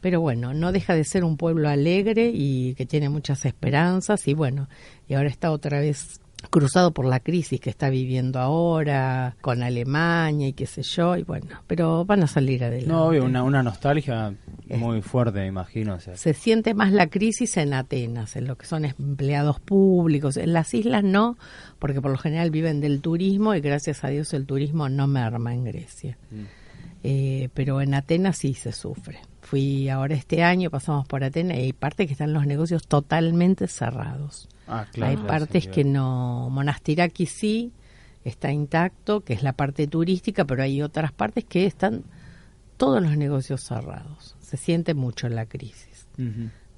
Pero 0.02 0.22
bueno, 0.22 0.54
no 0.54 0.72
deja 0.72 0.96
de 0.96 1.04
ser 1.04 1.24
un 1.24 1.38
pueblo 1.38 1.70
alegre 1.70 2.32
y 2.34 2.74
que 2.76 2.86
tiene 2.86 3.10
muchas 3.10 3.46
esperanzas 3.46 4.28
y 4.28 4.34
bueno, 4.34 4.70
y 5.08 5.16
ahora 5.16 5.30
está 5.30 5.52
otra 5.52 5.80
vez 5.80 6.22
cruzado 6.50 6.92
por 6.92 7.06
la 7.06 7.20
crisis 7.20 7.60
que 7.60 7.70
está 7.70 7.90
viviendo 7.90 8.40
ahora 8.40 9.36
con 9.42 9.62
Alemania 9.62 10.48
y 10.48 10.54
qué 10.54 10.66
sé 10.66 10.84
yo, 10.84 11.18
y 11.18 11.24
bueno, 11.24 11.48
pero 11.68 12.06
van 12.06 12.24
a 12.24 12.28
salir 12.28 12.64
adelante. 12.64 12.92
No, 12.92 13.08
obvio, 13.08 13.26
una, 13.26 13.44
una 13.44 13.62
nostalgia 13.62 14.34
muy 14.70 15.02
fuerte, 15.02 15.40
me 15.40 15.48
imagino. 15.48 16.00
Se 16.00 16.34
siente 16.34 16.74
más 16.74 16.92
la 16.92 17.08
crisis 17.08 17.58
en 17.58 17.74
Atenas, 17.74 18.36
en 18.36 18.48
lo 18.48 18.58
que 18.58 18.66
son 18.66 18.86
empleados 18.86 19.60
públicos. 19.60 20.38
En 20.38 20.54
las 20.54 20.74
islas 20.74 21.04
no, 21.04 21.38
porque 21.78 22.02
por 22.02 22.12
lo 22.12 22.18
general 22.18 22.52
viven 22.52 22.80
del 22.80 23.02
turismo 23.02 23.54
y 23.56 23.62
gracias 23.62 24.04
a 24.04 24.10
Dios 24.10 24.34
el 24.34 24.46
turismo 24.46 24.90
no 24.90 25.08
merma 25.08 25.54
en 25.54 25.66
Grecia. 25.66 26.18
Mm. 26.32 26.44
Eh, 27.02 27.50
pero 27.54 27.82
en 27.82 27.94
Atenas 27.94 28.38
sí 28.38 28.54
se 28.54 28.72
sufre. 28.72 29.20
Fui 29.50 29.90
ahora 29.90 30.14
este 30.14 30.44
año, 30.44 30.70
pasamos 30.70 31.08
por 31.08 31.24
Atenas 31.24 31.58
y 31.58 31.62
hay 31.62 31.74
partes 31.74 32.06
que 32.06 32.14
están 32.14 32.34
los 32.34 32.46
negocios 32.46 32.86
totalmente 32.86 33.68
cerrados. 33.68 34.48
Ah, 34.68 34.86
hay 35.02 35.18
partes 35.18 35.68
que 35.68 35.84
no. 35.84 36.52
Monastiraki 36.52 37.26
sí 37.26 37.72
está 38.24 38.52
intacto, 38.52 39.22
que 39.22 39.34
es 39.34 39.42
la 39.42 39.54
parte 39.54 39.88
turística, 39.88 40.46
pero 40.46 40.62
hay 40.62 40.84
otras 40.84 41.12
partes 41.12 41.46
que 41.46 41.66
están 41.66 42.04
todos 42.78 43.02
los 43.02 43.18
negocios 43.18 43.64
cerrados. 43.64 44.36
Se 44.40 44.56
siente 44.56 44.94
mucho 44.94 45.28
la 45.30 45.48
crisis. 45.48 46.08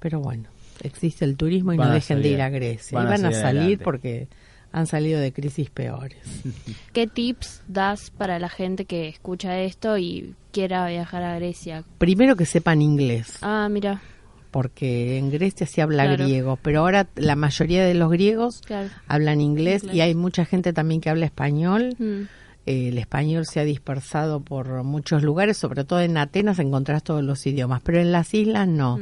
Pero 0.00 0.20
bueno, 0.20 0.48
existe 0.80 1.26
el 1.26 1.36
turismo 1.36 1.74
y 1.74 1.76
no 1.76 1.90
dejen 1.90 2.22
de 2.22 2.28
ir 2.30 2.40
a 2.40 2.48
Grecia. 2.48 2.98
y 2.98 3.04
van 3.04 3.26
a, 3.26 3.32
salir 3.32 3.80
porque 3.80 4.28
han 4.72 4.86
salido 4.86 5.20
de 5.20 5.32
crisis 5.32 5.70
peores. 5.70 6.18
¿Qué 6.92 7.06
tips 7.06 7.62
das 7.68 8.10
para 8.10 8.38
la 8.38 8.48
gente 8.48 8.86
que 8.86 9.08
escucha 9.08 9.60
esto 9.60 9.98
y 9.98 10.34
quiera 10.50 10.88
viajar 10.88 11.22
a 11.22 11.36
Grecia? 11.36 11.84
Primero 11.98 12.36
que 12.36 12.46
sepan 12.46 12.82
inglés. 12.82 13.38
Ah, 13.42 13.68
mira. 13.70 14.02
Porque 14.50 15.16
en 15.18 15.30
Grecia 15.30 15.66
se 15.66 15.80
habla 15.80 16.04
griego, 16.04 16.58
pero 16.60 16.80
ahora 16.80 17.08
la 17.16 17.36
mayoría 17.36 17.86
de 17.86 17.94
los 17.94 18.10
griegos 18.10 18.60
hablan 19.06 19.40
inglés, 19.40 19.82
y 19.90 20.00
hay 20.00 20.14
mucha 20.14 20.44
gente 20.44 20.74
también 20.74 21.00
que 21.00 21.08
habla 21.08 21.24
español. 21.24 21.94
Mm. 21.98 22.22
Eh, 22.66 22.88
el 22.88 22.98
español 22.98 23.46
se 23.46 23.60
ha 23.60 23.64
dispersado 23.64 24.40
por 24.40 24.82
muchos 24.82 25.22
lugares, 25.22 25.56
sobre 25.56 25.84
todo 25.84 26.02
en 26.02 26.18
Atenas 26.18 26.58
encontrás 26.58 27.02
todos 27.02 27.24
los 27.24 27.46
idiomas, 27.46 27.80
pero 27.82 27.98
en 27.98 28.12
las 28.12 28.34
islas 28.34 28.68
no. 28.68 28.98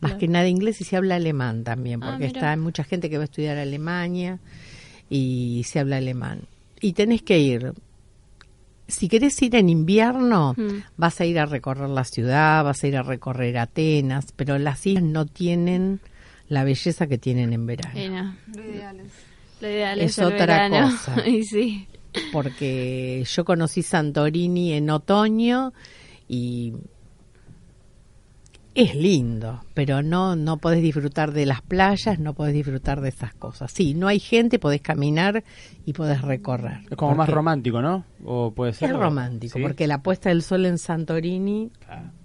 Más 0.00 0.14
que 0.14 0.28
nada 0.28 0.48
inglés 0.48 0.80
y 0.80 0.84
se 0.84 0.96
habla 0.96 1.16
alemán 1.16 1.62
también, 1.64 2.02
ah, 2.02 2.10
porque 2.10 2.26
está 2.26 2.52
hay 2.52 2.56
mucha 2.58 2.84
gente 2.84 3.10
que 3.10 3.18
va 3.18 3.22
a 3.22 3.24
estudiar 3.24 3.56
Alemania 3.58 4.38
y 5.12 5.62
se 5.64 5.78
habla 5.78 5.98
alemán. 5.98 6.46
Y 6.80 6.94
tenés 6.94 7.22
que 7.22 7.38
ir. 7.38 7.74
Si 8.88 9.08
querés 9.08 9.40
ir 9.42 9.54
en 9.56 9.68
invierno, 9.68 10.54
mm. 10.56 10.84
vas 10.96 11.20
a 11.20 11.26
ir 11.26 11.38
a 11.38 11.44
recorrer 11.44 11.90
la 11.90 12.04
ciudad, 12.04 12.64
vas 12.64 12.82
a 12.82 12.88
ir 12.88 12.96
a 12.96 13.02
recorrer 13.02 13.58
Atenas, 13.58 14.32
pero 14.34 14.58
las 14.58 14.86
islas 14.86 15.04
no 15.04 15.26
tienen 15.26 16.00
la 16.48 16.64
belleza 16.64 17.06
que 17.08 17.18
tienen 17.18 17.52
en 17.52 17.66
verano. 17.66 18.36
Lo 19.60 19.68
ideal 19.68 20.00
es, 20.00 20.18
otra 20.18 20.68
cosa. 20.70 21.16
sí. 21.48 21.86
Porque 22.32 23.24
yo 23.26 23.44
conocí 23.44 23.82
Santorini 23.82 24.72
en 24.72 24.88
otoño 24.88 25.74
y 26.26 26.72
es 28.74 28.94
lindo, 28.94 29.64
pero 29.74 30.02
no 30.02 30.34
no 30.36 30.56
podés 30.56 30.82
disfrutar 30.82 31.32
de 31.32 31.46
las 31.46 31.60
playas, 31.62 32.18
no 32.18 32.34
podés 32.34 32.54
disfrutar 32.54 33.00
de 33.00 33.10
esas 33.10 33.34
cosas. 33.34 33.70
Sí, 33.72 33.94
no 33.94 34.08
hay 34.08 34.18
gente, 34.18 34.58
podés 34.58 34.80
caminar 34.80 35.44
y 35.84 35.92
podés 35.92 36.22
recorrer. 36.22 36.80
Es 36.90 36.96
como 36.96 37.14
más 37.14 37.28
romántico, 37.28 37.82
¿no? 37.82 38.04
O 38.24 38.52
puede 38.52 38.72
ser. 38.72 38.90
Es 38.90 38.96
romántico, 38.96 39.58
porque 39.60 39.86
la 39.86 40.02
puesta 40.02 40.30
del 40.30 40.42
sol 40.42 40.64
en 40.66 40.78
Santorini 40.78 41.70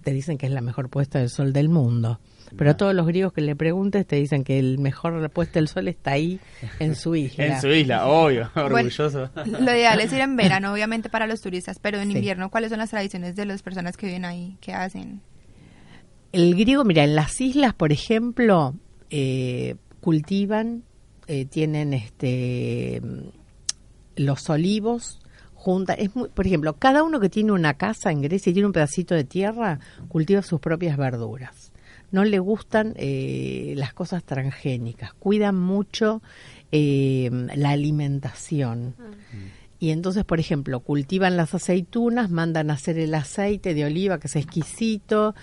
te 0.03 0.13
dicen 0.13 0.37
que 0.37 0.45
es 0.45 0.51
la 0.51 0.61
mejor 0.61 0.89
puesta 0.89 1.19
del 1.19 1.29
sol 1.29 1.53
del 1.53 1.69
mundo. 1.69 2.19
Pero 2.55 2.71
a 2.71 2.77
todos 2.77 2.95
los 2.95 3.05
griegos 3.05 3.33
que 3.33 3.41
le 3.41 3.57
preguntes 3.57 4.07
te 4.07 4.15
dicen 4.15 4.45
que 4.45 4.57
el 4.57 4.79
mejor 4.79 5.29
puesta 5.31 5.59
del 5.59 5.67
sol 5.67 5.89
está 5.89 6.11
ahí 6.11 6.39
en 6.79 6.95
su 6.95 7.13
isla. 7.17 7.45
en 7.45 7.61
su 7.61 7.67
isla, 7.67 8.07
obvio, 8.07 8.49
orgulloso. 8.55 9.29
lo 9.45 9.71
ideal 9.71 9.99
es 9.99 10.13
ir 10.13 10.21
en 10.21 10.37
verano, 10.37 10.71
obviamente 10.71 11.09
para 11.09 11.27
los 11.27 11.41
turistas, 11.41 11.77
pero 11.79 11.99
en 11.99 12.11
invierno, 12.11 12.49
¿cuáles 12.49 12.69
son 12.69 12.79
las 12.79 12.91
tradiciones 12.91 13.35
de 13.35 13.45
las 13.45 13.61
personas 13.61 13.97
que 13.97 14.05
viven 14.07 14.23
ahí? 14.23 14.57
¿Qué 14.61 14.73
hacen? 14.73 15.21
El 16.37 16.55
griego, 16.55 16.83
mira, 16.83 17.03
en 17.03 17.15
las 17.15 17.41
islas, 17.41 17.73
por 17.73 17.91
ejemplo, 17.91 18.75
eh, 19.09 19.75
cultivan, 20.01 20.83
eh, 21.27 21.45
tienen 21.45 21.93
este 21.93 23.01
los 24.15 24.49
olivos 24.49 25.19
junta, 25.53 25.93
es 25.93 26.15
muy, 26.15 26.29
por 26.29 26.45
ejemplo, 26.45 26.77
cada 26.77 27.03
uno 27.03 27.19
que 27.19 27.29
tiene 27.29 27.51
una 27.51 27.73
casa 27.73 28.11
en 28.11 28.21
Grecia 28.21 28.51
y 28.51 28.53
tiene 28.53 28.67
un 28.67 28.73
pedacito 28.73 29.15
de 29.15 29.23
tierra, 29.23 29.79
cultiva 30.07 30.43
sus 30.43 30.59
propias 30.59 30.95
verduras. 30.95 31.71
No 32.11 32.23
le 32.23 32.37
gustan 32.39 32.93
eh, 32.97 33.73
las 33.75 33.93
cosas 33.93 34.23
transgénicas, 34.23 35.13
cuidan 35.15 35.55
mucho 35.55 36.21
eh, 36.71 37.29
la 37.55 37.71
alimentación. 37.71 38.95
Y 39.79 39.91
entonces, 39.91 40.23
por 40.23 40.39
ejemplo, 40.39 40.79
cultivan 40.79 41.37
las 41.37 41.53
aceitunas, 41.53 42.31
mandan 42.31 42.71
a 42.71 42.75
hacer 42.75 42.97
el 42.97 43.13
aceite 43.13 43.73
de 43.73 43.85
oliva, 43.85 44.19
que 44.19 44.27
es 44.27 44.35
exquisito, 44.35 45.35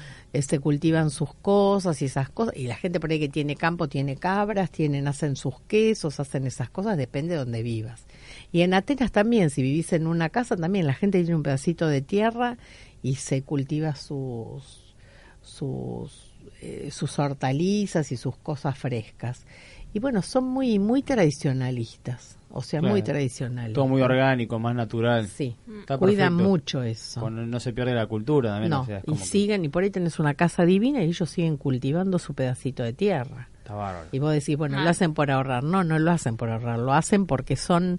se 0.43 0.59
cultivan 0.59 1.11
sus 1.11 1.33
cosas 1.35 2.01
y 2.03 2.07
esas 2.07 2.29
cosas. 2.29 2.57
Y 2.57 2.67
la 2.67 2.77
gente 2.77 3.01
por 3.01 3.11
ahí 3.11 3.21
que 3.21 3.29
tiene 3.29 3.57
campo, 3.57 3.89
tiene 3.89 4.17
cabras, 4.17 4.71
tienen, 4.71 5.07
hacen 5.09 5.37
sus 5.37 5.61
quesos, 5.63 6.21
hacen 6.21 6.47
esas 6.47 6.71
cosas, 6.71 6.97
depende 6.97 7.35
de 7.35 7.41
donde 7.41 7.63
vivas. 7.63 8.05
Y 8.53 8.63
en 8.63 8.75
Atenas 8.75 9.13
también, 9.13 9.51
si 9.51 9.63
vivís 9.63 9.93
en 9.93 10.07
una 10.07 10.29
casa, 10.31 10.57
también 10.57 10.87
la 10.87 10.95
gente 10.95 11.19
tiene 11.19 11.37
un 11.37 11.43
pedacito 11.43 11.87
de 11.87 12.03
tierra 12.03 12.59
y 13.03 13.17
se 13.17 13.43
cultiva 13.43 13.95
sus, 13.95 14.95
sus, 15.43 16.33
eh, 16.61 16.91
sus 16.91 17.19
hortalizas 17.19 18.13
y 18.13 18.17
sus 18.17 18.37
cosas 18.37 18.79
frescas. 18.79 19.45
Y 19.93 20.01
bueno, 20.01 20.23
son 20.23 20.45
muy, 20.45 20.79
muy 20.79 21.03
tradicionalistas, 21.03 22.37
o 22.57 22.63
sea, 22.63 22.81
muy 22.81 23.03
Claro. 23.03 23.05
tradicionales. 23.05 23.73
Todo 23.75 23.89
muy 23.89 24.01
orgánico, 24.01 24.59
más 24.59 24.75
natural. 24.75 25.27
Sí, 25.29 25.57
Está 25.81 25.99
cuidan 25.99 26.29
perfecto. 26.35 26.49
mucho 26.51 26.83
eso. 26.83 27.29
No 27.31 27.61
se 27.61 27.73
pierde 27.73 27.95
la 27.95 28.07
cultura 28.07 28.51
también. 28.51 28.71
No, 28.71 28.83
o 28.83 28.87
sea, 28.87 28.99
es 28.99 29.05
y 29.07 29.13
que 29.13 29.19
siguen, 29.25 29.65
y 29.65 29.69
por 29.69 29.83
ahí 29.83 29.91
tenés 29.91 30.19
una 30.19 30.35
casa 30.35 30.65
divina 30.65 31.03
y 31.03 31.07
ellos 31.09 31.29
siguen 31.29 31.57
cultivando 31.57 32.19
su 32.19 32.33
pedacito 32.35 32.83
de 32.83 32.93
tierra. 32.93 33.49
Está 33.59 33.75
bárbaro. 33.75 34.09
Y 34.13 34.19
vos 34.19 34.33
decís, 34.33 34.57
bueno, 34.57 34.79
Ah. 34.79 34.85
lo 34.85 34.91
hacen 34.91 35.15
por 35.15 35.31
ahorrar. 35.31 35.65
No, 35.65 35.85
no 35.85 35.99
lo 35.99 36.11
hacen 36.11 36.37
por 36.37 36.51
ahorrar, 36.51 36.79
lo 36.79 36.93
hacen 36.93 37.27
porque 37.27 37.57
son 37.57 37.99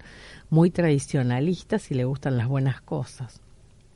muy 0.49 0.69
tradicionalistas 0.69 1.91
y 1.91 1.95
le 1.95 2.05
gustan 2.05 2.37
las 2.37 2.47
buenas 2.47 2.81
cosas 2.81 3.41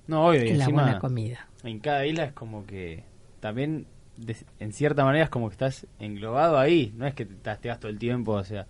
No, 0.08 0.28
obvio, 0.28 0.44
y 0.44 0.50
y 0.50 0.54
la 0.56 0.64
encima 0.66 0.84
buena 0.84 1.00
comida. 1.00 1.48
en 1.64 1.80
cada 1.80 2.06
isla 2.06 2.24
es 2.26 2.34
como 2.34 2.66
que 2.66 3.04
también 3.40 3.86
de- 4.18 4.36
en 4.60 4.74
cierta 4.74 5.06
manera 5.06 5.24
es 5.26 5.30
como 5.30 5.48
que 5.48 5.54
estás 5.54 5.88
englobado 6.00 6.58
ahí, 6.58 6.92
no 6.98 7.06
es 7.08 7.14
que 7.14 7.26
te 7.26 7.36
tasteas 7.36 7.80
todo 7.80 7.90
el 7.92 8.00
tiempo, 8.00 8.34
o 8.34 8.44
sea, 8.44 8.66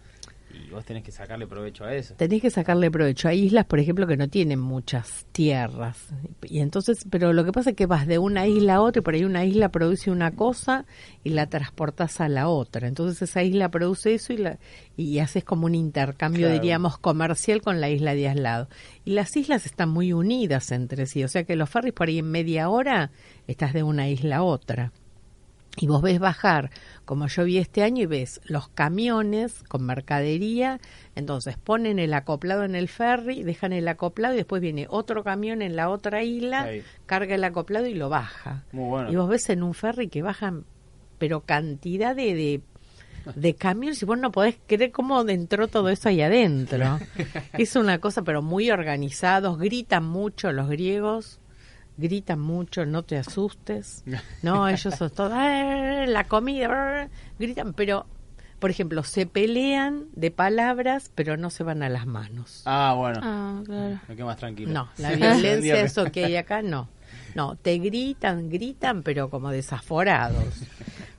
y 0.51 0.69
vos 0.71 0.83
tenés 0.85 1.03
que 1.03 1.11
sacarle 1.11 1.45
provecho 1.47 1.83
a 1.85 1.93
eso. 1.93 2.15
Tenés 2.15 2.41
que 2.41 2.49
sacarle 2.49 2.89
provecho. 2.89 3.27
Hay 3.27 3.43
islas, 3.43 3.65
por 3.65 3.79
ejemplo, 3.79 4.07
que 4.07 4.17
no 4.17 4.27
tienen 4.29 4.59
muchas 4.59 5.25
tierras. 5.31 6.07
Y 6.43 6.59
entonces, 6.59 7.05
pero 7.09 7.33
lo 7.33 7.45
que 7.45 7.51
pasa 7.51 7.69
es 7.71 7.75
que 7.75 7.85
vas 7.85 8.07
de 8.07 8.17
una 8.17 8.47
isla 8.47 8.75
a 8.75 8.81
otra 8.81 8.99
y 8.99 9.03
por 9.03 9.13
ahí 9.13 9.23
una 9.23 9.45
isla 9.45 9.69
produce 9.69 10.09
una 10.11 10.31
cosa 10.31 10.85
y 11.23 11.29
la 11.29 11.47
transportas 11.47 12.19
a 12.19 12.29
la 12.29 12.47
otra. 12.49 12.87
Entonces 12.87 13.21
esa 13.21 13.43
isla 13.43 13.69
produce 13.69 14.15
eso 14.15 14.33
y, 14.33 14.37
la, 14.37 14.57
y 14.97 15.19
haces 15.19 15.43
como 15.43 15.65
un 15.65 15.75
intercambio, 15.75 16.47
Claro. 16.47 16.53
diríamos, 16.61 16.97
comercial 16.97 17.61
con 17.61 17.79
la 17.79 17.89
isla 17.89 18.15
de 18.15 18.27
al 18.29 18.43
lado. 18.43 18.69
Y 19.05 19.11
las 19.11 19.35
islas 19.37 19.65
están 19.65 19.89
muy 19.89 20.13
unidas 20.13 20.71
entre 20.71 21.05
sí. 21.05 21.23
O 21.23 21.27
sea 21.27 21.43
que 21.43 21.55
los 21.55 21.69
ferries 21.69 21.93
por 21.93 22.07
ahí 22.07 22.19
en 22.19 22.31
media 22.31 22.69
hora 22.69 23.11
estás 23.47 23.73
de 23.73 23.83
una 23.83 24.09
isla 24.09 24.37
a 24.37 24.43
otra. 24.43 24.91
Y 25.77 25.87
vos 25.87 26.01
ves 26.01 26.19
bajar, 26.19 26.71
como 27.05 27.27
yo 27.27 27.45
vi 27.45 27.57
este 27.57 27.83
año, 27.83 28.03
y 28.03 28.05
ves 28.05 28.41
los 28.45 28.67
camiones 28.69 29.63
con 29.67 29.85
mercadería, 29.85 30.79
entonces 31.15 31.57
ponen 31.57 31.99
el 31.99 32.13
acoplado 32.13 32.63
en 32.63 32.75
el 32.75 32.89
ferry, 32.89 33.43
dejan 33.43 33.71
el 33.71 33.87
acoplado 33.87 34.33
y 34.33 34.37
después 34.37 34.61
viene 34.61 34.87
otro 34.89 35.23
camión 35.23 35.61
en 35.61 35.75
la 35.75 35.89
otra 35.89 36.23
isla, 36.23 36.63
Ahí. 36.63 36.83
carga 37.05 37.35
el 37.35 37.43
acoplado 37.43 37.85
y 37.87 37.93
lo 37.93 38.09
baja. 38.09 38.63
Muy 38.71 38.89
bueno. 38.89 39.11
Y 39.11 39.15
vos 39.15 39.29
ves 39.29 39.49
en 39.49 39.63
un 39.63 39.73
ferry 39.73 40.09
que 40.09 40.21
bajan, 40.21 40.65
pero 41.17 41.41
cantidad 41.41 42.15
de, 42.15 42.33
de, 42.33 42.61
de 43.35 43.55
camiones 43.55 44.01
y 44.01 44.05
vos 44.05 44.17
no 44.17 44.31
podés 44.31 44.57
creer 44.67 44.91
cómo 44.91 45.21
entró 45.29 45.67
todo 45.69 45.89
eso 45.89 46.09
ahí 46.09 46.21
adentro. 46.21 46.99
es 47.53 47.75
una 47.75 47.99
cosa, 47.99 48.23
pero 48.23 48.41
muy 48.41 48.69
organizados, 48.69 49.57
gritan 49.59 50.03
mucho 50.05 50.51
los 50.51 50.67
griegos 50.67 51.39
gritan 51.99 52.39
mucho, 52.39 52.85
no 52.85 53.03
te 53.03 53.17
asustes. 53.17 54.03
No, 54.41 54.67
ellos 54.67 54.95
son 54.95 55.09
todos, 55.09 55.31
"Ah, 55.33 56.05
la 56.07 56.23
comida, 56.23 56.67
brr", 56.67 57.09
gritan, 57.37 57.73
pero, 57.73 58.05
por 58.59 58.69
ejemplo, 58.71 59.03
se 59.03 59.25
pelean 59.25 60.05
de 60.13 60.31
palabras, 60.31 61.11
pero 61.13 61.37
no 61.37 61.49
se 61.49 61.63
van 61.63 61.83
a 61.83 61.89
las 61.89 62.05
manos. 62.05 62.63
Ah, 62.65 62.93
bueno. 62.97 63.19
Ah, 63.21 63.61
claro. 63.65 63.99
Me 64.07 64.15
quedo 64.15 64.25
más 64.27 64.37
tranquilo. 64.37 64.71
No, 64.71 64.89
la 64.97 65.11
violencia, 65.15 65.81
eso 65.81 66.11
que 66.11 66.25
hay 66.25 66.35
acá, 66.37 66.61
no. 66.61 66.89
No, 67.35 67.55
te 67.55 67.77
gritan, 67.77 68.49
gritan, 68.49 69.03
pero 69.03 69.29
como 69.29 69.51
desaforados. 69.51 70.63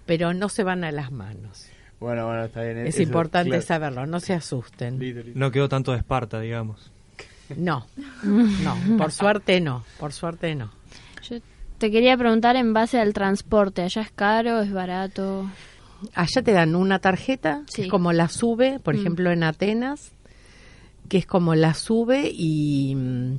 Pero 0.07 0.35
no 0.35 0.49
se 0.49 0.65
van 0.65 0.83
a 0.85 0.93
las 0.93 1.13
manos. 1.13 1.67
Bueno, 2.01 2.27
bueno, 2.27 2.45
está 2.47 2.63
bien. 2.63 2.79
Es 2.79 2.95
eso, 2.95 3.03
importante 3.03 3.51
claro. 3.51 3.63
saberlo, 3.63 4.07
no 4.07 4.21
se 4.21 4.33
asusten. 4.33 4.99
No 5.35 5.51
quedó 5.51 5.69
tanto 5.69 5.93
de 5.93 5.99
Esparta, 5.99 6.41
digamos. 6.41 6.91
No, 7.57 7.87
no, 8.23 8.77
por 8.99 9.13
suerte 9.13 9.61
no, 9.61 9.85
por 9.99 10.13
suerte 10.13 10.55
no. 10.55 10.71
Yo 11.29 11.37
te 11.79 11.91
quería 11.91 12.17
preguntar 12.17 12.57
en 12.57 12.73
base 12.73 12.99
al 13.01 13.13
transporte. 13.13 13.83
¿Allá 13.83 14.03
es 14.03 14.11
caro? 14.11 14.61
¿Es 14.61 14.73
barato? 14.73 15.51
Allá 16.15 16.43
te 16.43 16.53
dan 16.53 16.75
una 16.77 16.99
tarjeta, 16.99 17.63
que 17.75 17.83
es 17.83 17.89
como 17.89 18.13
la 18.13 18.29
sube, 18.29 18.79
por 18.81 18.95
Mm. 18.95 18.99
ejemplo 19.01 19.31
en 19.31 19.43
Atenas, 19.43 20.13
que 21.09 21.19
es 21.19 21.27
como 21.27 21.55
la 21.55 21.75
sube 21.75 22.31
y, 22.33 22.95
mm, 22.95 23.39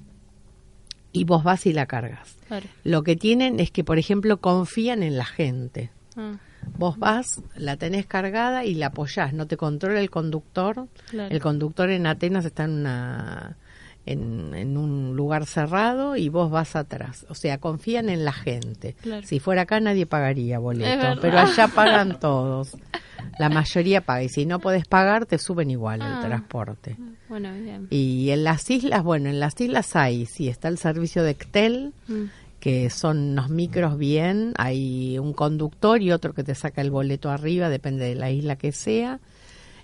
y 1.14 1.24
vos 1.24 1.44
vas 1.44 1.66
y 1.66 1.74
la 1.74 1.86
cargas. 1.88 2.36
Claro. 2.48 2.68
Lo 2.84 3.04
que 3.04 3.16
tienen 3.16 3.60
es 3.60 3.72
que, 3.72 3.84
por 3.84 3.98
ejemplo, 3.98 4.38
confían 4.42 5.04
en 5.04 5.18
la 5.18 5.26
gente. 5.26 5.90
Ah, 6.16 6.34
Vos 6.78 7.00
vas, 7.00 7.42
la 7.56 7.76
tenés 7.78 8.06
cargada 8.06 8.66
y 8.66 8.76
la 8.76 8.88
apoyás, 8.88 9.34
no 9.34 9.48
te 9.48 9.58
controla 9.58 10.00
el 10.00 10.12
conductor. 10.12 10.88
Claro. 11.10 11.34
El 11.34 11.42
conductor 11.42 11.90
en 11.90 12.06
Atenas 12.06 12.46
está 12.46 12.66
en 12.66 12.72
una 12.72 13.58
en, 14.06 14.54
en 14.56 14.78
un 14.78 15.16
lugar 15.16 15.46
cerrado 15.46 16.16
y 16.16 16.30
vos 16.30 16.50
vas 16.52 16.76
atrás. 16.76 17.26
O 17.30 17.36
sea, 17.36 17.60
confían 17.60 18.10
en 18.10 18.26
la 18.26 18.34
gente. 18.34 18.96
Claro. 19.02 19.26
Si 19.26 19.40
fuera 19.40 19.64
acá 19.64 19.80
nadie 19.80 20.06
pagaría 20.06 20.60
boleto, 20.60 21.20
pero 21.22 21.40
allá 21.40 21.68
pagan 21.76 22.20
todos. 22.20 22.76
La 23.38 23.50
mayoría 23.50 24.02
paga 24.02 24.24
y 24.24 24.30
si 24.30 24.46
no 24.46 24.60
podés 24.60 24.86
pagar 24.86 25.26
te 25.26 25.38
suben 25.38 25.70
igual 25.70 26.02
Ah. 26.02 26.20
el 26.22 26.28
transporte. 26.28 26.98
bueno, 27.30 27.52
bien. 27.54 27.88
Y 27.92 28.30
en 28.32 28.44
las 28.44 28.70
islas, 28.70 29.04
bueno, 29.04 29.30
en 29.30 29.40
las 29.40 29.60
islas 29.62 29.96
hay, 29.96 30.26
sí, 30.26 30.50
está 30.50 30.68
el 30.68 30.78
servicio 30.78 31.24
de 31.24 31.32
Excel, 31.32 31.94
Mm. 32.08 32.24
que 32.60 32.90
son 32.90 33.18
unos 33.32 33.50
micros 33.50 33.98
bien, 33.98 34.54
hay 34.58 35.18
un 35.20 35.34
conductor 35.34 36.02
y 36.02 36.12
otro 36.12 36.34
que 36.34 36.44
te 36.44 36.54
saca 36.56 36.82
el 36.82 36.92
boleto 36.92 37.30
arriba, 37.30 37.70
depende 37.70 38.06
de 38.06 38.16
la 38.16 38.32
isla 38.32 38.56
que 38.56 38.72
sea. 38.72 39.20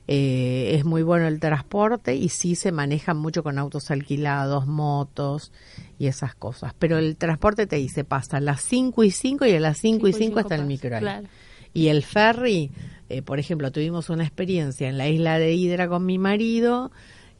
Eh, 0.09 0.75
es 0.75 0.85
muy 0.85 1.03
bueno 1.03 1.27
el 1.27 1.41
transporte 1.41 2.15
y 2.15 2.29
sí 2.29 2.55
se 2.55 2.71
manejan 2.71 3.17
mucho 3.17 3.43
con 3.43 3.57
autos 3.57 3.91
alquilados, 3.91 4.65
motos 4.65 5.51
y 5.99 6.07
esas 6.07 6.33
cosas. 6.33 6.73
Pero 6.79 6.97
el 6.97 7.17
transporte 7.17 7.67
te 7.67 7.75
dice 7.75 8.05
pasa 8.05 8.37
a 8.37 8.39
las 8.39 8.61
5 8.61 9.03
y 9.03 9.11
5 9.11 9.45
y 9.45 9.55
a 9.55 9.59
las 9.59 9.77
5 9.79 10.07
y 10.07 10.13
5 10.13 10.39
está 10.39 10.55
el 10.55 10.65
micro. 10.65 10.97
Claro. 10.97 11.27
Y 11.73 11.89
el 11.89 12.03
ferry, 12.03 12.71
eh, 13.09 13.21
por 13.21 13.37
ejemplo, 13.37 13.71
tuvimos 13.71 14.09
una 14.09 14.23
experiencia 14.23 14.87
en 14.87 14.97
la 14.97 15.09
isla 15.09 15.39
de 15.39 15.53
Hidra 15.53 15.89
con 15.89 16.05
mi 16.05 16.17
marido, 16.17 16.91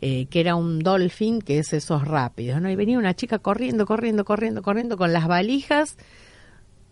eh, 0.02 0.28
que 0.30 0.42
era 0.42 0.56
un 0.56 0.80
dolphin, 0.80 1.42
que 1.42 1.60
es 1.60 1.74
esos 1.74 2.06
rápidos, 2.06 2.62
¿no? 2.62 2.70
Y 2.70 2.76
venía 2.76 3.00
una 3.00 3.16
chica 3.16 3.40
corriendo, 3.40 3.86
corriendo, 3.86 4.26
corriendo, 4.26 4.62
corriendo 4.62 4.98
con 4.98 5.14
las 5.14 5.28
valijas. 5.28 5.98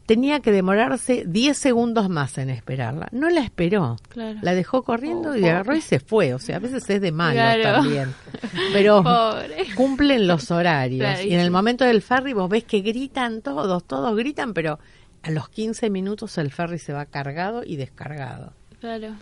Tenía 0.06 0.39
que 0.39 0.51
demorarse 0.51 1.24
10 1.26 1.58
segundos 1.58 2.10
más 2.10 2.38
en 2.38 2.51
esperarla. 2.51 3.08
No 3.12 3.28
la 3.30 3.41
esperó. 3.41 3.97
Claro. 4.10 4.38
La 4.43 4.53
dejó 4.53 4.84
corriendo 4.84 5.32
Oh, 5.32 5.36
y 5.36 5.45
agarró 5.45 5.76
y 5.76 5.82
se 5.82 5.99
fue. 5.99 6.34
O 6.36 6.39
sea, 6.39 6.58
a 6.58 6.60
veces 6.60 6.88
es 6.89 7.01
de 7.01 7.12
malo 7.12 7.34
Claro. 7.34 7.64
también. 7.82 8.14
Pero 8.74 9.01
Pobre. 9.01 9.66
cumplen 9.76 10.28
los 10.28 10.51
horarios. 10.51 10.99
Claro, 10.99 11.24
y 11.28 11.34
en 11.34 11.39
el 11.39 11.49
momento 11.49 11.86
del 11.86 12.03
ferry 12.03 12.34
vos 12.34 12.49
ves 12.49 12.66
que 12.66 12.82
gritan 12.82 13.41
todos, 13.41 13.84
todos 13.86 14.16
gritan, 14.16 14.53
pero 14.53 14.78
a 15.24 15.32
los 15.32 15.49
15 15.49 15.89
minutos 15.89 16.38
el 16.38 16.51
ferry 16.51 16.78
se 16.78 16.93
va 16.93 17.06
cargado 17.06 17.64
y 17.66 17.76
descargado. 17.78 18.53
Claro. 18.80 19.16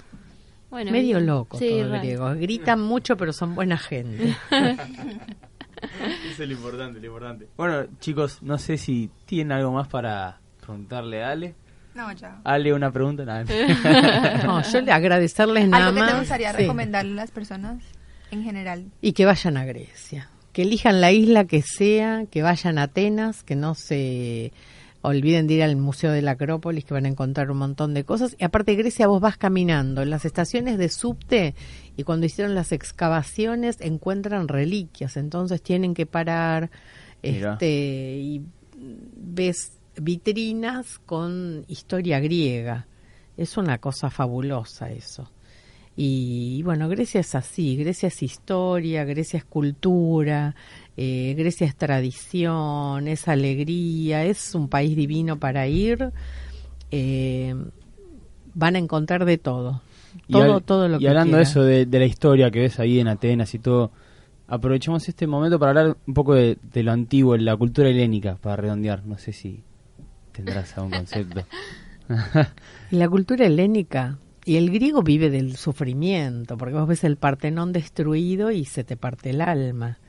Bueno, 0.69 0.91
Medio 0.91 1.19
loco 1.21 1.57
Sí, 1.59 1.69
todo 1.69 1.91
griego. 1.99 2.34
Gritan 2.36 2.81
mucho, 2.81 3.15
pero 3.15 3.31
son 3.31 3.55
buena 3.55 3.77
gente. 3.77 4.36
Eso 6.31 6.43
es 6.43 6.49
lo 6.49 6.53
importante, 6.55 6.99
lo 6.99 7.05
importante. 7.07 7.47
Bueno, 7.57 7.86
chicos, 7.99 8.41
no 8.41 8.57
sé 8.57 8.77
si 8.77 9.09
tienen 9.25 9.51
algo 9.51 9.71
más 9.71 9.88
para 9.88 10.39
preguntarle 10.66 11.24
a 11.24 11.32
Ale. 11.32 11.55
No, 11.95 12.11
ya. 12.11 12.41
Ale, 12.43 12.74
una 12.74 12.91
pregunta. 12.91 13.24
Nada. 13.26 13.45
No, 14.43 14.61
yo 14.64 14.82
le 14.82 14.91
agradecerles 14.91 15.68
nada 15.68 15.88
Algo 15.88 16.01
que 16.01 16.11
te 16.11 16.18
gustaría 16.18 16.51
sí. 16.51 16.57
recomendarle 16.57 17.11
a 17.14 17.16
las 17.16 17.32
personas 17.32 17.84
en 18.32 18.43
general. 18.43 18.86
Y 19.01 19.14
que 19.14 19.26
vayan 19.26 19.57
a 19.57 19.66
Grecia. 19.66 20.30
Que 20.51 20.64
elijan 20.64 21.01
la 21.01 21.11
isla 21.11 21.45
que 21.45 21.61
sea, 21.61 22.26
que 22.30 22.41
vayan 22.41 22.78
a 22.78 22.84
Atenas, 22.84 23.43
que 23.43 23.55
no 23.55 23.76
se 23.76 24.53
olviden 25.01 25.47
de 25.47 25.55
ir 25.55 25.64
al 25.64 25.76
Museo 25.76 26.11
de 26.11 26.22
la 26.22 26.32
Acrópolis, 26.32 26.86
que 26.86 26.93
van 26.93 27.05
a 27.05 27.09
encontrar 27.09 27.51
un 27.51 27.57
montón 27.57 27.93
de 27.93 28.05
cosas. 28.05 28.36
Y 28.39 28.43
aparte, 28.43 28.76
Grecia, 28.76 29.07
vos 29.07 29.22
vas 29.22 29.38
caminando 29.38 30.01
en 30.01 30.09
las 30.09 30.26
estaciones 30.26 30.78
de 30.78 30.89
subte 30.89 31.55
y 31.97 32.03
cuando 32.03 32.26
hicieron 32.26 32.55
las 32.55 32.72
excavaciones 32.72 33.82
encuentran 33.82 34.47
reliquias. 34.47 35.18
Entonces 35.18 35.61
tienen 35.61 35.93
que 35.93 36.05
parar 36.05 36.72
este 37.22 38.18
y 38.20 38.41
ves 39.16 39.74
vitrinas 40.01 40.99
con 41.05 41.65
historia 41.67 42.19
griega. 42.19 42.87
Es 43.37 43.57
una 43.57 43.77
cosa 43.79 44.09
fabulosa 44.09 44.91
eso. 44.91 45.29
Y 45.95 46.61
bueno, 46.63 46.89
Grecia 46.89 47.19
es 47.21 47.35
así, 47.35 47.75
Grecia 47.77 48.07
es 48.07 48.23
historia, 48.23 49.03
Grecia 49.05 49.37
es 49.37 49.45
cultura, 49.45 50.55
eh, 50.97 51.35
Grecia 51.37 51.67
es 51.67 51.75
tradición, 51.75 53.07
es 53.07 53.27
alegría, 53.27 54.25
es 54.25 54.55
un 54.55 54.69
país 54.69 54.95
divino 54.95 55.37
para 55.39 55.67
ir. 55.67 56.11
Eh, 56.91 57.55
van 58.55 58.75
a 58.75 58.79
encontrar 58.79 59.25
de 59.25 59.37
todo, 59.37 59.81
Y 60.27 60.33
todo, 60.33 60.55
al- 60.55 60.63
todo 60.63 60.87
lo 60.87 60.97
y 60.97 61.01
que 61.01 61.09
hablando 61.09 61.37
de 61.37 61.43
eso, 61.43 61.63
de, 61.63 61.85
de 61.85 61.99
la 61.99 62.05
historia 62.05 62.51
que 62.51 62.59
ves 62.59 62.79
ahí 62.79 62.99
en 62.99 63.07
Atenas 63.07 63.53
y 63.53 63.59
todo, 63.59 63.91
aprovechemos 64.47 65.07
este 65.09 65.27
momento 65.27 65.59
para 65.59 65.69
hablar 65.71 65.97
un 66.07 66.13
poco 66.13 66.33
de, 66.35 66.57
de 66.73 66.83
lo 66.83 66.91
antiguo, 66.91 67.35
la 67.37 67.55
cultura 67.55 67.89
helénica, 67.89 68.35
para 68.41 68.55
redondear. 68.57 69.05
No 69.05 69.17
sé 69.17 69.31
si 69.33 69.61
tendrás 70.34 70.77
algún 70.77 70.91
concepto. 70.91 71.45
Y 72.91 72.97
la 72.97 73.07
cultura 73.07 73.45
helénica 73.45 74.17
y 74.45 74.57
el 74.57 74.69
griego 74.69 75.01
vive 75.01 75.29
del 75.29 75.55
sufrimiento, 75.55 76.57
porque 76.57 76.75
vos 76.75 76.88
ves 76.88 77.03
el 77.05 77.15
Partenón 77.15 77.71
destruido 77.71 78.51
y 78.51 78.65
se 78.65 78.84
te 78.84 78.97
parte 78.97 79.29
el 79.29 79.41
alma. 79.41 79.99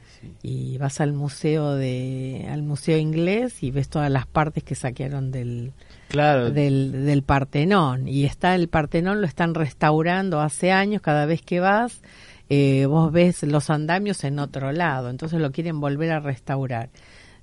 Y 0.43 0.77
vas 0.79 1.01
al 1.01 1.12
museo 1.12 1.75
de 1.75 2.49
al 2.51 2.62
museo 2.62 2.99
inglés 2.99 3.62
y 3.62 3.70
ves 3.70 3.89
todas 3.89 4.11
las 4.11 4.27
partes 4.27 4.64
que 4.64 4.75
saquearon 4.75 5.31
del 5.31 5.72
claro, 6.09 6.51
del, 6.51 7.05
del 7.05 7.22
Partenón. 7.22 8.09
Y 8.09 8.25
está 8.25 8.55
el 8.55 8.68
Partenón 8.68 9.20
lo 9.20 9.27
están 9.27 9.55
restaurando 9.55 10.41
hace 10.41 10.72
años 10.72 11.01
cada 11.01 11.27
vez 11.27 11.43
que 11.43 11.61
vas 11.61 12.03
eh, 12.51 12.87
vos 12.87 13.11
ves 13.11 13.43
los 13.43 13.70
andamios 13.70 14.25
en 14.25 14.39
otro 14.39 14.72
lado. 14.72 15.11
Entonces 15.11 15.41
lo 15.41 15.51
quieren 15.53 15.81
volver 15.81 16.12
a 16.12 16.20
restaurar 16.20 16.91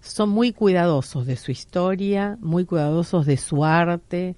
son 0.02 0.30
muy 0.30 0.52
cuidadosos 0.52 1.26
de 1.26 1.38
su 1.38 1.52
historia 1.52 2.38
muy 2.42 2.66
cuidadosos 2.66 3.26
de 3.26 3.38
su 3.38 3.64
arte 3.64 4.36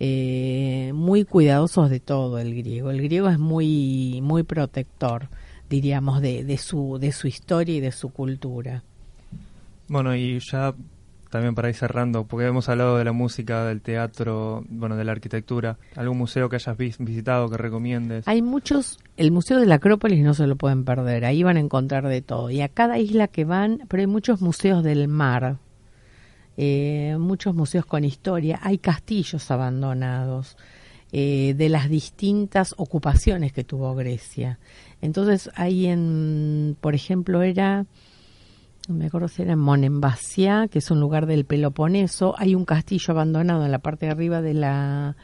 eh, 0.00 0.92
muy 0.94 1.24
cuidadosos 1.24 1.88
de 1.88 2.00
todo 2.00 2.40
el 2.40 2.52
griego. 2.54 2.90
El 2.90 3.00
griego 3.00 3.28
es 3.28 3.38
muy 3.38 4.20
muy 4.22 4.42
protector 4.42 5.28
diríamos 5.70 6.20
de, 6.20 6.44
de 6.44 6.58
su 6.58 6.98
de 7.00 7.12
su 7.12 7.28
historia 7.28 7.76
y 7.76 7.80
de 7.80 7.92
su 7.92 8.10
cultura. 8.10 8.82
Bueno, 9.88 10.14
y 10.16 10.38
ya 10.40 10.74
también 11.34 11.54
para 11.56 11.68
ir 11.68 11.74
cerrando, 11.74 12.24
porque 12.24 12.46
hemos 12.46 12.68
hablado 12.68 12.96
de 12.96 13.04
la 13.04 13.10
música, 13.12 13.64
del 13.64 13.80
teatro, 13.80 14.64
bueno, 14.68 14.94
de 14.96 15.02
la 15.02 15.10
arquitectura, 15.12 15.76
algún 15.96 16.16
museo 16.16 16.48
que 16.48 16.54
hayas 16.56 16.76
vis- 16.78 16.96
visitado 16.98 17.50
que 17.50 17.56
recomiendes. 17.56 18.26
Hay 18.28 18.40
muchos, 18.40 19.00
el 19.16 19.32
Museo 19.32 19.58
de 19.58 19.66
la 19.66 19.74
Acrópolis 19.74 20.22
no 20.22 20.32
se 20.32 20.46
lo 20.46 20.54
pueden 20.54 20.84
perder, 20.84 21.24
ahí 21.24 21.42
van 21.42 21.56
a 21.56 21.60
encontrar 21.60 22.06
de 22.06 22.22
todo. 22.22 22.50
Y 22.50 22.60
a 22.60 22.68
cada 22.68 22.98
isla 22.98 23.26
que 23.26 23.44
van, 23.44 23.80
pero 23.88 24.00
hay 24.00 24.06
muchos 24.06 24.40
museos 24.40 24.84
del 24.84 25.08
mar, 25.08 25.56
eh, 26.56 27.16
muchos 27.18 27.52
museos 27.54 27.84
con 27.84 28.04
historia, 28.04 28.60
hay 28.62 28.78
castillos 28.78 29.50
abandonados 29.50 30.56
eh, 31.10 31.54
de 31.56 31.68
las 31.68 31.88
distintas 31.88 32.74
ocupaciones 32.78 33.52
que 33.52 33.64
tuvo 33.64 33.94
Grecia. 33.94 34.58
Entonces 35.02 35.50
hay 35.56 35.86
en, 35.86 36.76
por 36.80 36.94
ejemplo, 36.94 37.42
era, 37.42 37.86
no 38.88 38.94
me 38.96 39.06
acuerdo 39.06 39.28
si 39.28 39.42
era 39.42 39.52
en 39.54 39.58
Monemvasia, 39.58 40.68
que 40.68 40.78
es 40.78 40.90
un 40.90 41.00
lugar 41.00 41.26
del 41.26 41.44
Peloponeso, 41.44 42.34
hay 42.38 42.54
un 42.54 42.64
castillo 42.64 43.12
abandonado 43.12 43.64
en 43.64 43.72
la 43.72 43.78
parte 43.78 44.06
de 44.06 44.12
arriba 44.12 44.42
de 44.42 44.54
la 44.54 45.16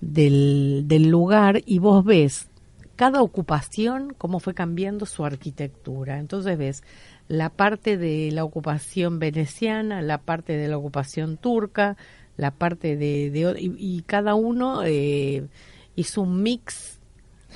del, 0.00 0.84
del 0.86 1.08
lugar 1.08 1.62
y 1.66 1.78
vos 1.78 2.04
ves 2.04 2.48
cada 2.96 3.22
ocupación 3.22 4.14
cómo 4.18 4.40
fue 4.40 4.52
cambiando 4.54 5.06
su 5.06 5.24
arquitectura. 5.24 6.18
Entonces 6.18 6.58
ves 6.58 6.82
la 7.28 7.48
parte 7.48 7.96
de 7.96 8.30
la 8.32 8.44
ocupación 8.44 9.18
veneciana, 9.18 10.02
la 10.02 10.18
parte 10.18 10.56
de 10.58 10.68
la 10.68 10.76
ocupación 10.76 11.38
turca, 11.38 11.96
la 12.36 12.50
parte 12.50 12.96
de... 12.96 13.30
de- 13.30 13.56
y, 13.58 13.74
y 13.78 14.02
cada 14.02 14.34
uno 14.34 14.82
eh, 14.84 15.46
hizo 15.96 16.22
un 16.22 16.42
mix 16.42 16.99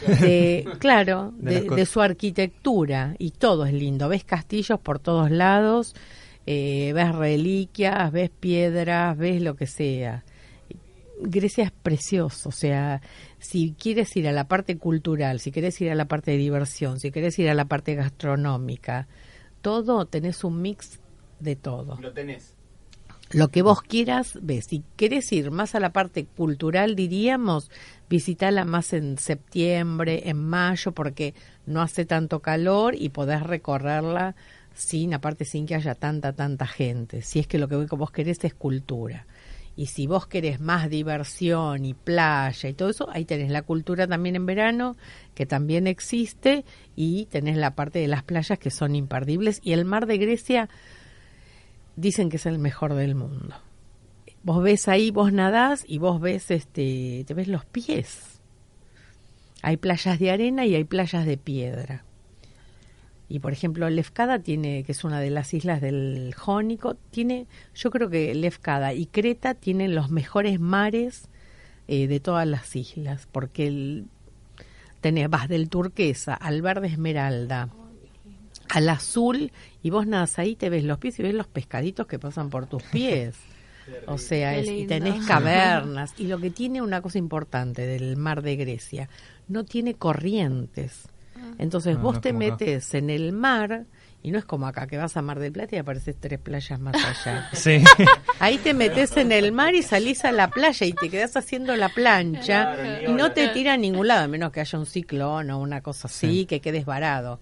de, 0.07 0.67
claro, 0.79 1.33
De 1.37 1.63
de, 1.63 1.87
su 1.87 2.01
arquitectura 2.01 3.15
y 3.19 3.31
todo 3.31 3.67
es 3.67 3.73
lindo. 3.73 4.09
Ves 4.09 4.25
castillos 4.25 4.81
por 4.81 4.99
todos 4.99 5.31
lados, 5.31 5.95
eh, 6.47 6.93
ves 6.95 7.15
reliquias, 7.15 8.13
ves 8.13 8.31
piedras, 8.31 9.17
ves 9.17 9.43
lo 9.43 9.55
que 9.57 9.67
sea. 9.67 10.25
Grecia 11.21 11.65
es 11.65 11.71
precioso, 11.71 12.49
o 12.49 12.53
sea, 12.53 13.01
si 13.39 13.75
quieres 13.79 14.15
ir 14.17 14.27
a 14.27 14.33
la 14.33 14.49
parte 14.49 14.79
cultural, 14.79 15.39
si 15.39 15.53
quieres 15.53 15.81
ir 15.81 15.91
a 15.91 15.95
la 15.95 16.07
parte 16.07 16.33
de 16.33 16.39
diversión, 16.39 16.99
si 16.99 17.13
quieres 17.13 17.39
ir 17.39 17.49
a 17.49 17.55
la 17.55 17.67
parte 17.67 17.95
gastronómica, 17.95 19.07
todo 19.63 20.07
tenés 20.07 20.43
un 20.43 20.61
mix 20.61 20.99
de 21.39 21.55
todo. 21.55 21.99
Lo 22.01 22.13
tenés. 22.13 22.57
Lo 23.31 23.49
que 23.49 23.63
vos 23.63 23.83
quieras, 23.83 24.39
ves. 24.43 24.67
Si 24.67 24.85
querés 24.97 25.33
ir 25.33 25.51
más 25.51 25.75
a 25.75 25.81
la 25.81 25.93
parte 25.93 26.27
cultural, 26.27 26.95
diríamos, 26.95 27.71
visitala 28.09 28.65
más 28.65 28.93
en 28.93 29.19
septiembre, 29.19 30.29
en 30.29 30.39
mayo, 30.39 30.93
porque 30.93 31.35
no 31.67 31.83
hace 31.83 32.05
tanto 32.05 32.41
calor 32.41 32.95
y 32.97 33.09
podés 33.09 33.43
recorrerla 33.43 34.37
sin, 34.75 35.15
aparte 35.15 35.45
sin 35.45 35.67
que 35.67 35.75
haya 35.75 35.95
tanta, 35.95 36.33
tanta 36.33 36.67
gente. 36.67 37.23
Si 37.23 37.39
es 37.39 37.47
que 37.47 37.59
lo 37.59 37.69
que 37.69 37.77
vos 37.77 38.11
querés 38.11 38.45
es 38.45 38.55
cultura. 38.55 39.27
Y 39.77 39.87
si 39.87 40.07
vos 40.07 40.27
querés 40.29 40.61
más 40.61 40.89
diversión 40.89 41.85
y 41.85 41.95
playa 41.95 42.69
y 42.69 42.75
todo 42.75 42.91
eso, 42.91 43.09
ahí 43.11 43.25
tenés 43.25 43.51
la 43.51 43.63
cultura 43.63 44.07
también 44.07 44.37
en 44.37 44.47
verano, 44.47 44.97
que 45.35 45.47
también 45.47 45.89
existe, 45.89 46.65
y 46.95 47.27
tenés 47.27 47.57
la 47.57 47.75
parte 47.75 47.99
de 47.99 48.07
las 48.07 48.23
playas 48.23 48.59
que 48.59 48.71
son 48.71 48.95
imperdibles. 48.95 49.61
Y 49.65 49.73
el 49.73 49.85
mar 49.85 50.07
de 50.07 50.19
Grecia 50.19 50.69
dicen 51.97 52.31
que 52.31 52.37
es 52.37 52.47
el 52.47 52.59
mejor 52.59 52.95
del 52.95 53.15
mundo. 53.15 53.55
Vos 54.43 54.63
ves 54.63 54.89
ahí, 54.89 55.11
vos 55.11 55.33
nadás 55.33 55.85
y 55.87 55.99
vos 55.99 56.21
ves, 56.21 56.51
este, 56.51 57.25
te 57.27 57.35
ves 57.35 57.49
los 57.49 57.65
pies. 57.65 58.41
Hay 59.63 59.79
playas 59.79 60.19
de 60.19 60.31
arena 60.31 60.67
y 60.67 60.75
hay 60.75 60.85
playas 60.85 61.25
de 61.25 61.39
piedra. 61.39 62.05
Y 63.29 63.39
por 63.39 63.53
ejemplo, 63.53 63.89
Lefkada 63.89 64.39
tiene, 64.39 64.85
que 64.85 64.93
es 64.93 65.03
una 65.03 65.21
de 65.21 65.31
las 65.31 65.55
islas 65.55 65.81
del 65.81 66.35
Jónico, 66.37 66.95
tiene, 67.11 67.47
yo 67.75 67.91
creo 67.91 68.11
que 68.11 68.35
Lefkada 68.35 68.93
y 68.93 69.07
Creta 69.07 69.55
tienen 69.55 69.95
los 69.95 70.11
mejores 70.11 70.61
mares 70.61 71.29
eh, 71.89 72.07
de 72.07 72.21
todas 72.21 72.47
las 72.47 72.77
islas, 72.77 73.27
porque 73.33 73.67
el, 73.67 74.07
tenés, 75.01 75.31
vas 75.31 75.49
del 75.49 75.71
turquesa 75.71 76.35
al 76.35 76.61
verde 76.61 76.89
esmeralda, 76.89 77.71
al 78.69 78.89
azul, 78.89 79.53
y 79.85 79.91
vos 79.91 80.05
nadas 80.09 80.41
ahí, 80.41 80.57
te 80.57 80.69
ves 80.71 80.83
los 80.83 80.99
pies 80.99 81.21
y 81.21 81.23
ves 81.23 81.35
los 81.35 81.47
pescaditos 81.47 82.09
que 82.09 82.19
pasan 82.19 82.51
por 82.51 82.67
tus 82.67 82.83
pies. 82.83 83.37
O 84.07 84.17
sea, 84.17 84.57
es- 84.57 84.67
y 84.67 84.87
tenés 84.87 85.27
cavernas. 85.27 86.15
Y 86.17 86.27
lo 86.27 86.39
que 86.39 86.49
tiene 86.49 86.81
una 86.81 87.03
cosa 87.03 87.19
importante 87.19 87.87
del 87.87 88.17
mar 88.17 88.41
de 88.41 88.57
Grecia, 88.57 89.11
no 89.47 89.65
tiene 89.65 89.93
corrientes. 89.93 91.03
Entonces 91.59 91.97
Ah, 91.99 92.01
vos 92.01 92.15
no 92.15 92.21
te 92.23 92.31
acá. 92.31 92.39
metes 92.39 92.95
en 92.95 93.11
el 93.11 93.33
mar, 93.33 93.85
y 94.23 94.31
no 94.31 94.39
es 94.39 94.47
como 94.47 94.67
acá, 94.67 94.87
que 94.87 94.97
vas 94.97 95.19
a 95.19 95.23
Mar 95.23 95.39
del 95.39 95.53
Plata 95.53 95.77
y 95.77 95.79
apareces 95.81 96.17
tres 96.19 96.39
playas 96.41 96.81
más 96.81 96.95
allá. 96.97 97.51
Sí. 97.53 97.85
Ahí 98.41 98.57
te 98.57 98.73
metes 98.73 99.15
en 99.19 99.31
el 99.33 99.53
mar 99.53 99.75
y 99.75 99.83
salís 99.83 100.25
a 100.25 100.33
la 100.33 100.49
playa 100.49 100.87
y 100.87 100.95
te 100.95 101.11
quedás 101.11 101.37
haciendo 101.37 101.77
la 101.77 101.91
plancha 101.91 103.03
y 103.07 103.13
no 103.13 103.33
te 103.33 103.49
tira 103.49 103.75
a 103.75 103.77
ningún 103.77 104.09
lado, 104.09 104.25
a 104.25 104.29
menos 104.29 104.51
que 104.51 104.61
haya 104.61 104.79
un 104.79 104.87
ciclón 104.87 105.51
o 105.51 105.59
una 105.59 105.83
cosa 105.83 106.09
así, 106.09 106.27
Sí. 106.41 106.47
que 106.47 106.61
quedes 106.63 106.87
varado. 106.87 107.39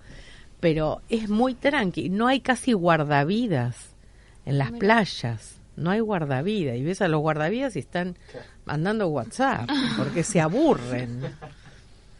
Pero 0.62 1.02
es 1.10 1.28
muy 1.28 1.54
tranqui, 1.54 2.08
no 2.08 2.28
hay 2.28 2.40
casi 2.40 2.72
guardavidas 2.72 3.76
en 4.46 4.58
las 4.58 4.70
playas, 4.70 5.56
no 5.76 5.90
hay 5.90 5.98
guardavidas. 6.00 6.76
Y 6.78 6.82
ves 6.84 7.02
a 7.02 7.08
los 7.08 7.20
guardavidas 7.20 7.74
y 7.76 7.80
están 7.80 8.16
mandando 8.64 9.08
WhatsApp 9.08 9.68
porque 9.98 10.22
se 10.22 10.40
aburren. 10.40 11.20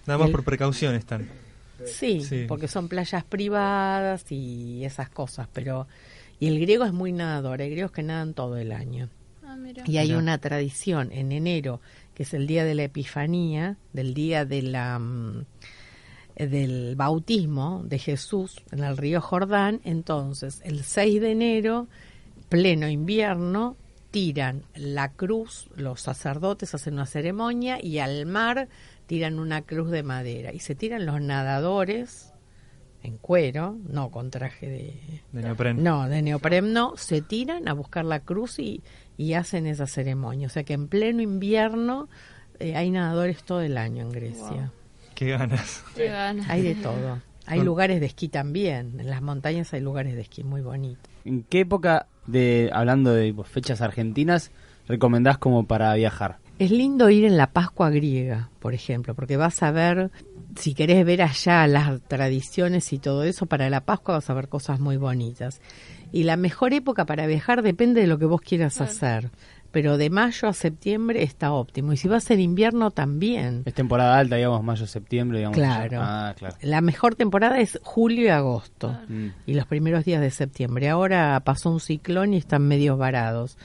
Nada 0.06 0.18
más 0.18 0.26
El- 0.26 0.32
por 0.32 0.42
precaución 0.44 0.94
están. 0.96 1.28
Sí, 1.86 2.20
Sí. 2.20 2.44
porque 2.48 2.66
son 2.68 2.88
playas 2.88 3.24
privadas 3.24 4.30
y 4.30 4.84
esas 4.84 5.08
cosas, 5.08 5.48
pero... 5.52 5.86
Y 6.40 6.48
el 6.48 6.58
griego 6.60 6.84
es 6.84 6.92
muy 6.92 7.12
nadador, 7.12 7.60
hay 7.62 7.70
griegos 7.70 7.92
que 7.92 8.02
nadan 8.02 8.34
todo 8.34 8.56
el 8.56 8.72
año. 8.72 9.08
Ah. 9.46 9.56
Y 9.86 9.98
hay 9.98 10.12
una 10.14 10.38
tradición 10.38 11.12
en 11.12 11.30
enero, 11.30 11.80
que 12.14 12.24
es 12.24 12.34
el 12.34 12.48
día 12.48 12.64
de 12.64 12.74
la 12.74 12.82
Epifanía, 12.84 13.76
del 13.92 14.12
día 14.14 14.44
de 14.44 14.62
la, 14.62 14.98
mm, 14.98 15.44
del 16.48 16.96
bautismo 16.96 17.82
de 17.84 17.98
Jesús 17.98 18.62
en 18.70 18.84
el 18.84 18.96
río 18.96 19.20
Jordán. 19.20 19.80
Entonces, 19.84 20.60
el 20.64 20.82
6 20.84 21.20
de 21.20 21.32
enero, 21.32 21.88
pleno 22.48 22.88
invierno, 22.88 23.76
tiran 24.10 24.64
la 24.74 25.12
cruz, 25.12 25.68
los 25.74 26.02
sacerdotes 26.02 26.74
hacen 26.74 26.94
una 26.94 27.06
ceremonia 27.06 27.82
y 27.82 27.98
al 27.98 28.26
mar 28.26 28.68
tiran 29.06 29.38
una 29.38 29.62
cruz 29.62 29.90
de 29.90 30.02
madera. 30.02 30.52
Y 30.52 30.60
se 30.60 30.74
tiran 30.74 31.06
los 31.06 31.20
nadadores 31.20 32.32
en 33.02 33.16
cuero, 33.16 33.76
no 33.88 34.10
con 34.10 34.30
traje 34.30 34.68
de, 34.68 35.22
De 35.32 35.42
neopren. 35.42 35.82
no, 35.82 36.08
de 36.08 36.22
neopreno 36.22 36.94
se 36.96 37.20
tiran 37.20 37.68
a 37.68 37.72
buscar 37.72 38.04
la 38.04 38.20
cruz 38.20 38.58
y, 38.58 38.82
y 39.16 39.32
hacen 39.32 39.66
esa 39.66 39.86
ceremonia. 39.86 40.46
O 40.46 40.50
sea 40.50 40.62
que 40.62 40.74
en 40.74 40.88
pleno 40.88 41.22
invierno 41.22 42.08
eh, 42.60 42.76
hay 42.76 42.90
nadadores 42.90 43.42
todo 43.42 43.60
el 43.60 43.76
año 43.76 44.02
en 44.02 44.10
Grecia. 44.10 44.72
Qué 45.14 45.30
ganas. 45.30 45.84
Qué 45.94 46.06
ganas. 46.06 46.48
Hay 46.48 46.62
de 46.62 46.74
todo. 46.74 47.20
Hay 47.46 47.60
lugares 47.60 48.00
de 48.00 48.06
esquí 48.06 48.28
también. 48.28 49.00
En 49.00 49.10
las 49.10 49.22
montañas 49.22 49.72
hay 49.74 49.80
lugares 49.80 50.14
de 50.14 50.22
esquí 50.22 50.44
muy 50.44 50.60
bonitos. 50.60 51.10
¿En 51.24 51.42
qué 51.42 51.60
época, 51.60 52.06
de 52.26 52.70
hablando 52.72 53.12
de 53.12 53.32
pues, 53.34 53.48
fechas 53.48 53.80
argentinas, 53.80 54.50
recomendás 54.86 55.38
como 55.38 55.66
para 55.66 55.94
viajar? 55.94 56.38
Es 56.58 56.70
lindo 56.70 57.10
ir 57.10 57.24
en 57.24 57.36
la 57.36 57.48
Pascua 57.48 57.90
griega, 57.90 58.50
por 58.60 58.74
ejemplo, 58.74 59.14
porque 59.14 59.36
vas 59.36 59.62
a 59.62 59.70
ver 59.70 60.10
si 60.56 60.74
querés 60.74 61.04
ver 61.04 61.22
allá 61.22 61.66
las 61.66 62.00
tradiciones 62.02 62.92
y 62.92 62.98
todo 62.98 63.24
eso, 63.24 63.46
para 63.46 63.70
la 63.70 63.80
Pascua 63.80 64.14
vas 64.14 64.30
a 64.30 64.34
ver 64.34 64.48
cosas 64.48 64.78
muy 64.78 64.96
bonitas. 64.96 65.60
Y 66.12 66.24
la 66.24 66.36
mejor 66.36 66.74
época 66.74 67.06
para 67.06 67.26
viajar 67.26 67.62
depende 67.62 68.02
de 68.02 68.06
lo 68.06 68.18
que 68.18 68.26
vos 68.26 68.40
quieras 68.40 68.80
hacer. 68.80 69.30
Pero 69.72 69.96
de 69.96 70.10
mayo 70.10 70.48
a 70.48 70.52
septiembre 70.52 71.22
está 71.22 71.52
óptimo. 71.52 71.92
Y 71.92 71.96
si 71.96 72.06
vas 72.06 72.30
en 72.30 72.40
invierno 72.40 72.90
también. 72.90 73.62
Es 73.64 73.74
temporada 73.74 74.18
alta, 74.18 74.36
digamos, 74.36 74.62
mayo, 74.62 74.86
septiembre, 74.86 75.38
digamos. 75.38 75.56
Claro. 75.56 75.98
Ah, 76.02 76.34
claro. 76.38 76.56
La 76.60 76.80
mejor 76.82 77.14
temporada 77.14 77.58
es 77.58 77.80
julio 77.82 78.26
y 78.26 78.28
agosto. 78.28 78.96
Mm. 79.08 79.28
Y 79.46 79.54
los 79.54 79.66
primeros 79.66 80.04
días 80.04 80.20
de 80.20 80.30
septiembre. 80.30 80.88
Ahora 80.90 81.40
pasó 81.44 81.70
un 81.70 81.80
ciclón 81.80 82.34
y 82.34 82.36
están 82.36 82.68
medios 82.68 82.98
varados. 82.98 83.56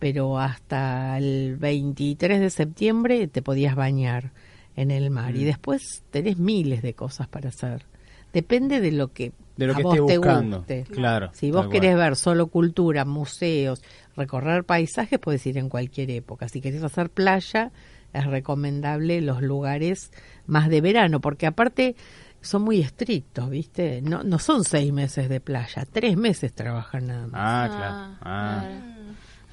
Pero 0.00 0.38
hasta 0.40 1.16
el 1.18 1.56
23 1.56 2.40
de 2.40 2.50
septiembre 2.50 3.28
te 3.28 3.40
podías 3.40 3.76
bañar 3.76 4.32
en 4.76 4.90
el 4.90 5.08
mar. 5.10 5.36
Y 5.36 5.42
Mm. 5.42 5.46
después 5.46 6.02
tenés 6.10 6.36
miles 6.36 6.82
de 6.82 6.94
cosas 6.94 7.28
para 7.28 7.50
hacer. 7.50 7.86
Depende 8.32 8.80
de 8.80 8.90
lo 8.90 9.12
que, 9.12 9.30
De 9.56 9.66
lo 9.66 9.72
a 9.72 9.76
que 9.76 9.82
vos 9.82 9.94
esté 9.94 10.06
te 10.06 10.18
buscando. 10.18 10.58
guste. 10.58 10.84
Claro. 10.90 11.30
Si 11.32 11.50
vos 11.50 11.68
querés 11.68 11.94
cual. 11.94 12.04
ver 12.10 12.16
solo 12.16 12.46
cultura, 12.48 13.04
museos, 13.04 13.82
recorrer 14.16 14.64
paisajes, 14.64 15.18
puedes 15.18 15.46
ir 15.46 15.58
en 15.58 15.68
cualquier 15.68 16.10
época. 16.10 16.48
Si 16.48 16.60
querés 16.60 16.82
hacer 16.82 17.10
playa, 17.10 17.70
es 18.12 18.26
recomendable 18.26 19.20
los 19.20 19.42
lugares 19.42 20.10
más 20.46 20.68
de 20.68 20.80
verano, 20.80 21.20
porque 21.20 21.46
aparte 21.46 21.96
son 22.40 22.62
muy 22.62 22.80
estrictos, 22.80 23.48
¿viste? 23.48 24.02
No, 24.02 24.22
no 24.22 24.38
son 24.38 24.64
seis 24.64 24.92
meses 24.92 25.28
de 25.28 25.40
playa, 25.40 25.84
tres 25.90 26.16
meses 26.16 26.52
trabajan 26.52 27.06
nada 27.06 27.26
más. 27.26 27.32
Ah, 27.34 27.68
claro. 27.76 28.18
Ah. 28.22 28.93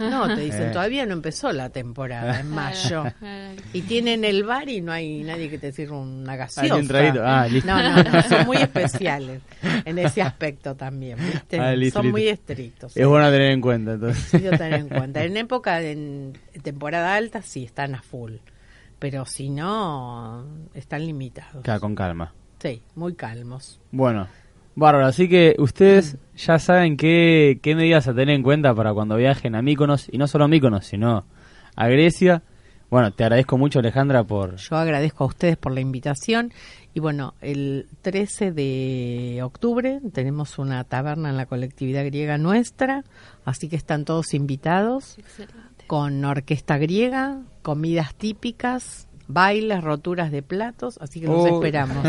No, 0.10 0.28
te 0.36 0.42
dicen, 0.42 0.70
Eh. 0.70 0.72
todavía 0.72 1.06
no 1.06 1.14
empezó 1.14 1.52
la 1.52 1.70
temporada, 1.70 2.40
en 2.40 2.50
mayo. 2.50 3.04
Y 3.74 3.82
tienen 3.84 4.24
el 4.26 4.44
bar 4.44 4.68
y 4.70 4.82
no 4.82 4.92
hay 4.92 5.24
nadie 5.24 5.50
que 5.50 5.58
te 5.58 5.72
sirva 5.72 6.00
una 6.00 6.36
gaseosa. 6.36 6.76
Ah, 7.24 7.48
listo. 7.48 7.68
No, 7.70 7.82
no, 7.82 8.04
no, 8.04 8.22
son 8.24 8.46
muy 8.46 8.58
especiales 8.62 9.42
en 9.86 9.98
ese 10.00 10.22
aspecto 10.22 10.76
también, 10.76 11.18
¿viste? 11.20 11.60
Ah, 11.60 11.74
listo, 11.76 12.00
son 12.00 12.06
listo. 12.08 12.12
muy 12.18 12.28
estrictos. 12.28 12.98
Es 12.98 13.08
bueno 13.08 13.30
tener 13.30 13.52
en 13.52 13.62
cuenta, 13.62 13.94
entonces. 13.94 14.32
Tener 14.32 14.74
en 14.74 14.90
cuenta. 14.90 15.24
En 15.24 15.38
época, 15.38 15.82
en 15.82 16.34
temporada 16.64 17.16
alta, 17.16 17.42
sí, 17.42 17.64
están 17.66 17.96
a 17.96 18.02
full. 18.02 18.36
Pero 19.00 19.26
si 19.26 19.50
no, 19.50 20.46
están 20.74 21.06
limitados. 21.06 21.64
Claro, 21.64 21.80
con 21.82 21.96
calma. 21.96 22.34
Sí, 22.60 22.84
muy 22.96 23.16
calmos. 23.16 23.80
Bueno, 23.92 24.28
bárbaro. 24.76 25.06
Así 25.06 25.28
que 25.28 25.56
ustedes 25.60 26.18
ya 26.36 26.60
saben 26.60 26.98
qué, 26.98 27.60
qué 27.62 27.76
medidas 27.76 28.08
a 28.08 28.14
tener 28.14 28.36
en 28.36 28.44
cuenta 28.44 28.74
para 28.74 28.94
cuando 28.94 29.16
viajen 29.16 29.56
a 29.56 29.62
Míconos. 29.62 30.08
Y 30.12 30.18
no 30.18 30.28
solo 30.28 30.46
a 30.46 30.48
Míconos, 30.48 30.86
sino 30.86 31.26
a 31.76 31.88
Grecia. 31.88 32.44
Bueno, 32.90 33.12
te 33.12 33.24
agradezco 33.24 33.58
mucho, 33.58 33.80
Alejandra, 33.80 34.26
por... 34.26 34.58
Yo 34.58 34.76
agradezco 34.76 35.24
a 35.24 35.28
ustedes 35.28 35.56
por 35.56 35.72
la 35.72 35.80
invitación. 35.80 36.52
Y 36.94 37.00
bueno, 37.00 37.36
el 37.40 37.88
13 38.02 38.52
de 38.52 39.40
octubre 39.44 40.02
tenemos 40.12 40.60
una 40.60 40.84
taberna 40.84 41.30
en 41.30 41.38
la 41.38 41.46
colectividad 41.46 42.04
griega 42.04 42.38
nuestra, 42.38 43.06
así 43.46 43.70
que 43.70 43.78
están 43.78 44.04
todos 44.04 44.34
invitados 44.34 45.18
con 45.88 46.26
orquesta 46.26 46.78
griega, 46.78 47.40
comidas 47.62 48.14
típicas, 48.16 49.08
bailes, 49.34 49.84
roturas 49.84 50.32
de 50.32 50.42
platos, 50.44 50.98
así 51.02 51.20
que 51.22 51.28
los 51.28 51.38
Oh. 51.50 51.56
esperamos. 51.56 52.06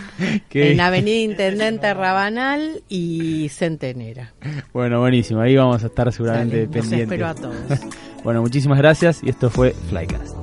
que- 0.48 0.72
En 0.72 0.80
Avenida 0.80 1.16
Intendente 1.32 1.92
Rabanal 1.94 2.82
y 2.88 3.48
Centenera. 3.50 4.34
Bueno, 4.72 5.00
buenísimo. 5.00 5.40
Ahí 5.40 5.56
vamos 5.56 5.82
a 5.84 5.86
estar 5.86 6.12
seguramente 6.12 6.56
Dale, 6.56 6.66
los 6.66 6.72
pendientes. 6.72 7.00
espero 7.00 7.26
a 7.26 7.34
todos. 7.34 7.54
Bueno, 8.24 8.40
muchísimas 8.40 8.78
gracias 8.78 9.22
y 9.22 9.28
esto 9.28 9.50
fue 9.50 9.72
Flycast. 9.90 10.34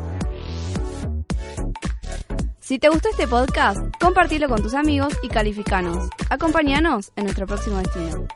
Si 2.59 2.77
te 2.77 2.89
gustó 2.89 3.09
este 3.09 3.27
podcast, 3.27 3.79
compartilo 3.99 4.47
con 4.47 4.61
tus 4.61 4.75
amigos 4.75 5.13
y 5.23 5.27
calificanos. 5.29 6.07
Acompáñanos 6.29 7.11
en 7.15 7.23
nuestro 7.23 7.47
próximo 7.47 7.77
destino. 7.79 8.27